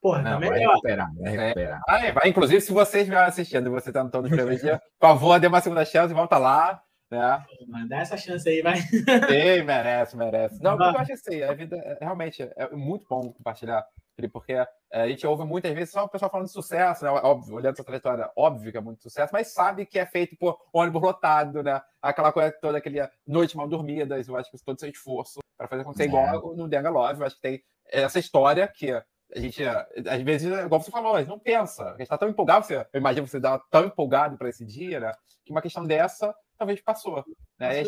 Porra, 0.00 0.20
não, 0.20 0.32
tá 0.32 0.38
melhor. 0.40 0.56
Vai 0.56 0.66
recuperar, 0.66 1.14
vai 1.14 1.36
recuperar. 1.36 1.80
É. 1.88 2.08
Ah, 2.08 2.12
vai, 2.12 2.28
inclusive, 2.28 2.60
se 2.60 2.72
vocês 2.72 3.02
estiverem 3.02 3.28
assistindo 3.28 3.66
e 3.68 3.70
você 3.70 3.92
tá 3.92 4.02
no 4.02 4.10
todo 4.10 4.28
primeiro 4.28 4.60
dia, 4.60 4.82
por 4.98 5.06
favor, 5.10 5.38
dê 5.38 5.46
uma 5.46 5.60
segunda 5.60 5.84
chance, 5.84 6.12
volta 6.12 6.38
lá. 6.38 6.82
Né? 7.08 7.44
Mas 7.68 7.88
dá 7.88 7.98
essa 7.98 8.16
chance 8.16 8.48
aí, 8.48 8.62
vai. 8.62 8.78
Sim, 8.78 9.62
merece, 9.64 10.16
merece. 10.16 10.60
Não, 10.60 10.72
eu 10.72 10.98
acho 10.98 11.12
assim, 11.12 11.40
a 11.42 11.52
vida 11.52 11.98
realmente 12.00 12.42
é 12.42 12.70
muito 12.74 13.06
bom 13.08 13.32
compartilhar 13.32 13.86
porque 14.32 14.52
é, 14.52 14.66
a 14.92 15.08
gente 15.08 15.26
ouve 15.26 15.44
muitas 15.44 15.72
vezes 15.72 15.90
só 15.90 16.04
o 16.04 16.08
pessoal 16.08 16.30
falando 16.30 16.46
de 16.46 16.52
sucesso, 16.52 17.04
né? 17.04 17.10
Óbvio, 17.10 17.56
olhando 17.56 17.74
essa 17.74 17.84
trajetória, 17.84 18.30
óbvio 18.36 18.70
que 18.70 18.78
é 18.78 18.80
muito 18.80 19.02
sucesso, 19.02 19.32
mas 19.32 19.48
sabe 19.48 19.86
que 19.86 19.98
é 19.98 20.06
feito 20.06 20.36
por 20.36 20.58
ônibus 20.72 21.02
lotado, 21.02 21.62
né? 21.62 21.80
Aquela 22.00 22.32
coisa 22.32 22.52
toda, 22.60 22.78
aquele 22.78 22.98
noite 23.26 23.56
mal 23.56 23.68
dormidas, 23.68 24.28
eu 24.28 24.36
acho 24.36 24.50
que 24.50 24.64
todo 24.64 24.76
esse 24.76 24.90
esforço 24.90 25.40
para 25.56 25.68
fazer 25.68 25.82
acontecer 25.82 26.04
é. 26.04 26.06
igual 26.06 26.54
no 26.56 26.68
Denga 26.68 26.90
Love, 26.90 27.20
eu 27.20 27.26
acho 27.26 27.36
que 27.36 27.42
tem 27.42 27.64
essa 27.86 28.18
história 28.18 28.68
que 28.68 28.90
a 28.90 29.38
gente, 29.38 29.62
às 29.64 30.22
vezes, 30.22 30.52
igual 30.52 30.80
você 30.80 30.90
falou, 30.90 31.14
a 31.14 31.20
gente 31.20 31.30
não 31.30 31.38
pensa, 31.38 31.84
a 31.84 31.90
gente 31.92 32.02
está 32.02 32.18
tão 32.18 32.28
empolgado, 32.28 32.66
você, 32.66 32.76
eu 32.92 33.00
imagino 33.00 33.26
você 33.26 33.38
está 33.38 33.58
tão 33.70 33.86
empolgado 33.86 34.36
para 34.36 34.48
esse 34.48 34.64
dia, 34.64 35.00
né? 35.00 35.12
Que 35.44 35.52
uma 35.52 35.62
questão 35.62 35.86
dessa 35.86 36.34
talvez 36.58 36.80
passou, 36.80 37.24
né? 37.58 37.82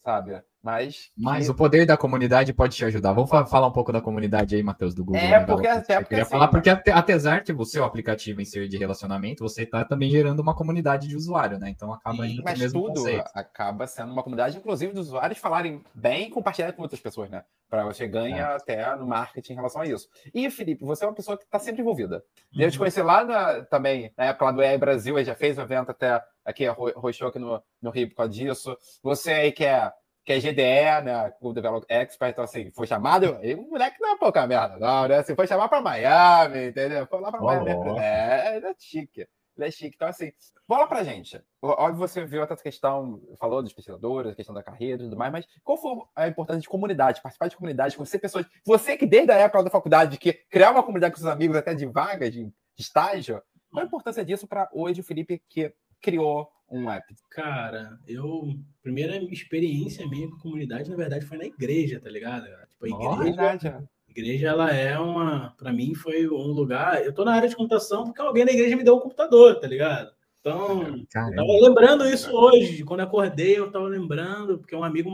sabe? 0.00 0.42
Mas. 0.62 1.10
Mas 1.16 1.48
o 1.48 1.54
poder 1.54 1.84
da 1.84 1.96
comunidade 1.96 2.52
pode 2.52 2.76
te 2.76 2.84
ajudar. 2.84 3.12
Vamos 3.12 3.28
falar 3.28 3.66
um 3.66 3.72
pouco 3.72 3.92
da 3.92 4.00
comunidade 4.00 4.54
aí, 4.54 4.62
Matheus, 4.62 4.94
do 4.94 5.04
Google. 5.04 5.20
É, 5.20 5.30
né, 5.30 5.40
porque 5.40 5.66
até 5.66 5.96
porque. 5.96 6.08
Queria 6.10 6.22
assim, 6.22 6.30
falar, 6.30 6.48
porque 6.48 6.70
apesar 6.70 7.42
de 7.42 7.52
o 7.52 7.64
seu 7.64 7.84
aplicativo 7.84 8.40
em 8.40 8.44
ser 8.44 8.68
de 8.68 8.76
relacionamento, 8.76 9.42
você 9.42 9.64
está 9.64 9.84
também 9.84 10.08
gerando 10.08 10.38
uma 10.40 10.54
comunidade 10.54 11.08
de 11.08 11.16
usuário, 11.16 11.58
né? 11.58 11.68
Então 11.68 11.92
acaba 11.92 12.26
indo 12.26 12.42
Mas 12.44 12.58
mesmo 12.58 12.80
tudo 12.80 12.94
conceito. 12.94 13.28
acaba 13.34 13.86
sendo 13.88 14.12
uma 14.12 14.22
comunidade, 14.22 14.56
inclusive, 14.56 14.92
dos 14.92 15.08
usuários 15.08 15.38
falarem 15.38 15.82
bem 15.92 16.28
e 16.28 16.30
compartilhar 16.30 16.72
com 16.72 16.82
outras 16.82 17.00
pessoas, 17.00 17.28
né? 17.28 17.42
Para 17.68 17.84
você 17.84 18.06
ganhar 18.06 18.52
é. 18.52 18.56
até 18.56 18.96
no 18.96 19.06
marketing 19.06 19.54
em 19.54 19.56
relação 19.56 19.82
a 19.82 19.86
isso. 19.86 20.08
E, 20.32 20.48
Felipe, 20.48 20.84
você 20.84 21.04
é 21.04 21.08
uma 21.08 21.14
pessoa 21.14 21.36
que 21.36 21.44
está 21.44 21.58
sempre 21.58 21.80
envolvida. 21.80 22.22
Uhum. 22.54 22.62
Eu 22.62 22.70
te 22.70 22.78
conheci 22.78 23.02
lá 23.02 23.24
na, 23.24 23.64
também, 23.64 24.12
na 24.16 24.26
época 24.26 24.44
lá 24.44 24.52
do 24.52 24.62
EA 24.62 24.78
Brasil, 24.78 25.18
ele 25.18 25.24
já 25.24 25.34
fez 25.34 25.58
um 25.58 25.62
evento 25.62 25.90
até 25.90 26.22
aqui, 26.44 26.66
roxou 26.66 27.28
aqui 27.28 27.38
no, 27.38 27.60
no 27.80 27.90
Rio 27.90 28.08
por 28.10 28.16
causa 28.16 28.32
disso. 28.32 28.76
Você 29.02 29.32
aí 29.32 29.52
que 29.52 29.64
é 29.64 29.92
que 30.24 30.32
é 30.32 30.38
GDE, 30.38 31.04
né? 31.04 31.32
O 31.40 31.52
Develop 31.52 31.84
Expert, 31.88 32.32
então 32.32 32.44
assim, 32.44 32.70
foi 32.70 32.86
chamado. 32.86 33.38
E 33.42 33.54
o 33.54 33.62
moleque 33.62 34.00
não 34.00 34.14
é 34.14 34.16
pouca 34.16 34.46
merda, 34.46 34.78
não, 34.78 35.08
né? 35.08 35.18
Assim, 35.18 35.34
foi 35.34 35.46
chamar 35.46 35.68
para 35.68 35.80
Miami, 35.80 36.68
entendeu? 36.68 37.06
Foi 37.06 37.20
lá 37.20 37.30
para 37.30 37.40
Miami. 37.40 37.70
É, 37.98 38.58
é 38.58 38.74
chique. 38.78 39.26
ele 39.56 39.66
é 39.66 39.70
chique. 39.70 39.96
Então, 39.96 40.08
assim, 40.08 40.32
bola 40.68 40.86
pra 40.86 41.02
gente. 41.02 41.42
Óbvio, 41.60 41.96
você 41.96 42.24
viu 42.24 42.42
essa 42.42 42.56
questão, 42.56 43.20
falou 43.38 43.62
dos 43.62 43.72
pesquisadores, 43.72 44.32
a 44.32 44.36
questão 44.36 44.54
da 44.54 44.62
carreira 44.62 45.02
e 45.02 45.06
tudo 45.06 45.16
mais, 45.16 45.32
mas 45.32 45.46
qual 45.64 45.76
foi 45.76 45.98
a 46.14 46.28
importância 46.28 46.60
de 46.60 46.68
comunidade, 46.68 47.20
participar 47.20 47.48
de 47.48 47.56
comunidade, 47.56 47.96
conhecer 47.96 48.20
pessoas. 48.20 48.46
Você 48.64 48.96
que 48.96 49.06
desde 49.06 49.32
a 49.32 49.36
época 49.36 49.64
da 49.64 49.70
faculdade, 49.70 50.18
que 50.18 50.32
criar 50.32 50.70
uma 50.70 50.82
comunidade 50.82 51.14
com 51.14 51.20
seus 51.20 51.32
amigos, 51.32 51.56
até 51.56 51.74
de 51.74 51.86
vagas, 51.86 52.32
de 52.32 52.52
estágio, 52.78 53.42
qual 53.72 53.82
a 53.82 53.86
importância 53.86 54.24
disso 54.24 54.46
para 54.46 54.68
hoje 54.72 55.00
o 55.00 55.04
Felipe 55.04 55.42
que 55.48 55.74
criou 56.00 56.48
um 56.72 56.90
app? 56.90 57.14
Cara, 57.30 57.98
eu. 58.06 58.54
Primeira 58.82 59.16
experiência 59.32 60.08
minha 60.08 60.28
com 60.28 60.38
comunidade, 60.38 60.90
na 60.90 60.96
verdade, 60.96 61.24
foi 61.24 61.38
na 61.38 61.44
igreja, 61.44 62.00
tá 62.00 62.10
ligado? 62.10 62.46
Tipo, 62.68 62.86
a 62.86 62.88
igreja. 62.88 63.22
Verdade, 63.22 63.68
é. 63.68 63.78
igreja, 64.08 64.48
ela 64.48 64.70
é 64.70 64.98
uma. 64.98 65.54
Para 65.58 65.72
mim, 65.72 65.94
foi 65.94 66.28
um 66.28 66.52
lugar. 66.52 67.04
Eu 67.04 67.12
tô 67.12 67.24
na 67.24 67.34
área 67.34 67.48
de 67.48 67.56
computação 67.56 68.04
porque 68.04 68.20
alguém 68.20 68.44
na 68.44 68.52
igreja 68.52 68.76
me 68.76 68.82
deu 68.82 68.96
um 68.96 69.00
computador, 69.00 69.60
tá 69.60 69.66
ligado? 69.66 70.10
Então, 70.40 70.82
eu 70.82 71.06
tava 71.06 71.52
lembrando 71.62 72.08
isso 72.08 72.32
hoje. 72.32 72.82
Quando 72.82 73.00
acordei, 73.00 73.56
eu 73.56 73.70
tava 73.70 73.86
lembrando, 73.86 74.58
porque 74.58 74.74
um 74.74 74.82
amigo 74.82 75.08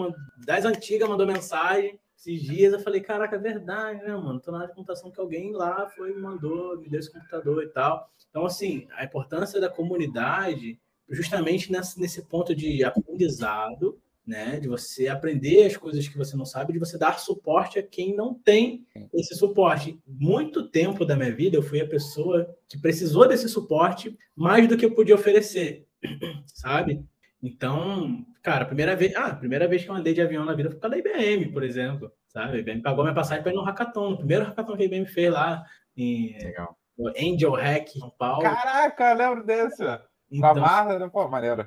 das 0.46 0.64
antigas 0.64 1.06
mandou 1.06 1.26
mensagem 1.26 2.00
esses 2.16 2.40
dias. 2.40 2.72
Eu 2.72 2.80
falei, 2.80 3.02
caraca, 3.02 3.36
é 3.36 3.38
verdade, 3.38 4.02
né, 4.02 4.16
mano? 4.16 4.40
Tô 4.40 4.50
na 4.50 4.58
área 4.58 4.68
de 4.68 4.74
computação 4.74 5.10
que 5.10 5.20
alguém 5.20 5.52
lá 5.52 5.86
foi 5.90 6.14
mandou, 6.14 6.80
me 6.80 6.88
deu 6.88 6.98
esse 6.98 7.12
computador 7.12 7.62
e 7.62 7.68
tal. 7.68 8.10
Então, 8.30 8.46
assim, 8.46 8.88
a 8.92 9.04
importância 9.04 9.60
da 9.60 9.68
comunidade, 9.68 10.80
justamente 11.10 11.70
nesse, 11.72 12.00
nesse 12.00 12.22
ponto 12.22 12.54
de 12.54 12.84
aprendizado, 12.84 13.98
né? 14.28 14.60
De 14.60 14.68
você 14.68 15.08
aprender 15.08 15.64
as 15.64 15.76
coisas 15.76 16.06
que 16.06 16.18
você 16.18 16.36
não 16.36 16.44
sabe, 16.44 16.74
de 16.74 16.78
você 16.78 16.98
dar 16.98 17.18
suporte 17.18 17.78
a 17.78 17.82
quem 17.82 18.14
não 18.14 18.34
tem 18.34 18.86
esse 19.14 19.34
suporte. 19.34 19.98
Muito 20.06 20.68
tempo 20.68 21.04
da 21.04 21.16
minha 21.16 21.34
vida 21.34 21.56
eu 21.56 21.62
fui 21.62 21.80
a 21.80 21.88
pessoa 21.88 22.54
que 22.68 22.78
precisou 22.78 23.26
desse 23.26 23.48
suporte 23.48 24.16
mais 24.36 24.68
do 24.68 24.76
que 24.76 24.84
eu 24.84 24.94
podia 24.94 25.14
oferecer, 25.14 25.86
sabe? 26.44 27.02
Então, 27.42 28.26
cara, 28.42 28.66
primeira 28.66 28.94
vez, 28.94 29.14
ah, 29.16 29.34
primeira 29.34 29.66
vez 29.66 29.82
que 29.82 29.90
eu 29.90 29.94
andei 29.94 30.12
de 30.12 30.20
avião 30.20 30.44
na 30.44 30.54
vida 30.54 30.68
foi 30.68 30.78
por 30.78 30.82
causa 30.82 31.02
da 31.02 31.10
IBM, 31.10 31.50
por 31.50 31.62
exemplo, 31.62 32.12
sabe? 32.26 32.56
A 32.56 32.60
IBM 32.60 32.82
pagou 32.82 33.04
minha 33.04 33.14
passagem 33.14 33.42
para 33.42 33.52
ir 33.52 33.54
no 33.54 33.62
hackathon, 33.62 34.10
no 34.10 34.18
primeiro 34.18 34.44
hackathon 34.44 34.76
que 34.76 34.82
a 34.82 34.86
IBM 34.86 35.06
fez 35.06 35.32
lá 35.32 35.64
em 35.96 36.36
Legal. 36.36 36.76
Angel 37.16 37.52
Hack 37.52 37.88
São 37.90 38.10
Paulo. 38.10 38.42
Caraca, 38.42 39.12
lembro 39.14 39.44
desse. 39.44 39.82
Então, 40.30 40.54
Com 40.54 40.58
a 40.58 40.60
Marla, 40.60 40.98
né? 40.98 41.08
pô, 41.08 41.28
maneiro. 41.28 41.66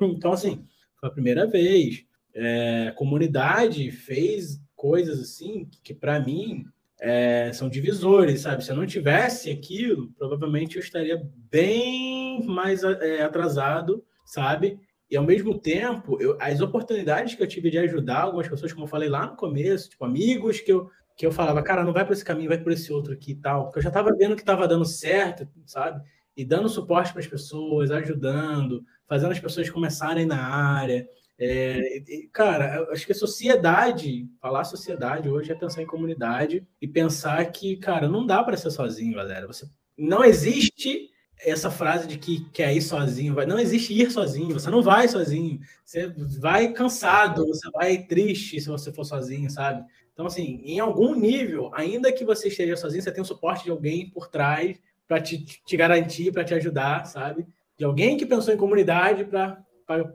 então, 0.00 0.32
assim, 0.32 0.64
foi 0.98 1.08
a 1.08 1.12
primeira 1.12 1.46
vez. 1.46 2.04
É, 2.34 2.88
a 2.88 2.92
comunidade 2.92 3.90
fez 3.90 4.60
coisas 4.76 5.20
assim 5.20 5.66
que, 5.66 5.80
que 5.82 5.94
para 5.94 6.20
mim, 6.20 6.64
é, 7.00 7.50
são 7.52 7.68
divisores, 7.68 8.42
sabe? 8.42 8.64
Se 8.64 8.70
eu 8.70 8.76
não 8.76 8.86
tivesse 8.86 9.50
aquilo, 9.50 10.10
provavelmente 10.18 10.76
eu 10.76 10.82
estaria 10.82 11.22
bem 11.50 12.44
mais 12.46 12.82
é, 12.84 13.22
atrasado, 13.22 14.04
sabe? 14.24 14.78
E 15.10 15.16
ao 15.16 15.24
mesmo 15.24 15.58
tempo, 15.58 16.20
eu, 16.20 16.36
as 16.40 16.60
oportunidades 16.60 17.34
que 17.34 17.42
eu 17.42 17.48
tive 17.48 17.70
de 17.70 17.78
ajudar 17.78 18.22
algumas 18.22 18.48
pessoas, 18.48 18.72
como 18.72 18.84
eu 18.84 18.90
falei 18.90 19.08
lá 19.08 19.26
no 19.26 19.36
começo, 19.36 19.90
tipo 19.90 20.04
amigos 20.04 20.60
que 20.60 20.72
eu 20.72 20.88
que 21.16 21.26
eu 21.26 21.32
falava, 21.32 21.62
cara, 21.62 21.84
não 21.84 21.92
vai 21.92 22.02
por 22.02 22.14
esse 22.14 22.24
caminho, 22.24 22.48
vai 22.48 22.56
por 22.56 22.72
esse 22.72 22.90
outro 22.90 23.12
aqui 23.12 23.32
e 23.32 23.34
tal, 23.34 23.64
porque 23.64 23.78
eu 23.78 23.82
já 23.82 23.90
estava 23.90 24.10
vendo 24.16 24.34
que 24.34 24.40
estava 24.40 24.66
dando 24.66 24.86
certo, 24.86 25.46
sabe? 25.66 26.02
E 26.40 26.44
dando 26.46 26.70
suporte 26.70 27.12
para 27.12 27.20
as 27.20 27.26
pessoas, 27.26 27.90
ajudando, 27.90 28.82
fazendo 29.06 29.32
as 29.32 29.38
pessoas 29.38 29.68
começarem 29.68 30.24
na 30.24 30.42
área. 30.42 31.06
É, 31.38 31.98
e, 31.98 32.30
cara, 32.32 32.88
acho 32.90 33.04
que 33.04 33.12
a 33.12 33.14
sociedade, 33.14 34.26
falar 34.40 34.64
sociedade 34.64 35.28
hoje 35.28 35.52
é 35.52 35.54
pensar 35.54 35.82
em 35.82 35.86
comunidade 35.86 36.66
e 36.80 36.88
pensar 36.88 37.44
que, 37.52 37.76
cara, 37.76 38.08
não 38.08 38.24
dá 38.24 38.42
para 38.42 38.56
ser 38.56 38.70
sozinho, 38.70 39.16
galera. 39.16 39.46
Você 39.46 39.66
não 39.98 40.24
existe 40.24 41.10
essa 41.38 41.70
frase 41.70 42.08
de 42.08 42.16
que 42.16 42.48
quer 42.52 42.74
ir 42.74 42.80
sozinho, 42.80 43.34
vai, 43.34 43.44
não 43.44 43.58
existe 43.58 43.92
ir 43.92 44.10
sozinho, 44.10 44.58
você 44.58 44.70
não 44.70 44.80
vai 44.80 45.08
sozinho, 45.08 45.60
você 45.84 46.06
vai 46.40 46.72
cansado, 46.72 47.46
você 47.46 47.70
vai 47.70 47.98
triste 47.98 48.58
se 48.62 48.68
você 48.68 48.90
for 48.90 49.04
sozinho, 49.04 49.50
sabe? 49.50 49.84
Então, 50.14 50.24
assim, 50.24 50.62
em 50.64 50.80
algum 50.80 51.14
nível, 51.14 51.70
ainda 51.74 52.10
que 52.10 52.24
você 52.24 52.48
esteja 52.48 52.78
sozinho, 52.78 53.02
você 53.02 53.12
tem 53.12 53.22
o 53.22 53.26
suporte 53.26 53.64
de 53.64 53.70
alguém 53.70 54.08
por 54.08 54.28
trás 54.28 54.78
para 55.10 55.20
te, 55.20 55.44
te 55.44 55.76
garantir, 55.76 56.30
para 56.30 56.44
te 56.44 56.54
ajudar, 56.54 57.04
sabe? 57.04 57.44
De 57.76 57.84
alguém 57.84 58.16
que 58.16 58.24
pensou 58.24 58.54
em 58.54 58.56
comunidade 58.56 59.24
para 59.24 59.60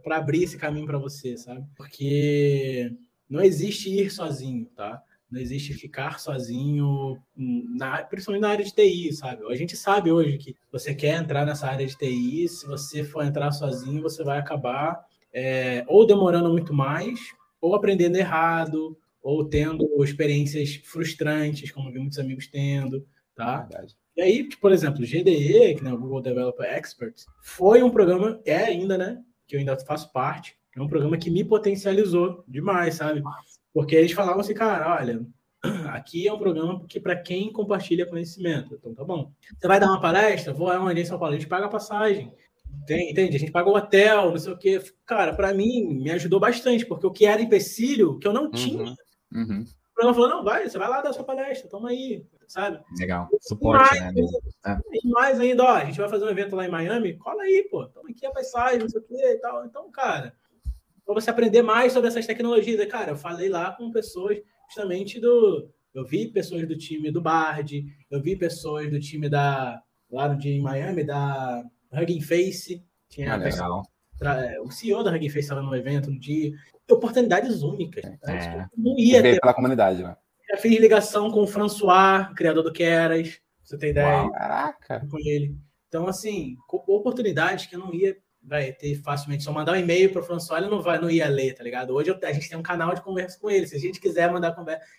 abrir 0.09 0.43
esse 0.43 0.57
caminho 0.57 0.85
para 0.85 0.97
você, 0.97 1.35
sabe? 1.35 1.67
Porque 1.75 2.95
não 3.29 3.41
existe 3.41 3.89
ir 3.89 4.09
sozinho, 4.09 4.67
tá? 4.73 5.03
Não 5.29 5.41
existe 5.41 5.73
ficar 5.73 6.17
sozinho, 6.17 7.21
na, 7.35 8.03
principalmente 8.03 8.43
na 8.43 8.49
área 8.51 8.63
de 8.63 8.73
TI, 8.73 9.11
sabe? 9.11 9.43
A 9.51 9.55
gente 9.57 9.75
sabe 9.75 10.13
hoje 10.13 10.37
que 10.37 10.55
você 10.71 10.95
quer 10.95 11.19
entrar 11.19 11.45
nessa 11.45 11.67
área 11.67 11.85
de 11.85 11.97
TI, 11.97 12.47
se 12.47 12.65
você 12.65 13.03
for 13.03 13.25
entrar 13.25 13.51
sozinho, 13.51 14.01
você 14.01 14.23
vai 14.23 14.39
acabar 14.39 15.05
é, 15.33 15.83
ou 15.89 16.07
demorando 16.07 16.49
muito 16.49 16.73
mais, 16.73 17.19
ou 17.59 17.75
aprendendo 17.75 18.15
errado, 18.15 18.97
ou 19.21 19.43
tendo 19.43 19.85
experiências 20.01 20.75
frustrantes, 20.85 21.69
como 21.69 21.91
vi 21.91 21.99
muitos 21.99 22.17
amigos 22.17 22.47
tendo, 22.47 23.05
tá? 23.35 23.63
Verdade. 23.63 23.97
E 24.15 24.21
aí, 24.21 24.49
por 24.61 24.71
exemplo, 24.71 25.01
o 25.01 25.05
GDE, 25.05 25.75
que 25.75 25.85
é 25.85 25.93
o 25.93 25.97
Google 25.97 26.21
Developer 26.21 26.65
Expert, 26.65 27.15
foi 27.41 27.83
um 27.83 27.89
programa, 27.89 28.39
é 28.45 28.57
ainda, 28.57 28.97
né? 28.97 29.21
Que 29.47 29.55
eu 29.55 29.59
ainda 29.59 29.77
faço 29.79 30.11
parte, 30.11 30.55
é 30.75 30.81
um 30.81 30.87
programa 30.87 31.17
que 31.17 31.29
me 31.29 31.43
potencializou 31.43 32.43
demais, 32.47 32.95
sabe? 32.95 33.21
Porque 33.73 33.95
eles 33.95 34.13
falavam 34.13 34.41
assim, 34.41 34.53
cara, 34.53 34.95
olha, 34.95 35.25
aqui 35.91 36.27
é 36.27 36.33
um 36.33 36.39
programa 36.39 36.85
que 36.87 36.99
para 36.99 37.15
quem 37.15 37.51
compartilha 37.51 38.05
conhecimento. 38.05 38.75
Então 38.75 38.93
tá 38.93 39.03
bom. 39.03 39.31
Você 39.57 39.67
vai 39.67 39.79
dar 39.79 39.87
uma 39.87 40.01
palestra? 40.01 40.53
Vou 40.53 40.71
é 40.71 40.79
onde 40.79 41.01
em 41.01 41.05
São 41.05 41.19
Paulo, 41.19 41.33
a 41.33 41.37
gente 41.37 41.49
paga 41.49 41.65
a 41.65 41.69
passagem. 41.69 42.31
Entende? 42.83 43.35
A 43.35 43.39
gente 43.39 43.51
paga 43.51 43.69
o 43.69 43.75
hotel, 43.75 44.31
não 44.31 44.37
sei 44.37 44.53
o 44.53 44.57
quê. 44.57 44.81
Cara, 45.05 45.33
para 45.33 45.53
mim, 45.53 45.95
me 46.01 46.11
ajudou 46.11 46.39
bastante, 46.39 46.85
porque 46.85 47.07
o 47.07 47.11
que 47.11 47.25
era 47.25 47.41
empecilho, 47.41 48.19
que 48.19 48.27
eu 48.27 48.33
não 48.33 48.45
uhum. 48.45 48.51
tinha, 48.51 48.95
Uhum. 49.33 49.65
O 49.95 50.03
programa 50.03 50.13
falou: 50.13 50.29
não, 50.29 50.43
vai, 50.43 50.67
você 50.67 50.77
vai 50.77 50.89
lá 50.89 51.01
dar 51.01 51.13
sua 51.13 51.23
palestra, 51.23 51.69
toma 51.69 51.89
aí, 51.89 52.27
sabe? 52.47 52.83
Legal. 52.99 53.29
Suporte, 53.39 53.97
mais, 53.97 54.13
né? 54.13 54.21
É. 54.65 54.77
E 54.91 55.09
mais 55.09 55.39
ainda, 55.39 55.63
ó, 55.63 55.69
a 55.69 55.85
gente 55.85 55.97
vai 55.97 56.09
fazer 56.09 56.25
um 56.25 56.29
evento 56.29 56.53
lá 56.53 56.65
em 56.65 56.69
Miami, 56.69 57.17
cola 57.17 57.43
aí, 57.43 57.65
pô, 57.71 57.87
toma 57.87 58.09
aqui 58.09 58.25
a 58.25 58.31
passagem, 58.31 58.79
não 58.79 58.89
sei 58.89 58.99
o 58.99 59.03
que 59.05 59.15
e 59.15 59.39
tal. 59.39 59.65
Então, 59.65 59.89
cara, 59.89 60.35
para 61.05 61.13
você 61.13 61.29
aprender 61.29 61.61
mais 61.61 61.93
sobre 61.93 62.09
essas 62.09 62.25
tecnologias, 62.27 62.85
cara, 62.91 63.11
eu 63.11 63.15
falei 63.15 63.47
lá 63.47 63.71
com 63.71 63.89
pessoas 63.89 64.37
justamente 64.67 65.17
do. 65.17 65.71
Eu 65.93 66.03
vi 66.03 66.27
pessoas 66.27 66.67
do 66.67 66.77
time 66.77 67.09
do 67.09 67.21
Bard, 67.21 67.85
eu 68.11 68.21
vi 68.21 68.35
pessoas 68.35 68.91
do 68.91 68.99
time 68.99 69.29
da. 69.29 69.81
lá 70.11 70.27
no 70.27 70.37
dia 70.37 70.51
em 70.51 70.61
Miami, 70.61 71.05
da 71.05 71.63
Hugging 71.89 72.19
Face. 72.19 72.83
Tinha 73.07 73.31
ah, 73.31 73.37
legal. 73.37 73.81
O 74.63 74.71
CEO 74.71 75.03
da 75.03 75.11
Hugging 75.11 75.29
Face 75.29 75.39
estava 75.39 75.61
no 75.61 75.75
evento 75.75 76.09
no 76.09 76.19
dia 76.19 76.53
oportunidades 76.93 77.61
únicas. 77.61 78.03
Né? 78.03 78.17
É. 78.27 78.65
Não 78.77 78.97
ia 78.97 79.21
ter. 79.21 79.39
pela 79.39 79.53
comunidade, 79.53 80.03
né? 80.03 80.15
Já 80.49 80.57
fiz 80.57 80.79
ligação 80.79 81.31
com 81.31 81.41
o 81.41 81.47
François, 81.47 82.31
criador 82.35 82.63
do 82.63 82.71
Keras, 82.71 83.39
você 83.63 83.77
tem 83.77 83.89
ideia. 83.89 84.21
Uau, 84.21 84.31
caraca! 84.31 85.07
Com 85.09 85.17
ele. 85.17 85.57
Então, 85.87 86.07
assim, 86.07 86.55
oportunidades 86.69 87.65
que 87.65 87.75
eu 87.75 87.79
não 87.79 87.93
ia 87.93 88.15
vai 88.43 88.71
ter 88.71 88.95
facilmente. 89.01 89.43
Só 89.43 89.51
mandar 89.51 89.71
um 89.71 89.77
e-mail 89.77 90.11
para 90.11 90.21
o 90.21 90.23
François, 90.23 90.61
ele 90.61 90.69
não, 90.69 90.81
vai, 90.81 91.01
não 91.01 91.09
ia 91.09 91.27
ler, 91.27 91.55
tá 91.55 91.63
ligado? 91.63 91.95
Hoje 91.95 92.11
eu, 92.11 92.19
a 92.21 92.31
gente 92.31 92.47
tem 92.47 92.57
um 92.57 92.63
canal 92.63 92.93
de 92.93 93.01
conversa 93.01 93.39
com 93.39 93.49
ele. 93.49 93.65
Se 93.65 93.75
a 93.75 93.79
gente 93.79 93.99
quiser 93.99 94.31
mandar 94.31 94.55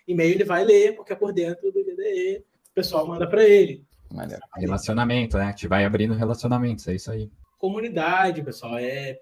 e-mail, 0.08 0.34
ele 0.34 0.44
vai 0.44 0.64
ler, 0.64 0.96
porque 0.96 1.12
é 1.12 1.16
por 1.16 1.32
dentro 1.32 1.70
do 1.70 1.84
GDE. 1.84 2.44
O 2.70 2.74
pessoal 2.74 3.06
manda 3.06 3.28
para 3.28 3.44
ele. 3.44 3.84
Maneiro. 4.12 4.42
Relacionamento, 4.56 5.38
né? 5.38 5.44
A 5.44 5.50
gente 5.50 5.68
vai 5.68 5.84
abrindo 5.84 6.14
relacionamentos, 6.14 6.88
é 6.88 6.94
isso 6.94 7.10
aí. 7.10 7.30
Comunidade, 7.58 8.42
pessoal. 8.42 8.78
É... 8.78 9.20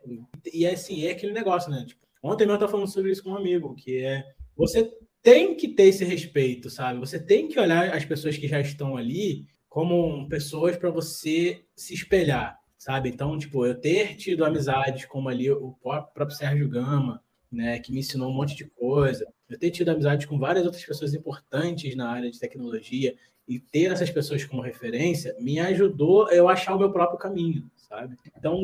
E 0.53 0.65
é 0.65 0.73
assim, 0.73 1.07
é 1.07 1.13
aquele 1.13 1.33
negócio, 1.33 1.71
né? 1.71 1.85
Tipo, 1.87 2.05
Ontem 2.25 2.45
eu 2.45 2.55
estava 2.55 2.73
falando 2.73 2.91
sobre 2.91 3.13
isso 3.13 3.23
com 3.23 3.33
um 3.33 3.37
amigo, 3.37 3.75
que 3.75 3.99
é 3.99 4.25
você 4.57 4.91
tem 5.23 5.55
que 5.55 5.69
ter 5.69 5.85
esse 5.85 6.07
respeito, 6.07 6.71
sabe? 6.71 6.99
Você 6.99 7.21
tem 7.21 7.49
que 7.49 7.61
olhar 7.61 7.95
as 7.95 8.07
pessoas 8.07 8.39
que 8.39 8.49
já 8.49 8.59
estão 8.59 8.97
ali 8.97 9.47
como 9.69 10.27
pessoas 10.27 10.75
para 10.75 10.89
você 10.89 11.61
se 11.77 11.93
espelhar, 11.93 12.59
sabe? 12.79 13.11
Então, 13.11 13.37
tipo, 13.37 13.67
eu 13.67 13.75
ter 13.75 14.17
tido 14.17 14.43
amizades 14.43 15.05
como 15.05 15.29
ali 15.29 15.51
o 15.51 15.77
próprio 15.83 16.31
Sérgio 16.31 16.67
Gama, 16.67 17.23
né, 17.53 17.79
que 17.79 17.93
me 17.93 17.99
ensinou 17.99 18.31
um 18.31 18.35
monte 18.35 18.57
de 18.57 18.65
coisa. 18.65 19.27
Eu 19.47 19.59
ter 19.59 19.71
tido 19.71 19.91
amizades 19.91 20.25
com 20.25 20.39
várias 20.39 20.65
outras 20.65 20.85
pessoas 20.85 21.13
importantes 21.13 21.95
na 21.95 22.09
área 22.09 22.31
de 22.31 22.41
tecnologia 22.41 23.15
e 23.47 23.61
ter 23.61 23.93
essas 23.93 24.09
pessoas 24.09 24.43
como 24.47 24.63
referência 24.63 25.37
me 25.39 25.61
ajudou 25.61 26.31
eu 26.31 26.49
achar 26.49 26.75
o 26.75 26.79
meu 26.79 26.91
próprio 26.91 27.19
caminho, 27.19 27.71
sabe? 27.95 28.17
Então, 28.37 28.61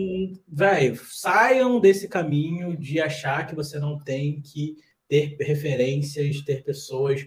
velho, 0.48 0.96
saiam 1.08 1.78
desse 1.78 2.08
caminho 2.08 2.76
de 2.76 3.00
achar 3.00 3.46
que 3.46 3.54
você 3.54 3.78
não 3.78 3.98
tem 3.98 4.40
que 4.40 4.76
ter 5.08 5.36
referências, 5.40 6.42
ter 6.42 6.64
pessoas 6.64 7.26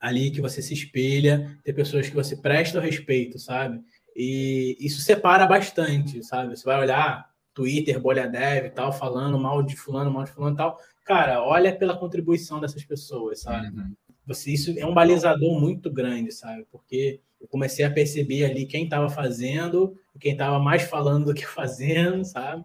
ali 0.00 0.30
que 0.30 0.40
você 0.40 0.62
se 0.62 0.74
espelha, 0.74 1.58
ter 1.64 1.72
pessoas 1.72 2.08
que 2.08 2.14
você 2.14 2.36
presta 2.36 2.80
respeito, 2.80 3.38
sabe? 3.38 3.80
E 4.14 4.76
isso 4.80 5.00
separa 5.00 5.46
bastante, 5.46 6.22
sabe? 6.24 6.56
Você 6.56 6.64
vai 6.64 6.80
olhar 6.80 7.28
Twitter, 7.52 8.00
bolha 8.00 8.26
dev 8.26 8.66
e 8.66 8.70
tal, 8.70 8.92
falando 8.92 9.38
mal 9.38 9.62
de 9.62 9.76
fulano, 9.76 10.10
mal 10.10 10.24
de 10.24 10.30
fulano 10.30 10.54
e 10.54 10.58
tal. 10.58 10.78
Cara, 11.04 11.42
olha 11.42 11.74
pela 11.74 11.98
contribuição 11.98 12.60
dessas 12.60 12.84
pessoas, 12.84 13.40
sabe? 13.40 13.68
Uhum. 13.68 13.94
você, 14.26 14.52
isso 14.52 14.74
é 14.78 14.86
um 14.86 14.94
balizador 14.94 15.58
muito 15.60 15.90
grande, 15.90 16.32
sabe? 16.32 16.66
Porque 16.70 17.20
eu 17.46 17.48
comecei 17.48 17.84
a 17.84 17.90
perceber 17.90 18.44
ali 18.44 18.66
quem 18.66 18.84
estava 18.84 19.08
fazendo, 19.08 19.96
quem 20.20 20.32
estava 20.32 20.58
mais 20.58 20.82
falando 20.82 21.26
do 21.26 21.34
que 21.34 21.46
fazendo, 21.46 22.24
sabe? 22.24 22.64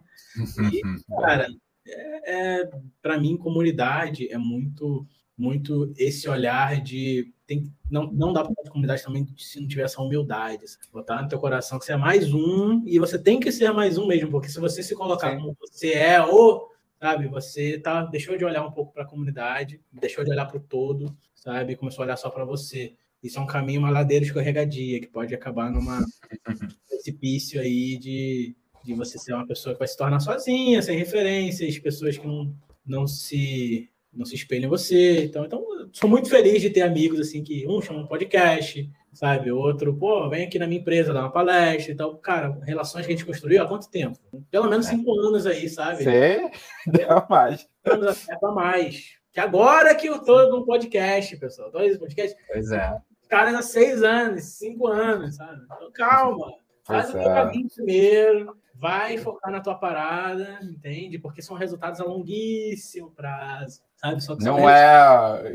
E, 0.72 0.82
cara, 1.20 1.46
é, 1.86 2.60
é 2.60 2.70
para 3.00 3.18
mim, 3.18 3.36
comunidade 3.36 4.30
é 4.30 4.36
muito, 4.36 5.06
muito 5.38 5.92
esse 5.96 6.28
olhar 6.28 6.80
de. 6.82 7.32
Tem, 7.46 7.72
não, 7.90 8.10
não 8.10 8.32
dá 8.32 8.42
para 8.42 8.54
fazer 8.54 8.70
comunidade 8.70 9.02
também 9.02 9.26
se 9.36 9.60
não 9.60 9.68
tiver 9.68 9.82
essa 9.82 10.02
humildade. 10.02 10.68
Sabe? 10.68 10.86
Botar 10.92 11.22
no 11.22 11.28
teu 11.28 11.38
coração 11.38 11.78
que 11.78 11.84
você 11.84 11.92
é 11.92 11.96
mais 11.96 12.32
um, 12.32 12.82
e 12.86 12.98
você 12.98 13.18
tem 13.18 13.38
que 13.38 13.52
ser 13.52 13.72
mais 13.72 13.98
um 13.98 14.06
mesmo, 14.06 14.30
porque 14.30 14.48
se 14.48 14.58
você 14.58 14.82
se 14.82 14.94
colocar 14.94 15.30
Sim. 15.30 15.38
como 15.38 15.56
você 15.60 15.92
é, 15.92 16.20
ou 16.20 16.72
sabe? 17.00 17.28
Você 17.28 17.78
tá, 17.78 18.04
deixou 18.04 18.36
de 18.36 18.44
olhar 18.44 18.64
um 18.64 18.70
pouco 18.70 18.92
para 18.92 19.02
a 19.02 19.06
comunidade, 19.06 19.80
deixou 19.92 20.24
de 20.24 20.30
olhar 20.30 20.46
para 20.46 20.56
o 20.56 20.60
todo, 20.60 21.16
sabe? 21.34 21.76
Começou 21.76 22.02
a 22.02 22.06
olhar 22.06 22.16
só 22.16 22.30
para 22.30 22.44
você. 22.44 22.96
Isso 23.22 23.38
é 23.38 23.42
um 23.42 23.46
caminho, 23.46 23.80
uma 23.80 23.90
ladeira 23.90 24.24
escorregadia, 24.24 25.00
que 25.00 25.06
pode 25.06 25.34
acabar 25.34 25.70
numa 25.70 26.04
precipício 26.88 27.60
aí 27.60 27.96
de, 27.96 28.56
de 28.84 28.94
você 28.94 29.18
ser 29.18 29.32
uma 29.32 29.46
pessoa 29.46 29.74
que 29.74 29.78
vai 29.78 29.88
se 29.88 29.96
tornar 29.96 30.20
sozinha, 30.20 30.82
sem 30.82 30.98
referências, 30.98 31.78
pessoas 31.78 32.18
que 32.18 32.26
não, 32.26 32.54
não 32.84 33.06
se 33.06 33.88
não 34.12 34.26
se 34.26 34.34
espelham 34.34 34.66
em 34.66 34.68
você. 34.68 35.24
Então, 35.24 35.44
então, 35.44 35.64
sou 35.92 36.08
muito 36.08 36.28
feliz 36.28 36.60
de 36.60 36.68
ter 36.68 36.82
amigos 36.82 37.18
assim 37.18 37.42
que 37.42 37.66
um 37.66 37.80
chama 37.80 38.00
um 38.00 38.06
podcast, 38.06 38.90
sabe? 39.12 39.50
Outro, 39.50 39.96
pô, 39.96 40.28
vem 40.28 40.44
aqui 40.44 40.58
na 40.58 40.66
minha 40.66 40.80
empresa 40.80 41.14
dar 41.14 41.20
uma 41.20 41.32
palestra 41.32 41.92
e 41.92 41.96
tal. 41.96 42.16
Cara, 42.18 42.58
relações 42.64 43.06
que 43.06 43.12
a 43.12 43.16
gente 43.16 43.26
construiu 43.26 43.62
há 43.62 43.68
quanto 43.68 43.90
tempo? 43.90 44.18
Pelo 44.50 44.68
menos 44.68 44.86
cinco 44.86 45.18
anos 45.18 45.46
aí, 45.46 45.68
sabe? 45.68 46.04
Sim, 46.04 46.50
deu 46.86 47.24
mais. 47.28 47.66
Anos 47.84 48.28
até 48.28 48.46
mais. 48.48 49.22
Que 49.32 49.40
agora 49.40 49.94
que 49.94 50.08
eu 50.08 50.22
tô 50.22 50.50
no 50.50 50.66
podcast, 50.66 51.34
pessoal. 51.38 51.70
Tô 51.70 51.78
nesse 51.78 51.98
podcast. 51.98 52.36
Pois 52.52 52.70
é. 52.70 52.94
Cara, 53.32 53.58
há 53.58 53.62
seis 53.62 54.02
anos, 54.02 54.44
cinco 54.44 54.86
anos, 54.88 55.36
sabe? 55.36 55.62
Então, 55.64 55.90
calma. 55.94 56.52
Faz 56.84 57.08
o 57.08 57.12
teu 57.12 57.22
é. 57.22 57.34
caminho 57.34 57.66
primeiro. 57.74 58.56
Vai 58.74 59.16
focar 59.16 59.50
na 59.50 59.58
tua 59.58 59.74
parada, 59.74 60.58
entende? 60.62 61.18
Porque 61.18 61.40
são 61.40 61.56
resultados 61.56 61.98
a 61.98 62.04
longuíssimo 62.04 63.10
prazo, 63.12 63.80
sabe? 63.96 64.18
Não 64.40 64.68
é 64.68 65.50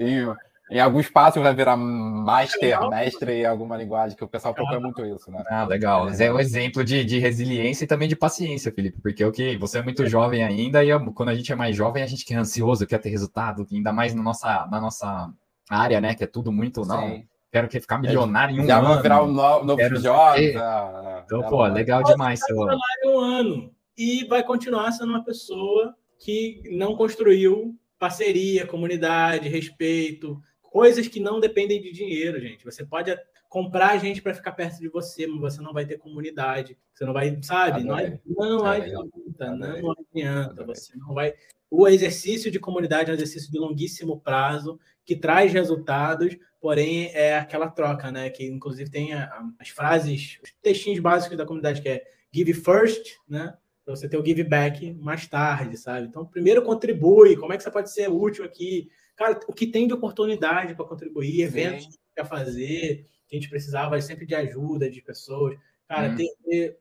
em 0.69 0.79
alguns 0.79 1.07
passos 1.07 1.41
vai 1.41 1.53
virar 1.53 1.77
master, 1.77 2.89
mestre 2.89 3.41
em 3.41 3.45
alguma 3.45 3.77
linguagem, 3.77 4.17
que 4.17 4.23
o 4.23 4.27
pessoal 4.27 4.55
propõe 4.55 4.81
muito 4.81 5.05
isso, 5.05 5.29
né? 5.31 5.43
Ah, 5.47 5.63
legal. 5.63 6.05
Mas 6.05 6.19
é 6.19 6.33
um 6.33 6.39
exemplo 6.39 6.83
de, 6.83 7.05
de 7.05 7.19
resiliência 7.19 7.85
e 7.85 7.87
também 7.87 8.09
de 8.09 8.15
paciência, 8.15 8.71
Felipe, 8.71 8.99
porque 9.01 9.23
o 9.23 9.31
que 9.31 9.55
você 9.55 9.77
é 9.77 9.83
muito 9.83 10.05
jovem 10.07 10.43
ainda, 10.43 10.83
e 10.83 10.89
quando 11.13 11.29
a 11.29 11.35
gente 11.35 11.51
é 11.53 11.55
mais 11.55 11.75
jovem, 11.75 12.03
a 12.03 12.07
gente 12.07 12.25
quer 12.25 12.35
ansioso, 12.35 12.87
quer 12.87 12.97
ter 12.97 13.09
resultado, 13.09 13.65
ainda 13.71 13.93
mais 13.93 14.13
na 14.13 14.21
nossa, 14.21 14.67
na 14.69 14.81
nossa 14.81 15.31
área, 15.69 16.01
né? 16.01 16.15
Que 16.15 16.25
é 16.25 16.27
tudo 16.27 16.51
muito, 16.51 16.83
Sim. 16.83 16.89
não. 16.89 17.36
Quero 17.51 17.67
que 17.67 17.79
ficar 17.79 17.97
milionário 17.97 18.55
em 18.55 18.61
um 18.61 18.67
Já 18.67 18.79
ano. 18.79 18.95
Já 18.95 19.01
virar 19.01 19.21
o 19.21 19.27
um 19.27 19.31
novo 19.31 19.99
Jobs. 19.99 20.55
Ah, 20.57 21.23
então, 21.25 21.41
pô, 21.43 21.65
legal 21.65 22.03
demais. 22.03 22.39
Seu... 22.41 22.57
um 23.05 23.19
ano 23.19 23.73
e 23.97 24.25
vai 24.25 24.43
continuar 24.43 24.91
sendo 24.91 25.09
uma 25.09 25.23
pessoa 25.23 25.95
que 26.19 26.61
não 26.71 26.95
construiu 26.95 27.75
parceria, 27.97 28.67
comunidade, 28.67 29.49
respeito, 29.49 30.39
coisas 30.61 31.07
que 31.07 31.19
não 31.19 31.39
dependem 31.39 31.81
de 31.81 31.91
dinheiro, 31.91 32.39
gente. 32.39 32.63
Você 32.63 32.85
pode 32.85 33.17
comprar 33.49 33.97
gente 33.97 34.21
para 34.21 34.33
ficar 34.33 34.51
perto 34.51 34.79
de 34.79 34.89
você, 34.89 35.25
mas 35.25 35.39
você 35.39 35.61
não 35.61 35.73
vai 35.73 35.85
ter 35.85 35.97
comunidade. 35.97 36.77
Você 36.93 37.05
não 37.05 37.13
vai, 37.13 37.37
sabe? 37.41 37.83
Não, 37.83 37.95
não 38.37 38.65
adianta, 38.65 39.55
não 39.55 39.93
adianta. 39.93 40.65
Você 40.65 40.95
não 40.97 41.13
vai. 41.13 41.33
O 41.69 41.87
exercício 41.87 42.51
de 42.51 42.59
comunidade 42.59 43.09
é 43.09 43.13
um 43.13 43.15
exercício 43.15 43.51
de 43.51 43.57
longuíssimo 43.57 44.19
prazo 44.19 44.79
que 45.07 45.15
traz 45.15 45.53
resultados, 45.53 46.37
porém 46.59 47.09
é 47.13 47.37
aquela 47.37 47.69
troca, 47.69 48.11
né? 48.11 48.29
Que 48.29 48.45
inclusive 48.45 48.91
tem 48.91 49.13
as 49.13 49.69
frases, 49.69 50.37
os 50.43 50.53
textinhos 50.61 50.99
básicos 50.99 51.37
da 51.37 51.45
comunidade 51.45 51.81
que 51.81 51.87
é 51.87 52.03
give 52.31 52.53
first, 52.53 53.15
né? 53.27 53.55
Para 53.85 53.95
você 53.95 54.09
ter 54.09 54.17
o 54.17 54.25
give 54.25 54.43
back 54.43 54.93
mais 54.95 55.25
tarde, 55.25 55.77
sabe? 55.77 56.07
Então, 56.07 56.25
primeiro 56.25 56.61
contribui. 56.61 57.37
Como 57.37 57.53
é 57.53 57.57
que 57.57 57.63
você 57.63 57.71
pode 57.71 57.89
ser 57.89 58.09
útil 58.09 58.43
aqui? 58.43 58.89
Cara, 59.15 59.39
o 59.47 59.53
que 59.53 59.65
tem 59.65 59.87
de 59.87 59.93
oportunidade 59.93 60.75
para 60.75 60.85
contribuir, 60.85 61.41
eventos 61.41 61.97
quer 62.13 62.27
fazer, 62.27 63.07
que 63.27 63.35
a 63.35 63.39
gente 63.39 63.49
precisava 63.49 63.99
sempre 64.01 64.25
de 64.25 64.35
ajuda 64.35 64.89
de 64.89 65.01
pessoas. 65.01 65.57
Cara, 65.87 66.09
hum. 66.09 66.17
ter, 66.17 66.77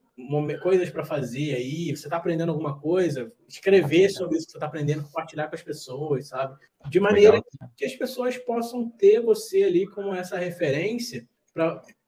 coisas 0.63 0.91
para 0.91 1.05
fazer 1.05 1.55
aí, 1.55 1.95
você 1.95 2.07
está 2.07 2.17
aprendendo 2.17 2.51
alguma 2.51 2.79
coisa, 2.79 3.31
escrever 3.47 4.09
sobre 4.09 4.37
isso 4.37 4.47
que 4.47 4.53
você 4.53 4.59
está 4.59 4.67
aprendendo, 4.67 5.05
compartilhar 5.05 5.49
com 5.49 5.55
as 5.55 5.63
pessoas, 5.63 6.29
sabe? 6.29 6.57
De 6.89 6.99
maneira 6.99 7.35
Legal. 7.35 7.71
que 7.77 7.85
as 7.85 7.95
pessoas 7.95 8.37
possam 8.39 8.89
ter 8.89 9.21
você 9.21 9.65
ali 9.65 9.87
como 9.87 10.15
essa 10.15 10.39
referência 10.39 11.27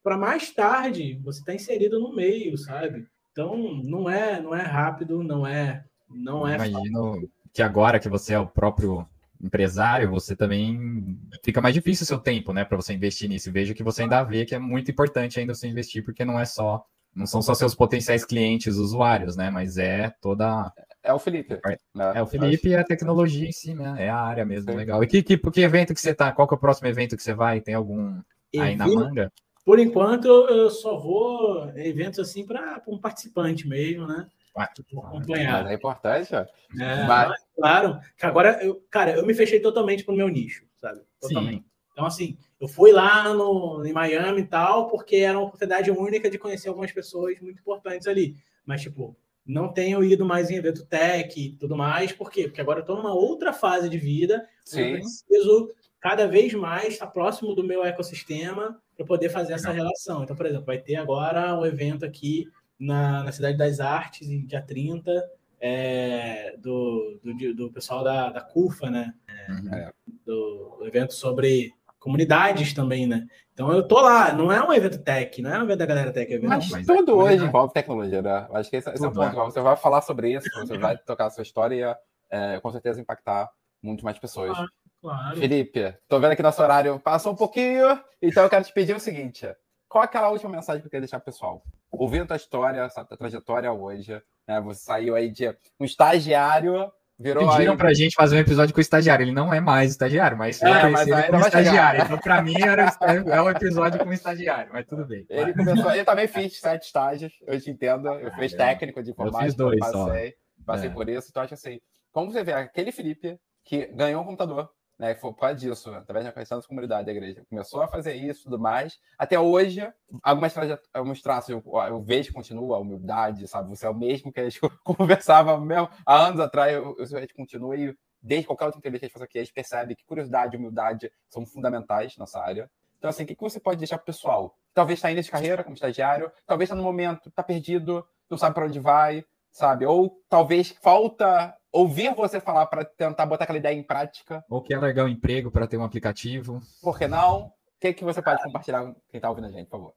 para 0.02 0.16
mais 0.16 0.50
tarde 0.50 1.20
você 1.22 1.40
estar 1.40 1.52
tá 1.52 1.56
inserido 1.56 2.00
no 2.00 2.14
meio, 2.14 2.56
sabe? 2.56 3.06
Então 3.32 3.56
não 3.82 4.09
é 4.09 4.40
não 4.40 4.54
é 4.54 4.62
rápido, 4.62 5.22
não 5.22 5.46
é 5.46 5.84
não 6.09 6.48
é. 6.48 6.54
Imagino 6.54 7.12
fácil. 7.12 7.30
que 7.52 7.62
agora 7.62 8.00
que 8.00 8.09
você 8.09 8.34
é 8.34 8.38
o 8.38 8.46
próprio 8.46 9.06
empresário, 9.40 10.11
você 10.11 10.34
também 10.34 11.16
fica 11.44 11.61
mais 11.61 11.74
difícil 11.74 12.04
o 12.04 12.06
seu 12.06 12.18
tempo, 12.18 12.52
né, 12.52 12.64
para 12.64 12.76
você 12.76 12.92
investir 12.92 13.28
nisso. 13.28 13.52
Vejo 13.52 13.74
que 13.74 13.84
você 13.84 14.02
ainda 14.02 14.22
vê 14.24 14.44
que 14.44 14.54
é 14.54 14.59
muito 14.59 14.90
importante 14.90 15.38
ainda 15.38 15.54
você 15.54 15.68
investir, 15.68 16.04
porque 16.04 16.24
não 16.24 16.40
é 16.40 16.44
só, 16.44 16.84
não 17.14 17.26
são 17.26 17.42
só 17.42 17.54
seus 17.54 17.74
potenciais 17.74 18.24
clientes, 18.24 18.76
usuários, 18.76 19.36
né, 19.36 19.50
mas 19.50 19.78
é 19.78 20.12
toda 20.20 20.72
é 21.02 21.12
o 21.12 21.18
Felipe. 21.18 21.59
Né? 21.94 22.12
É 22.14 22.22
o 22.22 22.26
Felipe 22.26 22.68
e 22.68 22.76
a 22.76 22.84
tecnologia 22.84 23.48
em 23.48 23.52
si, 23.52 23.72
né? 23.72 23.94
É 23.98 24.11
a 24.11 24.18
área 24.18 24.44
mesmo, 24.44 24.72
Sim. 24.72 24.76
legal. 24.76 25.02
E 25.02 25.06
que, 25.06 25.22
que, 25.22 25.38
que 25.38 25.61
evento 25.62 25.94
que 25.94 26.00
você 26.00 26.12
tá? 26.12 26.32
Qual 26.32 26.46
que 26.46 26.52
é 26.52 26.56
o 26.56 26.61
próximo 26.61 26.86
evento 26.86 27.16
que 27.16 27.22
você 27.22 27.32
vai? 27.32 27.62
Tem 27.62 27.74
algum 27.74 28.20
aí 28.59 28.76
na 28.76 28.86
manga? 28.86 29.32
Por 29.64 29.78
enquanto, 29.78 30.26
eu 30.26 30.68
só 30.70 30.98
vou 30.98 31.70
eventos 31.76 32.18
assim 32.18 32.44
para 32.44 32.82
um 32.86 32.98
participante 32.98 33.66
mesmo, 33.66 34.06
né? 34.06 34.26
acompanhar. 34.56 35.62
Mas 35.62 35.72
é 35.72 35.74
importante, 35.74 36.34
ó. 36.34 36.40
É, 36.82 37.06
mas... 37.06 37.32
Claro, 37.54 37.98
agora, 38.20 38.62
eu, 38.62 38.82
cara, 38.90 39.12
eu 39.12 39.24
me 39.24 39.34
fechei 39.34 39.61
totalmente 39.61 40.04
pro 40.04 40.16
meu 40.16 40.28
nicho, 40.28 40.64
sabe? 40.76 41.00
Totalmente. 41.20 41.62
Sim. 41.62 41.64
Então, 41.99 42.07
assim, 42.07 42.38
eu 42.61 42.68
fui 42.68 42.92
lá 42.92 43.34
no, 43.34 43.84
em 43.84 43.92
Miami 43.92 44.42
e 44.42 44.46
tal, 44.46 44.86
porque 44.86 45.16
era 45.16 45.36
uma 45.36 45.49
oportunidade 45.49 45.90
única 45.90 46.30
de 46.30 46.38
conhecer 46.38 46.68
algumas 46.68 46.92
pessoas 46.92 47.40
muito 47.40 47.59
importantes 47.59 48.07
ali. 48.07 48.36
Mas, 48.64 48.82
tipo, 48.82 49.16
não 49.44 49.72
tenho 49.72 50.05
ido 50.05 50.24
mais 50.24 50.49
em 50.49 50.55
evento 50.55 50.86
tech 50.86 51.34
e 51.36 51.57
tudo 51.57 51.76
mais. 51.76 52.12
Por 52.12 52.30
quê? 52.30 52.44
Porque 52.44 52.61
agora 52.61 52.78
eu 52.78 52.82
estou 52.82 52.94
numa 52.94 53.12
outra 53.12 53.53
fase 53.53 53.88
de 53.88 53.99
vida. 53.99 54.49
Sim. 54.64 54.80
Eu 54.80 54.92
preciso 54.92 55.74
cada 55.99 56.28
vez 56.28 56.55
mais 56.55 56.92
estar 56.92 57.09
próximo 57.09 57.53
do 57.53 57.64
meu 57.64 57.84
ecossistema 57.84 58.80
para 58.96 59.05
poder 59.05 59.28
fazer 59.30 59.55
essa 59.55 59.72
relação. 59.72 60.22
Então, 60.22 60.36
por 60.36 60.46
exemplo, 60.46 60.66
vai 60.66 60.78
ter 60.78 60.94
agora 60.94 61.59
um 61.59 61.66
evento 61.66 62.05
aqui 62.05 62.49
na, 62.78 63.24
na 63.24 63.32
Cidade 63.32 63.59
das 63.59 63.80
Artes, 63.80 64.28
em 64.28 64.46
dia 64.46 64.62
30, 64.62 65.28
é, 65.61 66.55
do, 66.59 67.18
do, 67.24 67.55
do, 67.55 67.72
pessoal 67.72 68.05
da, 68.05 68.30
da 68.30 68.40
CUFA, 68.40 68.88
né? 68.88 69.12
Uhum. 69.49 69.74
É, 69.74 69.92
do, 70.24 70.76
do, 70.78 70.86
evento 70.86 71.12
sobre 71.12 71.72
comunidades 71.99 72.72
também, 72.72 73.07
né? 73.07 73.26
Então 73.53 73.72
eu 73.72 73.86
tô 73.86 74.01
lá, 74.01 74.32
não 74.32 74.53
é 74.53 74.64
um 74.64 74.72
evento 74.72 74.99
tech, 74.99 75.42
não 75.42 75.53
é 75.53 75.59
um 75.59 75.64
evento 75.64 75.78
da 75.78 75.86
galera 75.86 76.12
tech. 76.12 76.32
É 76.32 76.36
evento 76.36 76.49
mas, 76.49 76.70
mas 76.70 76.86
tudo 76.86 77.12
é 77.12 77.14
hoje 77.14 77.44
envolve 77.44 77.72
tecnologia, 77.72 78.22
né? 78.22 78.46
Acho 78.53 78.70
que 78.70 78.76
esse, 78.76 78.90
esse 78.90 79.05
é 79.05 79.09
o 79.09 79.12
ponto. 79.12 79.40
É. 79.40 79.44
Você 79.44 79.61
vai 79.61 79.76
falar 79.76 80.01
sobre 80.03 80.32
isso, 80.32 80.49
você 80.55 80.78
vai 80.78 80.96
tocar 80.96 81.26
a 81.26 81.30
sua 81.30 81.42
história 81.42 81.74
e 81.74 82.09
é, 82.30 82.61
com 82.61 82.70
certeza 82.70 83.01
impactar 83.01 83.51
muito 83.82 84.05
mais 84.05 84.18
pessoas. 84.18 84.53
Claro, 84.53 84.70
claro. 85.01 85.36
Felipe, 85.36 85.94
tô 86.09 86.20
vendo 86.20 86.32
aqui 86.32 86.42
nosso 86.42 86.62
horário 86.62 86.99
passou 87.01 87.32
um 87.32 87.36
pouquinho, 87.36 88.01
então 88.22 88.42
eu 88.44 88.51
quero 88.51 88.64
te 88.64 88.72
pedir 88.72 88.94
o 88.94 89.01
seguinte: 89.01 89.49
qual 89.88 90.03
é 90.03 90.07
aquela 90.07 90.30
última 90.30 90.51
mensagem 90.51 90.80
que 90.80 90.88
você 90.88 90.90
quer 90.90 91.01
deixar 91.01 91.18
pro 91.18 91.32
pessoal? 91.32 91.62
Ouvindo 91.90 92.30
a 92.32 92.36
história, 92.36 92.80
essa 92.82 93.05
trajetória 93.05 93.72
hoje, 93.72 94.22
né? 94.46 94.61
Você 94.61 94.82
saiu 94.82 95.14
aí 95.16 95.30
de 95.30 95.49
um 95.80 95.84
estagiário, 95.84 96.92
virou. 97.18 97.48
Pediram 97.50 97.72
aí... 97.72 97.78
pra 97.78 97.92
gente 97.92 98.14
fazer 98.14 98.36
um 98.36 98.40
episódio 98.40 98.74
com 98.74 98.78
o 98.78 98.82
estagiário. 98.82 99.24
Ele 99.24 99.32
não 99.32 99.52
é 99.52 99.60
mais 99.60 99.90
estagiário, 99.90 100.36
mas 100.36 100.62
eu 100.62 100.68
é, 100.68 100.88
mas 100.88 101.08
ele 101.08 101.22
como 101.24 101.40
estagiário. 101.40 102.02
Então, 102.02 102.18
pra 102.18 102.42
mim, 102.42 102.60
era, 102.60 102.96
é 103.26 103.42
um 103.42 103.50
episódio 103.50 103.98
com 104.00 104.08
o 104.08 104.12
estagiário, 104.12 104.70
mas 104.72 104.86
tudo 104.86 105.06
bem. 105.06 105.26
Ele 105.28 105.52
começou, 105.52 105.92
eu 105.92 106.04
também 106.04 106.28
fiz 106.28 106.58
sete 106.58 106.86
estágios, 106.86 107.32
eu 107.46 107.60
te 107.60 107.70
entendo. 107.70 108.08
Eu 108.08 108.30
fiz 108.32 108.52
técnico 108.52 109.02
de 109.02 109.10
informática, 109.10 109.44
eu 109.44 109.46
fiz 109.46 109.54
dois, 109.54 109.78
passei, 109.78 110.34
passei 110.64 110.88
é. 110.88 110.92
por 110.92 111.08
isso. 111.08 111.28
Então, 111.30 111.42
acho 111.42 111.54
assim, 111.54 111.80
como 112.12 112.30
você 112.30 112.44
vê, 112.44 112.52
aquele 112.52 112.92
Felipe 112.92 113.38
que 113.64 113.86
ganhou 113.86 114.22
um 114.22 114.24
computador, 114.24 114.70
né? 114.99 115.14
Foi 115.14 115.32
por 115.32 115.40
causa 115.40 115.55
disso, 115.55 115.90
através 115.94 116.26
da 116.26 116.32
questão 116.32 116.59
da 116.59 116.66
comunidade 116.66 117.07
da 117.07 117.12
igreja. 117.12 117.44
Começou 117.49 117.80
a 117.82 117.88
fazer 117.88 118.14
isso 118.14 118.40
e 118.40 118.44
tudo 118.44 118.59
mais. 118.59 118.99
Até 119.16 119.38
hoje, 119.38 119.86
algumas 120.22 120.55
alguns 120.92 121.22
traços 121.22 121.51
eu, 121.51 121.62
eu 121.88 122.03
vejo 122.03 122.32
continua 122.32 122.76
a 122.76 122.80
humildade, 122.80 123.46
sabe? 123.46 123.68
Você 123.70 123.86
é 123.86 123.90
o 123.90 123.94
mesmo 123.94 124.32
que 124.32 124.40
a 124.40 124.49
gente 124.49 124.61
conversava 124.82 125.59
mesmo 125.61 125.88
há 126.05 126.26
anos 126.26 126.40
atrás, 126.40 126.74
eu, 126.74 126.96
eu, 126.99 127.16
a 127.16 127.20
gente 127.20 127.34
continua 127.34 127.76
e 127.76 127.96
desde 128.20 128.46
qualquer 128.46 128.64
outra 128.64 128.78
entrevista 128.78 129.01
que 129.01 129.07
a 129.07 129.09
gente 129.09 129.18
faz 129.18 129.22
aqui, 129.22 129.38
a 129.38 129.44
gente 129.44 129.55
percebe 129.55 129.94
que 129.94 130.05
curiosidade 130.05 130.57
e 130.57 130.59
humildade 130.59 131.12
são 131.28 131.46
fundamentais 131.46 132.16
nessa 132.16 132.40
área. 132.40 132.68
Então, 132.99 133.09
assim, 133.09 133.22
o 133.22 133.26
que 133.26 133.36
você 133.38 133.61
pode 133.61 133.78
deixar 133.78 133.96
para 133.96 134.03
o 134.03 134.07
pessoal? 134.07 134.57
Talvez 134.74 134.99
está 134.99 135.11
indo 135.11 135.22
de 135.22 135.30
carreira 135.30 135.62
como 135.62 135.74
estagiário, 135.74 136.32
talvez 136.44 136.68
está 136.68 136.74
no 136.74 136.82
momento, 136.82 137.28
está 137.28 137.44
perdido, 137.44 138.05
não 138.28 138.36
sabe 138.36 138.55
para 138.55 138.66
onde 138.66 138.80
vai, 138.80 139.24
sabe? 139.53 139.86
Ou 139.86 140.20
talvez 140.28 140.70
falta 140.82 141.57
ouvir 141.72 142.14
você 142.14 142.40
falar 142.40 142.66
para 142.66 142.84
tentar 142.84 143.26
botar 143.26 143.44
aquela 143.44 143.58
ideia 143.58 143.74
em 143.74 143.82
prática. 143.82 144.44
Ou 144.48 144.62
quer 144.62 144.78
largar 144.78 145.04
o 145.04 145.08
emprego 145.08 145.50
para 145.50 145.66
ter 145.66 145.76
um 145.76 145.84
aplicativo. 145.84 146.60
Por 146.82 146.98
que 146.98 147.06
não? 147.06 147.46
O 147.46 147.52
que, 147.80 147.92
que 147.92 148.04
você 148.04 148.20
pode 148.20 148.42
compartilhar 148.42 148.82
com 148.82 148.94
quem 149.08 149.18
está 149.18 149.28
ouvindo 149.28 149.46
a 149.46 149.50
gente, 149.50 149.66
por 149.66 149.78
favor? 149.78 149.94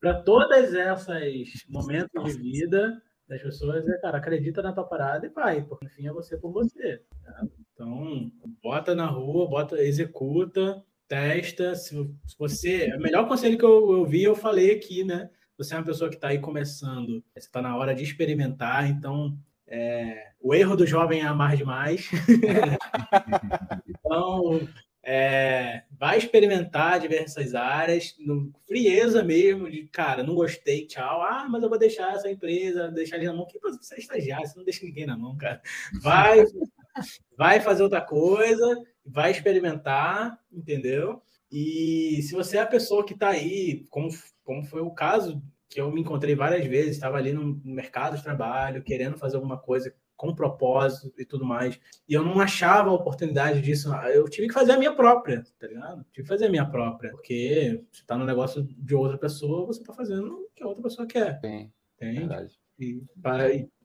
Para 0.00 0.22
todas 0.22 0.72
essas 0.74 1.66
momentos 1.68 2.24
de 2.24 2.40
vida 2.40 3.02
das 3.28 3.42
pessoas, 3.42 3.86
é, 3.88 3.98
cara, 3.98 4.18
acredita 4.18 4.62
na 4.62 4.72
tua 4.72 4.84
parada 4.84 5.26
e 5.26 5.30
vai, 5.30 5.62
porque 5.62 5.84
no 5.84 5.90
fim 5.90 6.06
é 6.06 6.12
você 6.12 6.36
por 6.36 6.52
você. 6.52 7.02
Tá? 7.22 7.46
Então, 7.72 8.30
bota 8.62 8.94
na 8.94 9.06
rua, 9.06 9.48
bota, 9.48 9.80
executa, 9.80 10.82
testa. 11.06 11.74
Se, 11.74 11.94
se 12.26 12.36
você. 12.38 12.94
O 12.94 13.00
melhor 13.00 13.28
conselho 13.28 13.58
que 13.58 13.64
eu, 13.64 13.92
eu 13.92 14.06
vi, 14.06 14.22
eu 14.22 14.34
falei 14.34 14.72
aqui, 14.72 15.04
né? 15.04 15.30
Você 15.58 15.74
é 15.74 15.76
uma 15.76 15.84
pessoa 15.84 16.08
que 16.08 16.16
está 16.16 16.28
aí 16.28 16.38
começando, 16.38 17.22
você 17.34 17.46
está 17.46 17.60
na 17.60 17.76
hora 17.76 17.94
de 17.94 18.02
experimentar, 18.02 18.88
então 18.88 19.38
é, 19.70 20.32
o 20.40 20.52
erro 20.52 20.74
do 20.74 20.86
jovem 20.86 21.20
é 21.20 21.24
amar 21.24 21.56
demais. 21.56 22.10
então, 23.86 24.68
é, 25.02 25.84
vai 25.98 26.18
experimentar 26.18 26.98
diversas 26.98 27.54
áreas, 27.54 28.16
no, 28.18 28.52
frieza 28.66 29.22
mesmo, 29.22 29.70
de 29.70 29.86
cara, 29.86 30.24
não 30.24 30.34
gostei, 30.34 30.86
tchau. 30.86 31.22
Ah, 31.22 31.46
mas 31.48 31.62
eu 31.62 31.68
vou 31.68 31.78
deixar 31.78 32.14
essa 32.14 32.28
empresa, 32.28 32.90
deixar 32.90 33.16
ele 33.16 33.26
na 33.26 33.34
mão. 33.34 33.46
Que 33.46 33.60
você 33.60 33.94
é 33.94 33.98
estagiário, 33.98 34.46
você 34.46 34.58
não 34.58 34.64
deixa 34.64 34.84
ninguém 34.84 35.06
na 35.06 35.16
mão, 35.16 35.36
cara. 35.36 35.62
Vai, 36.02 36.44
vai 37.38 37.60
fazer 37.60 37.84
outra 37.84 38.00
coisa, 38.00 38.76
vai 39.06 39.30
experimentar, 39.30 40.36
entendeu? 40.52 41.22
E 41.50 42.20
se 42.22 42.34
você 42.34 42.58
é 42.58 42.60
a 42.60 42.66
pessoa 42.66 43.04
que 43.04 43.14
está 43.14 43.28
aí, 43.28 43.84
como, 43.88 44.08
como 44.44 44.64
foi 44.64 44.80
o 44.80 44.90
caso 44.90 45.40
que 45.70 45.80
eu 45.80 45.90
me 45.90 46.00
encontrei 46.00 46.34
várias 46.34 46.66
vezes, 46.66 46.96
estava 46.96 47.16
ali 47.16 47.32
no 47.32 47.60
mercado 47.64 48.16
de 48.16 48.24
trabalho, 48.24 48.82
querendo 48.82 49.16
fazer 49.16 49.36
alguma 49.36 49.56
coisa 49.56 49.94
com 50.16 50.34
propósito 50.34 51.18
e 51.18 51.24
tudo 51.24 51.46
mais, 51.46 51.80
e 52.06 52.12
eu 52.12 52.22
não 52.22 52.40
achava 52.40 52.90
a 52.90 52.92
oportunidade 52.92 53.62
disso, 53.62 53.90
eu 54.12 54.28
tive 54.28 54.48
que 54.48 54.52
fazer 54.52 54.72
a 54.72 54.78
minha 54.78 54.94
própria, 54.94 55.42
tá 55.58 55.66
ligado? 55.66 56.04
Tive 56.12 56.24
que 56.24 56.28
fazer 56.28 56.46
a 56.46 56.50
minha 56.50 56.66
própria, 56.66 57.10
porque 57.12 57.82
você 57.90 58.02
está 58.02 58.18
no 58.18 58.26
negócio 58.26 58.62
de 58.62 58.94
outra 58.94 59.16
pessoa, 59.16 59.64
você 59.64 59.80
está 59.80 59.94
fazendo 59.94 60.34
o 60.34 60.50
que 60.54 60.62
a 60.62 60.66
outra 60.66 60.82
pessoa 60.82 61.06
quer. 61.06 61.40
Sim, 61.40 61.72
Entende? 61.96 62.18
Verdade. 62.18 62.60
E, 62.78 63.02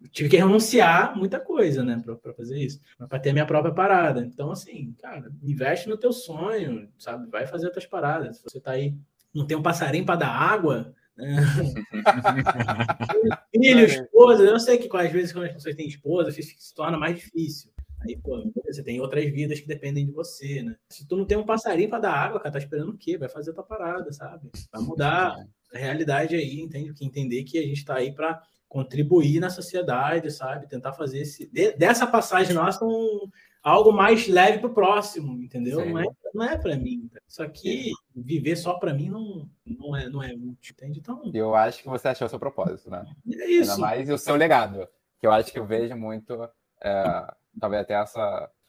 e 0.01 0.09
tive 0.09 0.29
que 0.29 0.37
renunciar 0.37 1.15
muita 1.17 1.39
coisa, 1.39 1.83
né, 1.83 2.01
para 2.03 2.33
fazer 2.33 2.57
isso, 2.57 2.81
para 3.07 3.19
ter 3.19 3.29
a 3.29 3.33
minha 3.33 3.45
própria 3.45 3.73
parada. 3.73 4.21
Então, 4.21 4.51
assim, 4.51 4.93
cara, 5.01 5.31
investe 5.43 5.87
no 5.87 5.97
teu 5.97 6.11
sonho, 6.11 6.89
sabe? 6.97 7.29
Vai 7.29 7.45
fazer 7.45 7.67
outras 7.67 7.85
paradas. 7.85 8.37
Se 8.37 8.43
você 8.43 8.59
tá 8.59 8.71
aí, 8.71 8.93
não 9.33 9.45
tem 9.45 9.55
um 9.55 9.63
passarinho 9.63 10.05
para 10.05 10.19
dar 10.19 10.29
água, 10.29 10.93
né? 11.17 11.35
Filho, 13.55 13.85
esposa, 13.85 14.43
eu 14.43 14.59
sei 14.59 14.77
que 14.77 14.89
às 14.95 15.11
vezes 15.11 15.31
quando 15.31 15.45
as 15.45 15.53
pessoas 15.53 15.75
têm 15.75 15.87
esposa, 15.87 16.31
se 16.31 16.75
torna 16.75 16.97
mais 16.97 17.17
difícil. 17.17 17.71
Aí, 18.01 18.17
pô, 18.17 18.43
você 18.65 18.83
tem 18.83 19.01
outras 19.01 19.25
vidas 19.25 19.59
que 19.59 19.67
dependem 19.67 20.05
de 20.05 20.11
você, 20.11 20.61
né? 20.61 20.75
Se 20.89 21.07
tu 21.07 21.17
não 21.17 21.25
tem 21.25 21.37
um 21.37 21.45
passarinho 21.45 21.89
para 21.89 21.99
dar 21.99 22.13
água, 22.13 22.39
cara, 22.39 22.51
tá 22.51 22.59
esperando 22.59 22.89
o 22.89 22.97
quê? 22.97 23.17
Vai 23.17 23.29
fazer 23.29 23.51
a 23.51 23.53
tua 23.53 23.63
parada, 23.63 24.11
sabe? 24.13 24.49
Vai 24.71 24.81
mudar 24.83 25.35
a 25.73 25.77
realidade 25.77 26.35
aí, 26.35 26.59
entende? 26.59 26.93
Que 26.93 27.05
entender 27.05 27.43
que 27.43 27.57
a 27.57 27.63
gente 27.63 27.83
tá 27.83 27.95
aí 27.95 28.11
para 28.11 28.41
contribuir 28.67 29.39
na 29.39 29.49
sociedade, 29.49 30.31
sabe? 30.31 30.67
Tentar 30.67 30.93
fazer 30.93 31.21
esse, 31.21 31.49
dessa 31.77 32.05
passagem 32.05 32.53
nossa 32.53 32.85
um, 32.85 33.27
algo 33.63 33.91
mais 33.91 34.27
leve 34.27 34.59
para 34.59 34.69
o 34.69 34.73
próximo, 34.73 35.41
entendeu? 35.41 35.83
Não 35.83 35.99
é, 35.99 36.05
não 36.33 36.43
é 36.43 36.57
para 36.57 36.77
mim. 36.77 37.09
Isso 37.27 37.41
aqui, 37.41 37.91
viver 38.15 38.55
só 38.55 38.75
para 38.75 38.93
mim 38.93 39.09
não, 39.09 39.49
não, 39.77 39.95
é, 39.95 40.09
não 40.09 40.23
é 40.23 40.33
útil, 40.33 40.73
entende? 40.77 40.99
Então, 40.99 41.21
eu 41.33 41.55
acho 41.55 41.81
que 41.81 41.89
você 41.89 42.09
achou 42.09 42.27
o 42.27 42.29
seu 42.29 42.39
propósito, 42.39 42.89
né? 42.89 43.05
É 43.31 43.49
isso. 43.49 43.71
Ainda 43.71 43.81
mais 43.81 44.09
o 44.09 44.17
seu 44.17 44.35
legado, 44.35 44.87
que 45.19 45.27
eu 45.27 45.31
acho 45.31 45.51
que 45.51 45.59
eu 45.59 45.65
vejo 45.65 45.95
muito, 45.95 46.49
é, 46.81 47.33
talvez 47.59 47.81
até 47.81 48.01
esse 48.01 48.19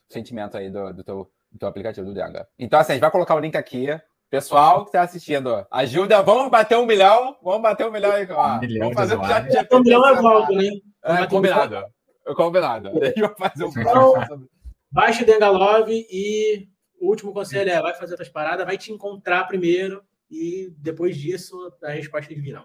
sentimento 0.08 0.56
aí 0.56 0.70
do, 0.70 0.92
do, 0.92 1.04
teu, 1.04 1.30
do 1.50 1.58
teu 1.58 1.68
aplicativo 1.68 2.06
do 2.06 2.14
Denga. 2.14 2.48
Então, 2.58 2.78
assim, 2.78 2.92
a 2.92 2.94
gente 2.94 3.02
vai 3.02 3.10
colocar 3.10 3.34
o 3.34 3.40
link 3.40 3.56
aqui 3.56 3.88
Pessoal 4.28 4.82
que 4.82 4.88
está 4.88 5.02
assistindo, 5.02 5.64
ajuda, 5.70 6.20
vamos 6.20 6.50
bater 6.50 6.76
um 6.76 6.84
milhão, 6.84 7.36
vamos 7.40 7.62
bater 7.62 7.86
um 7.86 7.92
milhão 7.92 8.10
aí. 8.10 8.26
Ó. 8.28 8.56
Um 8.56 8.60
milhão 8.60 8.80
vamos 8.80 8.94
fazer 8.96 9.16
um 9.16 9.24
chat 9.24 9.48
de 9.48 9.74
Um 9.76 9.80
milhão 9.80 10.04
é 10.04 10.20
volta, 10.20 10.52
né? 10.52 10.70
É, 11.04 11.26
combinado. 11.28 11.84
Um 12.26 12.34
combinado. 12.34 12.88
A 12.88 13.04
gente 13.04 13.20
vai 13.20 13.34
fazer 13.36 13.64
um 13.64 13.68
então, 13.68 14.48
Baixe 14.90 15.22
o 15.22 15.26
Dengalove 15.26 16.06
e 16.10 16.68
o 17.00 17.08
último 17.08 17.32
conselho 17.32 17.70
é: 17.70 17.80
vai 17.80 17.94
fazer 17.94 18.14
outras 18.14 18.28
paradas, 18.28 18.66
vai 18.66 18.76
te 18.76 18.92
encontrar 18.92 19.44
primeiro 19.44 20.02
e 20.30 20.74
depois 20.78 21.16
disso 21.16 21.72
as 21.82 21.94
respostas 21.94 22.36
virão. 22.38 22.64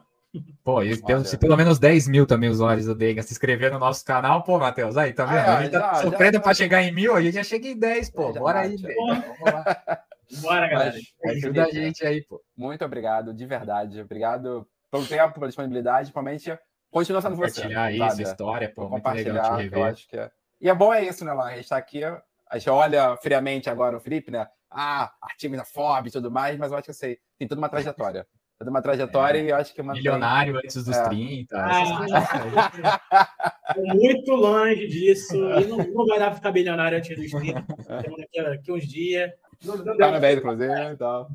Pô, 0.64 0.82
e 0.82 1.02
pelo, 1.02 1.26
se 1.26 1.38
pelo 1.38 1.58
menos 1.58 1.78
10 1.78 2.08
mil 2.08 2.26
também 2.26 2.50
usuários 2.50 2.86
do 2.86 2.96
Denga 2.96 3.22
se 3.22 3.34
inscrever 3.34 3.72
no 3.72 3.80
nosso 3.80 4.06
canal, 4.06 4.44
pô, 4.44 4.58
Matheus, 4.58 4.96
aí, 4.96 5.14
tá 5.14 5.26
vendo? 5.26 5.38
Ah, 5.38 5.58
a 5.58 5.64
gente 5.64 5.72
tá 5.72 5.96
sofrendo 5.96 6.40
para 6.40 6.54
chegar 6.54 6.82
em 6.84 6.92
mil, 6.92 7.14
a 7.14 7.22
gente 7.22 7.34
já 7.34 7.44
chega 7.44 7.68
em 7.68 7.78
10, 7.78 8.12
pô. 8.12 8.30
É, 8.30 8.40
Bora 8.40 8.60
aí, 8.62 8.78
velho. 8.78 8.96
Bora, 10.42 10.68
galera. 10.70 10.96
Mas, 11.24 11.38
ajuda 11.38 11.66
a 11.66 11.70
gente 11.70 12.06
aí, 12.06 12.22
pô. 12.24 12.42
Muito 12.56 12.86
obrigado, 12.86 13.34
de 13.34 13.46
verdade. 13.46 14.00
Obrigado 14.00 14.66
pelo 14.90 15.06
tempo, 15.06 15.34
pela 15.34 15.48
disponibilidade, 15.48 16.12
principalmente 16.12 16.58
continua 16.90 17.22
sendo 17.22 17.36
você. 17.36 17.62
Compartilhar 17.62 17.92
isso, 17.92 18.10
sabe? 18.10 18.24
história, 18.24 18.74
pô, 18.74 18.88
muito 18.88 19.10
legal 19.10 19.58
te 19.58 19.64
rever. 19.64 19.80
Eu 19.80 19.84
acho 19.84 20.08
que 20.08 20.18
é... 20.18 20.32
E 20.62 20.70
é 20.70 20.76
bom 20.76 20.94
é 20.94 21.04
isso, 21.04 21.26
né, 21.26 21.34
lá? 21.34 21.48
A 21.48 21.56
gente 21.56 21.68
tá 21.68 21.78
aqui, 21.78 22.04
a 22.04 22.22
gente 22.54 22.70
olha 22.70 23.18
friamente 23.18 23.70
agora 23.70 23.98
o 23.98 24.00
Felipe, 24.00 24.32
né? 24.32 24.48
Ah, 24.72 25.12
Artemida 25.22 25.66
Fob 25.66 26.08
e 26.08 26.12
tudo 26.12 26.32
mais, 26.32 26.58
mas 26.58 26.72
eu 26.72 26.78
acho 26.78 26.86
que 26.86 26.92
eu 26.92 26.96
sei, 26.96 27.20
tem 27.38 27.48
toda 27.48 27.60
uma 27.60 27.70
trajetória. 27.70 28.26
Toda 28.58 28.70
uma 28.70 28.82
trajetória 28.82 29.40
é. 29.40 29.44
e 29.44 29.50
eu 29.50 29.56
acho 29.56 29.74
que 29.74 29.82
uma 29.82 29.94
Milionário 29.94 30.56
antes 30.58 30.84
dos 30.84 30.96
é. 30.96 31.04
30. 31.10 31.58
Ah, 31.58 33.02
muito 33.96 34.32
longe 34.34 34.88
disso. 34.88 35.36
E 35.36 35.66
não, 35.66 35.78
não 35.78 36.06
vai 36.06 36.20
dar 36.20 36.28
para 36.28 36.36
ficar 36.36 36.52
bilionário 36.52 37.00
antes 37.00 37.18
dos 37.18 37.32
30. 37.32 37.66
Daqui, 37.88 38.44
daqui 38.44 38.72
uns 38.72 38.88
dias. 38.88 39.32
Parabéns, 39.98 40.38
inclusive. 40.38 40.92
Então. 40.92 41.28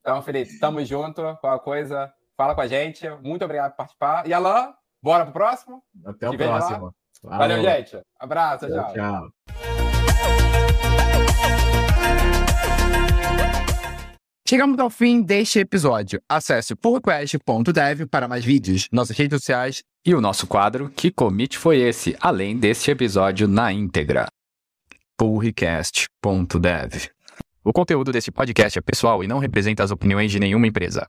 então, 0.00 0.22
Felipe, 0.22 0.58
tamo 0.58 0.82
junto. 0.86 1.22
Qualquer 1.36 1.64
coisa, 1.64 2.10
fala 2.34 2.54
com 2.54 2.62
a 2.62 2.66
gente. 2.66 3.06
Muito 3.22 3.44
obrigado 3.44 3.72
por 3.72 3.76
participar. 3.76 4.26
E 4.26 4.32
Alain, 4.32 4.72
bora 5.02 5.24
pro 5.24 5.34
próximo? 5.34 5.82
Até 6.06 6.30
o 6.30 6.36
próximo. 6.36 6.94
Valeu, 7.22 7.62
gente. 7.62 8.00
Abraço, 8.18 8.66
tchau. 8.66 8.92
Tchau. 8.94 9.79
Chegamos 14.50 14.80
ao 14.80 14.90
fim 14.90 15.22
deste 15.22 15.60
episódio. 15.60 16.20
Acesse 16.28 16.74
pullrequest.dev 16.74 18.08
para 18.10 18.26
mais 18.26 18.44
vídeos, 18.44 18.88
nossas 18.90 19.16
redes 19.16 19.40
sociais 19.40 19.84
e 20.04 20.12
o 20.12 20.20
nosso 20.20 20.44
quadro 20.44 20.90
Que 20.90 21.08
Commit 21.08 21.56
Foi 21.56 21.78
Esse, 21.78 22.16
além 22.20 22.58
deste 22.58 22.90
episódio 22.90 23.46
na 23.46 23.72
íntegra 23.72 24.26
pullrecast.dev. 25.16 27.10
O 27.62 27.72
conteúdo 27.72 28.10
desse 28.10 28.32
podcast 28.32 28.76
é 28.76 28.82
pessoal 28.82 29.22
e 29.22 29.28
não 29.28 29.38
representa 29.38 29.84
as 29.84 29.92
opiniões 29.92 30.32
de 30.32 30.40
nenhuma 30.40 30.66
empresa. 30.66 31.06